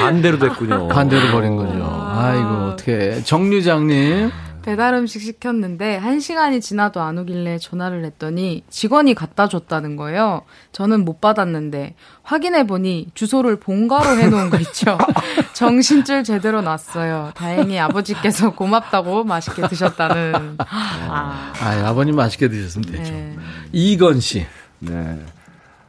반대로 0.00 0.38
됐군요. 0.38 0.88
반대로 0.88 1.32
버린 1.32 1.56
거죠 1.56 1.84
아이고 1.84 2.48
어떻게 2.72 3.22
정류장님 3.22 4.30
배달 4.68 4.92
음식 4.92 5.22
시켰는데 5.22 5.96
한 5.96 6.20
시간이 6.20 6.60
지나도 6.60 7.00
안 7.00 7.16
오길래 7.16 7.56
전화를 7.56 8.04
했더니 8.04 8.62
직원이 8.68 9.14
갖다 9.14 9.48
줬다는 9.48 9.96
거예요. 9.96 10.42
저는 10.72 11.06
못 11.06 11.22
받았는데 11.22 11.94
확인해 12.22 12.66
보니 12.66 13.08
주소를 13.14 13.60
본가로 13.60 14.18
해 14.18 14.28
놓은 14.28 14.50
거 14.50 14.58
있죠. 14.58 14.98
정신줄 15.54 16.22
제대로 16.22 16.60
놨어요. 16.60 17.32
다행히 17.34 17.78
아버지께서 17.78 18.50
고맙다고 18.50 19.24
맛있게 19.24 19.68
드셨다는. 19.68 20.56
아, 20.58 21.52
아, 21.58 21.82
아버님 21.86 22.16
맛있게 22.16 22.48
드셨으면 22.48 22.92
되죠. 22.92 23.10
네. 23.10 23.36
이건 23.72 24.20
씨. 24.20 24.44
네. 24.80 25.18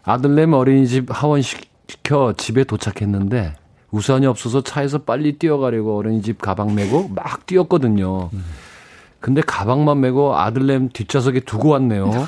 아들내미 0.03 0.55
어린이집 0.55 1.07
하원 1.09 1.41
시켜 1.41 2.33
집에 2.37 2.63
도착했는데 2.63 3.55
우산이 3.91 4.25
없어서 4.25 4.61
차에서 4.61 4.99
빨리 4.99 5.37
뛰어가려고 5.37 5.97
어린이집 5.97 6.39
가방 6.39 6.75
메고 6.75 7.09
막 7.09 7.45
뛰었거든요. 7.45 8.29
근데 9.19 9.41
가방만 9.41 9.99
메고 9.99 10.37
아들내미 10.37 10.89
뒷좌석에 10.89 11.41
두고 11.41 11.69
왔네요. 11.69 12.27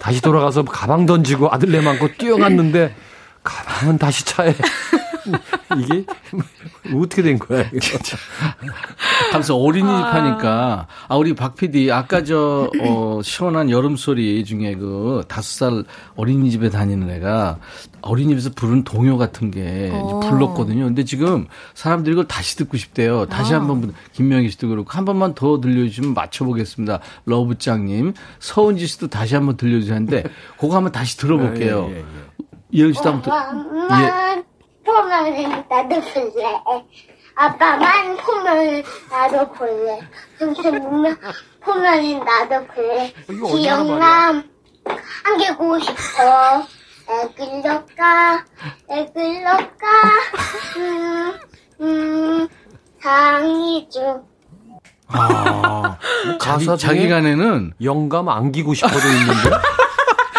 다시 0.00 0.20
돌아가서 0.20 0.62
가방 0.62 1.06
던지고 1.06 1.50
아들내미 1.52 1.86
안고 1.88 2.08
뛰어갔는데 2.18 2.94
가방은 3.42 3.98
다시 3.98 4.24
차에 4.24 4.54
이게 5.78 6.04
어떻게 6.94 7.22
된 7.22 7.38
거야? 7.38 7.62
이거? 7.72 7.98
하면서 9.32 9.56
어린이집 9.56 10.04
하니까 10.04 10.86
아 11.08 11.16
우리 11.16 11.34
박 11.34 11.54
PD 11.56 11.90
아까 11.90 12.22
저 12.24 12.70
어, 12.80 13.20
시원한 13.22 13.70
여름 13.70 13.96
소리 13.96 14.44
중에 14.44 14.74
그 14.76 15.22
다섯 15.28 15.42
살 15.70 15.84
어린이집에 16.16 16.70
다니는 16.70 17.10
애가 17.10 17.58
어린이집에서 18.02 18.50
부른 18.54 18.84
동요 18.84 19.18
같은 19.18 19.50
게 19.50 19.90
어. 19.92 20.20
불렀거든요. 20.20 20.84
근데 20.84 21.04
지금 21.04 21.46
사람들이 21.74 22.12
이걸 22.12 22.26
다시 22.28 22.56
듣고 22.56 22.76
싶대요. 22.76 23.26
다시 23.26 23.52
아. 23.54 23.58
한번 23.58 23.92
김명희 24.12 24.50
씨도 24.50 24.68
그렇고 24.68 24.90
한 24.90 25.04
번만 25.04 25.34
더 25.34 25.60
들려주시면 25.60 26.14
맞춰보겠습니다. 26.14 27.00
러브짱님, 27.24 28.14
서은지 28.38 28.86
씨도 28.86 29.08
다시 29.08 29.34
한번 29.34 29.56
들려주셨는데 29.56 30.24
그거 30.58 30.76
한번 30.76 30.92
다시 30.92 31.16
들어볼게요. 31.16 31.88
예, 31.90 31.94
예, 31.94 31.98
예. 31.98 32.04
이현 32.70 32.92
씨도 32.92 33.10
한번 33.10 33.22
들- 33.22 33.32
엄 33.32 34.44
보면 34.86 35.64
나도 35.68 36.00
볼래. 36.00 36.62
아빠만 37.34 38.16
보면 38.16 38.82
나도 39.10 39.52
볼래. 39.52 40.00
선생님만 40.38 41.18
보면 41.60 42.24
나도 42.24 42.66
볼래. 42.68 43.12
기억남 43.26 44.42
안기고 45.24 45.78
싶어. 45.80 46.66
애글러 47.08 47.84
가 47.96 48.44
애글러 48.90 49.56
가 49.56 50.02
음, 50.76 51.38
음, 51.80 52.48
상이죠. 53.00 54.24
아, 55.08 55.98
가사 56.40 56.76
자기, 56.76 56.76
중에 56.76 56.76
자기 56.76 57.08
간에는 57.08 57.74
영감 57.80 58.28
안기고 58.28 58.74
싶어도 58.74 59.06
있는데 59.08 59.50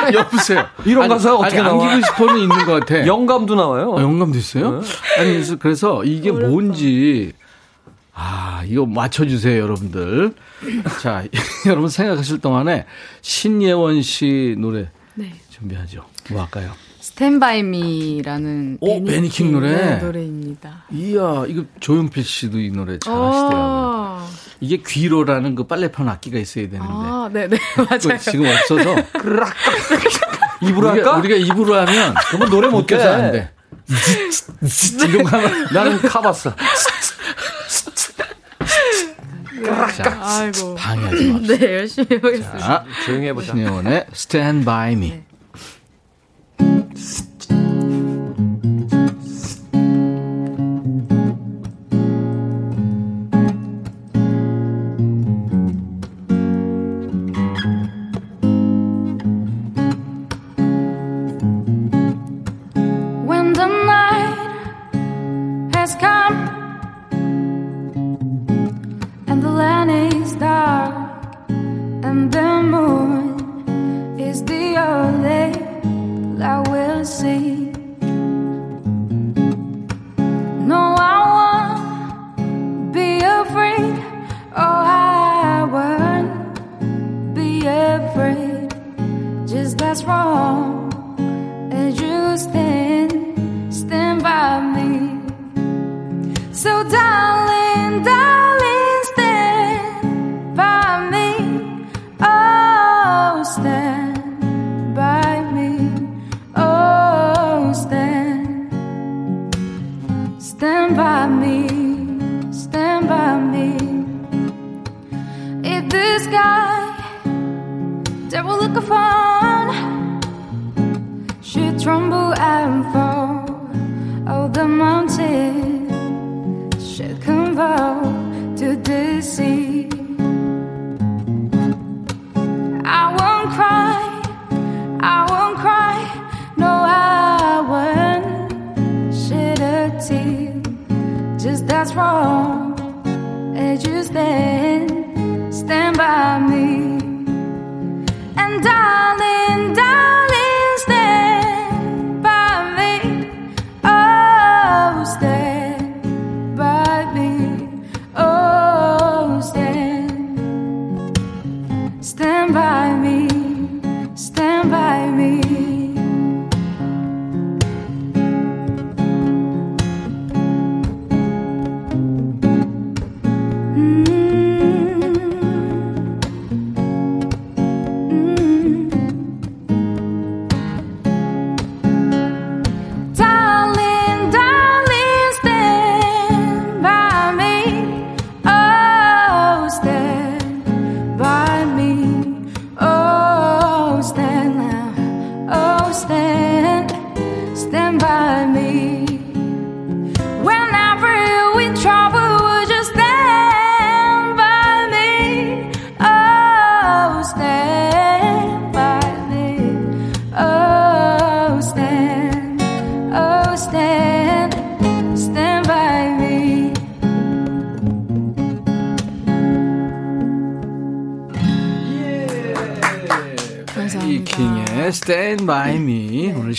여보세요. 0.14 0.66
이런 0.86 1.04
아니, 1.04 1.14
가사가 1.14 1.38
어떻게 1.38 1.60
아니, 1.60 1.68
나와? 1.68 1.92
안기고 1.92 2.08
싶어는 2.08 2.42
있는 2.42 2.66
것 2.66 2.80
같아. 2.80 3.06
영감도 3.08 3.56
나와요. 3.56 3.92
어, 3.92 4.02
영감도 4.02 4.38
있어요? 4.38 4.82
아니, 5.18 5.32
그래서, 5.34 5.56
그래서 5.58 6.04
이게 6.04 6.32
뭔지, 6.32 7.34
아, 8.14 8.64
이거 8.68 8.86
맞춰주세요, 8.86 9.62
여러분들. 9.62 10.34
자, 11.02 11.24
여러분 11.68 11.90
생각하실 11.90 12.40
동안에 12.40 12.86
신예원 13.22 14.02
씨 14.02 14.56
노래 14.58 14.90
네. 15.14 15.34
준비하죠. 15.50 16.04
뭐 16.32 16.42
할까요? 16.42 16.72
스탠바이 17.00 17.64
미라는 17.64 18.78
오, 18.82 19.04
베니킹 19.04 19.52
노래. 19.52 19.72
네, 19.72 19.98
노래입니다. 19.98 20.84
이야, 20.92 21.46
이거 21.48 21.64
조용필 21.80 22.24
씨도 22.24 22.60
이 22.60 22.70
노래 22.70 23.00
잘 23.00 23.14
하시더라고요. 23.14 24.28
아, 24.58 24.60
이게 24.62 24.82
귀로라는 24.86 25.56
그 25.56 25.66
빨래판 25.68 26.08
악기가 26.10 26.38
있어야 26.40 26.70
되는데. 26.70 26.88
아, 26.90 27.30
네네, 27.32 27.58
그거 27.76 27.84
맞아요. 27.90 28.20
지금 28.20 28.46
없어서. 28.48 28.96
입으로 30.62 30.90
우리가, 30.90 30.92
할까? 30.92 31.18
우리가 31.18 31.36
입으로 31.36 31.76
하면. 31.76 32.16
그러면 32.30 32.50
노래 32.50 32.68
못 32.68 32.86
돼. 32.88 32.96
안 33.04 33.32
돼. 33.32 33.52
이런 35.08 35.24
거 35.24 35.38
하면. 35.38 35.68
나는 35.72 35.98
카봤어. 36.00 36.54
자, 39.96 40.18
아이고. 40.22 40.76
방해하지 40.76 41.26
맙시다. 41.32 41.58
네, 41.58 41.74
열심히 41.78 42.08
해보겠습니다. 42.12 42.58
자, 42.60 42.86
조용히 43.06 43.28
해보자. 43.28 43.54
신혜원의 43.54 44.06
Stand 44.14 44.66
By 44.66 44.94
Me. 44.94 45.10
네. 45.10 45.24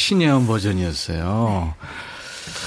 신예원 0.09 0.47
버전이었어요. 0.47 1.75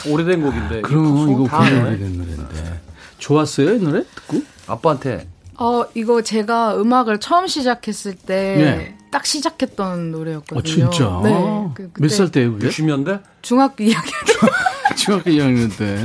오래된 0.08 0.44
곡인데. 0.44 0.82
그럼 0.82 1.32
이거 1.32 1.48
다 1.48 1.62
굉장히? 1.64 1.88
오래된 1.89 2.18
노래인데 2.18 2.82
좋았어요 3.18 3.74
이 3.76 3.80
노래 3.80 4.04
듣고? 4.16 4.44
아빠한테 4.68 5.28
어, 5.58 5.84
이거 5.96 6.22
제가 6.22 6.80
음악을 6.80 7.20
처음 7.20 7.48
시작했을 7.48 8.14
때 8.16 8.56
네. 8.58 8.98
딱 9.12 9.26
시작했던 9.26 10.12
노래였거든요. 10.12 10.60
어 10.60 10.89
진짜? 10.92 11.20
네. 11.24 11.70
그, 11.74 11.89
몇살 12.00 12.32
때예요 12.32 12.54
그게? 12.54 12.68
60년대? 12.70 13.22
중학교 13.42 13.84
2학년 13.86 14.12
중학교 14.98 15.32
2학년 15.32 15.76
때. 15.78 15.98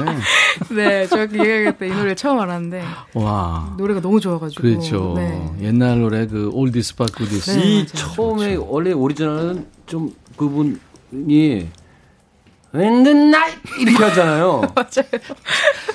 네, 0.75 1.07
중학교 1.07 1.37
2학년 1.37 1.79
때 1.79 1.87
이 1.89 1.91
노래 1.91 2.15
처음 2.15 2.39
알았는데 2.41 2.83
와. 3.15 3.75
노래가 3.79 4.01
너무 4.01 4.21
좋아가지고. 4.21 4.63
그렇죠. 4.63 5.13
네. 5.17 5.51
옛날 5.61 6.01
노래 6.01 6.27
그 6.27 6.49
oldies 6.53 6.97
but 6.97 7.05
goodies. 7.05 7.51
네. 7.51 7.61
이 7.63 7.75
맞아요. 7.77 7.87
처음에 8.15 8.55
원래 8.57 8.93
오리지널은 8.93 9.67
좀 9.87 10.15
그분 10.37 10.79
이 11.13 11.67
In 12.75 13.05
the 13.05 13.17
night 13.17 13.61
이렇게 13.81 14.05
하잖아요. 14.05 14.61
맞아요. 14.75 15.23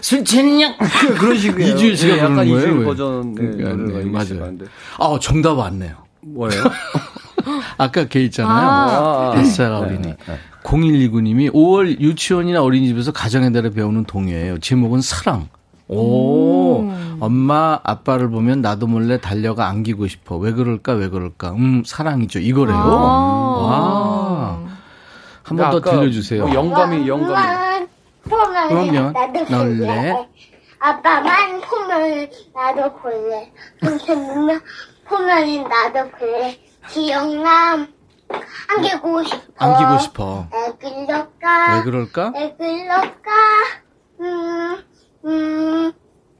술 0.01 0.25
취했냐? 0.25 0.77
그런 1.19 1.37
식이에요. 1.37 1.75
이주일 1.75 1.97
씨가 1.97 2.15
예, 2.15 2.19
약간 2.19 2.35
부르는 2.37 2.49
거예요, 2.51 2.59
이주일 2.59 2.79
왜? 2.79 2.85
버전의 2.85 3.35
그러니까, 3.35 3.69
노래가 3.73 3.99
네, 3.99 4.05
있 4.05 4.09
맞아요. 4.35 4.57
아, 4.97 5.19
정답 5.21 5.57
왔네요. 5.57 5.95
뭐예요? 6.21 6.63
아까 7.77 8.05
걔 8.05 8.23
있잖아요. 8.23 8.69
아. 8.69 9.31
뱃살 9.35 9.71
어린이. 9.71 10.01
네, 10.01 10.17
네. 10.27 10.37
0129님이 10.63 11.51
5월 11.51 11.99
유치원이나 11.99 12.61
어린이집에서 12.63 13.11
가정의 13.11 13.51
달에 13.53 13.71
배우는 13.71 14.05
동요예요. 14.05 14.59
제목은 14.59 15.01
사랑. 15.01 15.49
오, 15.87 16.89
엄마, 17.19 17.79
아빠를 17.83 18.29
보면 18.29 18.61
나도 18.61 18.87
몰래 18.87 19.19
달려가 19.19 19.67
안기고 19.67 20.07
싶어. 20.07 20.37
왜 20.37 20.53
그럴까, 20.53 20.93
왜 20.93 21.09
그럴까. 21.09 21.51
음, 21.51 21.83
사랑이죠. 21.85 22.39
이거래요. 22.39 22.77
와. 22.77 24.20
한번 25.59 25.81
더 25.81 25.91
들려주세요. 25.91 26.45
뭐 26.45 26.53
영감이 26.55 27.07
영감이 27.07 27.87
그럼요. 28.23 29.11
나도. 29.11 30.27
아빠만 30.79 31.61
보면 31.61 32.27
나도 32.53 32.93
볼래. 32.97 33.51
선생님만 33.83 34.61
보면 35.05 35.63
나도 35.69 36.09
볼래. 36.17 36.57
기억남 36.89 37.87
안기고 38.69 39.23
싶어. 39.23 39.41
안기고 39.57 39.99
싶어. 39.99 40.47
애글러까 40.53 41.75
왜 41.75 41.83
그럴까? 41.83 42.33
애글러까 42.35 43.31
음, 44.21 44.83
음, 45.25 45.91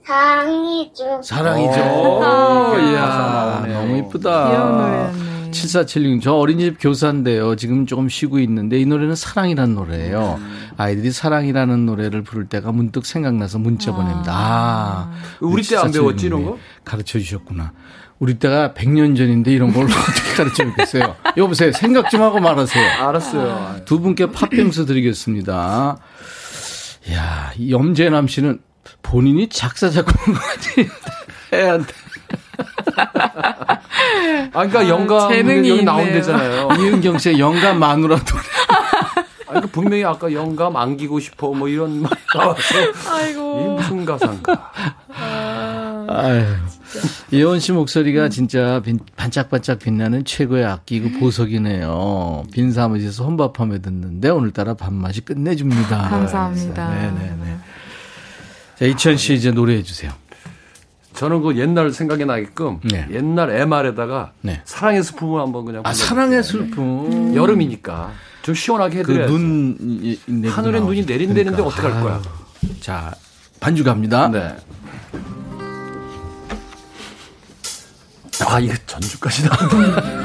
사랑이죠. 0.05 1.21
사랑이죠. 1.23 1.79
오, 1.81 2.75
이야. 2.79 3.63
너무 3.67 3.97
이쁘다. 3.97 4.49
귀여운 4.49 4.77
노래였네. 4.77 5.30
7476님, 5.51 6.21
저 6.21 6.33
어린이집 6.33 6.77
교사인데요. 6.79 7.55
지금 7.55 7.85
조금 7.85 8.09
쉬고 8.09 8.39
있는데 8.39 8.79
이 8.79 8.85
노래는 8.85 9.15
사랑이라는 9.15 9.75
노래예요. 9.75 10.39
아이들이 10.77 11.11
사랑이라는 11.11 11.85
노래를 11.85 12.23
부를 12.23 12.47
때가 12.47 12.71
문득 12.71 13.05
생각나서 13.05 13.59
문자 13.59 13.91
보냅니다. 13.93 14.31
아, 14.35 15.11
우리 15.39 15.61
때 15.63 15.75
안 15.77 15.91
배웠지, 15.91 16.25
이런 16.27 16.45
거? 16.45 16.57
가르쳐 16.83 17.19
주셨구나. 17.19 17.73
우리 18.19 18.35
때가 18.37 18.73
100년 18.73 19.17
전인데 19.17 19.51
이런 19.51 19.73
걸 19.73 19.85
어떻게 19.89 20.33
가르쳐 20.37 20.63
줬겠어요? 20.65 21.15
여보세요. 21.37 21.71
생각 21.71 22.09
좀 22.09 22.21
하고 22.21 22.39
말하세요. 22.39 22.91
알았어요. 23.07 23.81
두 23.85 23.99
분께 23.99 24.27
팥빙수 24.31 24.85
드리겠습니다. 24.85 25.97
이야, 27.09 27.51
이 27.57 27.71
염재남 27.71 28.27
씨는 28.27 28.59
본인이 29.01 29.49
작사, 29.49 29.89
작곡한 29.89 30.35
거지. 30.35 30.87
애한테. 31.53 31.93
아, 34.53 34.67
그러니까 34.67 34.87
영감 34.89 35.29
재능이 35.29 35.69
여기 35.69 35.83
나온 35.83 36.01
있네요. 36.01 36.15
데잖아요. 36.15 36.69
이은경 36.79 37.17
씨의 37.17 37.39
영감 37.39 37.79
마누라 37.79 38.15
노래. 38.17 38.41
아, 39.47 39.49
그러니까 39.49 39.69
분명히 39.71 40.03
아까 40.05 40.31
영감 40.31 40.75
안기고 40.77 41.19
싶어 41.19 41.51
뭐 41.53 41.67
이런 41.67 42.01
말 42.01 42.11
나와서 42.33 42.59
아이고. 43.09 43.61
이 43.61 43.81
무슨 43.81 44.05
가사인가? 44.05 44.71
아유. 46.09 46.45
예원 47.31 47.59
씨 47.59 47.71
목소리가 47.71 48.27
진짜 48.29 48.81
빈- 48.83 48.99
반짝반짝 49.15 49.79
빛나는 49.79 50.25
최고의 50.25 50.65
악기 50.65 50.99
그 50.99 51.17
보석이네요. 51.19 52.43
빈 52.53 52.71
사무실에서 52.73 53.23
혼밥하며 53.23 53.79
듣는데 53.79 54.29
오늘따라 54.29 54.73
밥맛이 54.73 55.21
끝내줍니다. 55.21 56.09
감사합니다. 56.09 56.89
네네네. 56.89 57.57
자, 58.79 58.85
이천 58.85 59.15
씨 59.15 59.33
이제 59.35 59.51
노래해 59.51 59.83
주세요. 59.83 60.11
저는 61.21 61.43
그 61.43 61.55
옛날 61.55 61.91
생각이 61.91 62.25
나게끔 62.25 62.79
네. 62.83 63.05
옛날 63.11 63.51
MR에다가 63.51 64.31
네. 64.41 64.59
사랑의 64.65 65.03
스품을 65.03 65.39
한번 65.39 65.65
그냥 65.65 65.83
아. 65.85 65.93
사랑의 65.93 66.43
슬픔. 66.43 67.35
여름이니까 67.35 68.11
좀 68.41 68.55
시원하게 68.55 68.99
해드려야죠. 69.01 69.31
그눈 69.31 70.17
하늘에 70.49 70.79
눈이 70.79 71.05
내린다는데 71.05 71.61
어떡할 71.61 72.01
거야? 72.01 72.21
자, 72.79 73.13
반주 73.59 73.83
갑니다. 73.83 74.29
네. 74.29 74.55
아 78.47 78.59
이거 78.59 78.73
전주까지 78.87 79.47
나온다. 79.47 80.01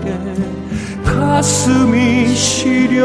생각에 0.00 0.34
가슴이 1.04 2.34
시려와요 2.34 3.00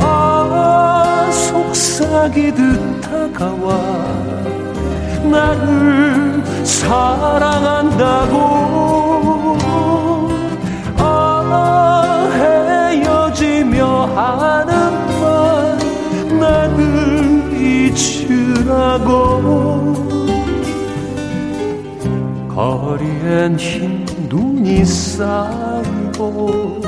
아 0.00 1.30
속삭이듯 1.32 3.00
다가와 3.00 3.78
나를 5.30 6.42
사랑한다고 6.64 8.36
아 10.96 12.28
헤어지며 12.34 14.06
하는 14.16 14.68
말 15.20 15.78
나를 16.38 17.52
잊으라고 17.54 19.37
흰 23.28 24.06
눈이 24.28 24.84
쌓이고 24.86 26.80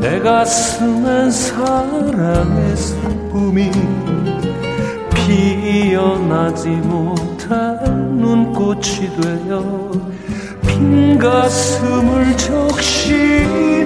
내 0.00 0.18
가슴엔 0.20 1.30
사랑의 1.30 2.76
슬픔이 2.76 3.70
피어나지 5.14 6.68
못한 6.68 8.16
눈꽃이 8.16 9.10
되어 9.20 9.90
빈 10.66 11.18
가슴을 11.18 12.36
적시 12.38 13.85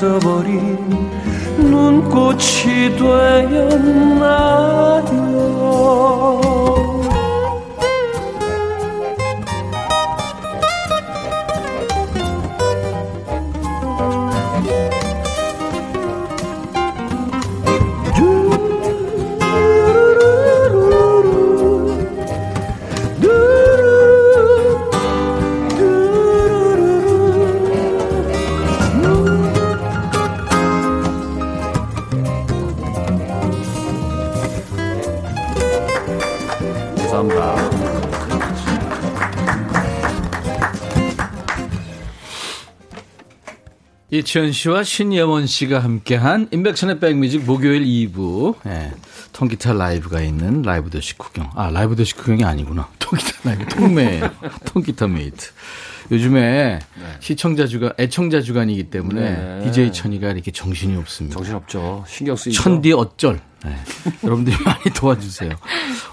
흩어져 0.00 0.18
버린 0.20 0.49
이치현 44.30 44.52
씨와 44.52 44.84
신예원 44.84 45.48
씨가 45.48 45.80
함께한 45.80 46.50
임백천의 46.52 47.00
백뮤직 47.00 47.44
목요일 47.44 47.84
2부. 47.84 48.54
예, 48.66 48.92
통기타 49.32 49.72
라이브가 49.72 50.20
있는 50.20 50.62
라이브 50.62 50.88
더시 50.88 51.18
구경. 51.18 51.50
아 51.56 51.68
라이브 51.70 51.96
더시 51.96 52.14
구경이 52.14 52.44
아니구나. 52.44 52.88
통기타 53.00 53.32
라이브 53.42 53.66
통매예요 53.66 54.30
통기타 54.66 55.08
mate. 55.08 55.48
요즘에 56.12 56.78
시청자 57.18 57.66
주간 57.66 57.92
애청자 57.98 58.40
주간이기 58.40 58.84
때문에 58.84 59.20
네. 59.20 59.64
DJ 59.64 59.92
천이가 59.92 60.30
이렇게 60.30 60.52
정신이 60.52 60.96
없습니다. 60.96 61.34
정신 61.34 61.56
없죠. 61.56 62.04
신경 62.06 62.36
쓰이죠. 62.36 62.62
천디 62.62 62.92
어쩔 62.92 63.40
네. 63.64 63.76
여러분들이 64.24 64.56
많이 64.64 64.84
도와주세요. 64.94 65.50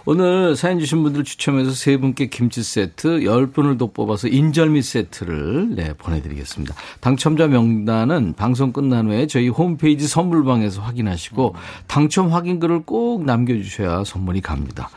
오늘 0.06 0.56
사연 0.56 0.80
주신 0.80 1.04
분들 1.04 1.24
추첨해서 1.24 1.72
세 1.72 1.98
분께 1.98 2.28
김치 2.28 2.64
세트, 2.64 3.24
열 3.24 3.48
분을 3.48 3.78
더 3.78 3.88
뽑아서 3.88 4.28
인절미 4.28 4.82
세트를 4.82 5.76
네, 5.76 5.94
보내드리겠습니다. 5.94 6.76
당첨자 7.00 7.48
명단은 7.48 8.34
방송 8.34 8.72
끝난 8.74 9.08
후에 9.08 9.28
저희 9.28 9.48
홈페이지 9.50 10.08
선물방에서 10.08 10.82
확인하시고 10.82 11.56
당첨 11.88 12.34
확인글을 12.34 12.84
꼭 12.84 13.24
남겨주셔야 13.26 14.04
선물이 14.04 14.42
갑니다. 14.42 14.90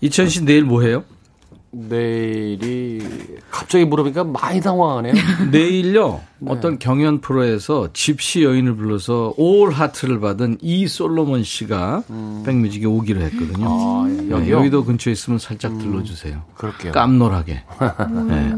이천 0.00 0.28
씨 0.28 0.44
내일 0.44 0.64
뭐 0.64 0.82
해요? 0.82 1.04
내일이 1.72 3.00
갑자기 3.50 3.84
물어보니까 3.84 4.24
많이 4.24 4.60
당황하네요. 4.60 5.14
내일요 5.52 6.20
어떤 6.46 6.78
경연 6.78 7.20
프로에서 7.20 7.88
집시 7.92 8.42
여인을 8.42 8.74
불러서 8.76 9.34
올 9.36 9.70
하트를 9.70 10.18
받은 10.20 10.58
이 10.60 10.88
솔로몬 10.88 11.44
씨가 11.44 12.02
백뮤직에 12.44 12.86
오기로 12.86 13.20
했거든요. 13.22 13.66
아, 13.68 14.06
예, 14.08 14.30
여- 14.30 14.38
여기요? 14.38 14.56
여의도 14.58 14.84
근처에 14.84 15.12
있으면 15.12 15.38
살짝 15.38 15.78
들러주세요. 15.78 16.42
그럴게요. 16.56 16.92
깜놀하게. 16.92 17.62
네. 18.28 18.54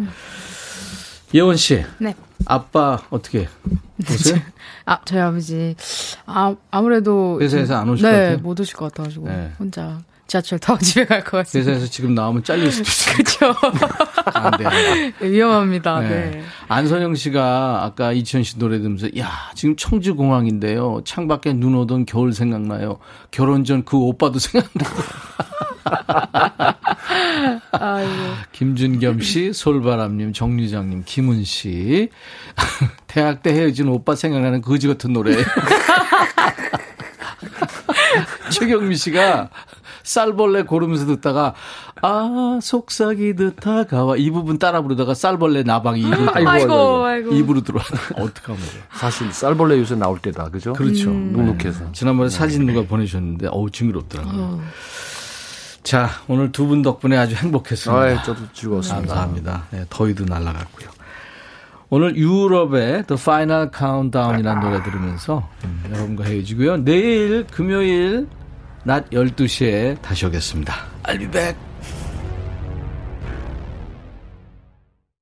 예원 1.35 1.57
씨, 1.57 1.83
네. 1.99 2.15
아빠 2.47 2.99
어떻게 3.11 3.49
보세요? 4.07 4.41
아, 4.85 4.99
저희 5.05 5.21
아버지. 5.21 5.75
아, 6.27 6.55
아무래도. 6.71 7.39
회사에서 7.41 7.77
안 7.77 7.89
오실 7.89 8.05
네, 8.05 8.11
것 8.13 8.19
같아요? 8.19 8.39
못 8.39 8.61
오실 8.61 8.77
것 8.77 8.93
같아가지고. 8.93 9.29
네. 9.29 9.53
혼자 9.59 10.01
지하철 10.33 10.59
타고 10.59 10.79
집에 10.85 11.05
갈 11.05 11.23
것 11.23 11.33
같습니다. 11.39 11.71
회사에서 11.73 11.91
지금 11.91 12.15
나오면 12.15 12.43
잘릴 12.43 12.73
수도 12.73 12.89
있어요. 12.89 13.53
그렇죠. 13.53 13.55
안 14.33 14.51
돼. 14.57 15.13
위험합니다. 15.29 16.01
네. 16.01 16.09
네. 16.09 16.43
안선영 16.69 17.15
씨가 17.17 17.85
아까 17.85 18.13
이천 18.13 18.43
씨 18.43 18.59
노래 18.59 18.79
들으면서 18.79 19.09
야 19.19 19.31
지금 19.55 19.77
청주 19.77 20.15
공항인데요. 20.15 21.03
창밖에 21.05 21.53
눈 21.53 21.75
오던 21.75 22.07
겨울 22.07 22.33
생각나요. 22.33 22.99
결혼 23.31 23.65
전 23.65 23.83
그 23.85 23.99
오빠도 23.99 24.39
생각나. 24.39 24.89
아이고. 27.73 28.11
김준겸 28.53 29.21
씨, 29.21 29.53
솔바람님, 29.53 30.33
정유장님, 30.33 31.03
김은 31.05 31.45
씨. 31.45 32.09
대학 33.07 33.43
때 33.43 33.53
헤어진 33.53 33.89
오빠 33.89 34.15
생각나는 34.15 34.63
거지 34.63 34.89
같은 34.89 35.13
노래. 35.13 35.37
최경미 38.51 38.97
씨가 38.97 39.51
쌀벌레 40.03 40.63
고르면서 40.65 41.07
듣다가 41.07 41.55
아 42.03 42.59
속삭이듯 42.63 43.57
다가와 43.57 44.17
이 44.17 44.31
부분 44.31 44.59
따라 44.59 44.81
부르다가 44.83 45.15
쌀벌레 45.15 45.63
나방이 45.63 46.01
입으로 46.03 46.31
아이고, 46.35 46.49
아이고, 46.51 47.05
아이고. 47.05 47.35
입으로 47.35 47.61
들어와 47.63 47.85
어떡하면 48.17 48.61
사실 48.95 49.33
쌀벌레 49.33 49.79
요새 49.79 49.95
나올 49.95 50.19
때다, 50.19 50.49
그죠? 50.51 50.73
그렇죠 50.73 51.11
눅눅해서. 51.11 51.93
지난번에 51.93 52.29
사진 52.31 52.67
누가 52.67 52.83
보내셨는데 52.87 53.49
어우 53.49 53.71
징그럽더라고요 53.71 54.61
자 55.83 56.09
오늘 56.29 56.53
두 56.53 56.67
분 56.67 56.83
덕분에 56.83 57.17
아주 57.17 57.35
행복했습니다 57.35 58.03
아, 58.03 58.23
저도 58.23 58.41
즐거웠습니다. 58.53 59.07
감사합니다. 59.15 59.65
네, 59.73 59.85
더위도 59.91 60.25
날아갔고요. 60.27 60.89
오늘 61.91 62.17
유럽의 62.17 63.05
The 63.07 63.21
Final 63.21 63.71
Countdown이라는 63.77 64.63
노래 64.63 64.83
들으면서 64.83 65.47
음, 65.65 65.83
여러분과 65.91 66.25
헤어지고요. 66.25 66.85
내일 66.85 67.47
금요일 67.49 68.29
낮 68.85 69.09
12시에 69.11 70.01
다시 70.03 70.27
오겠습니다. 70.27 70.75
Back. 71.31 71.72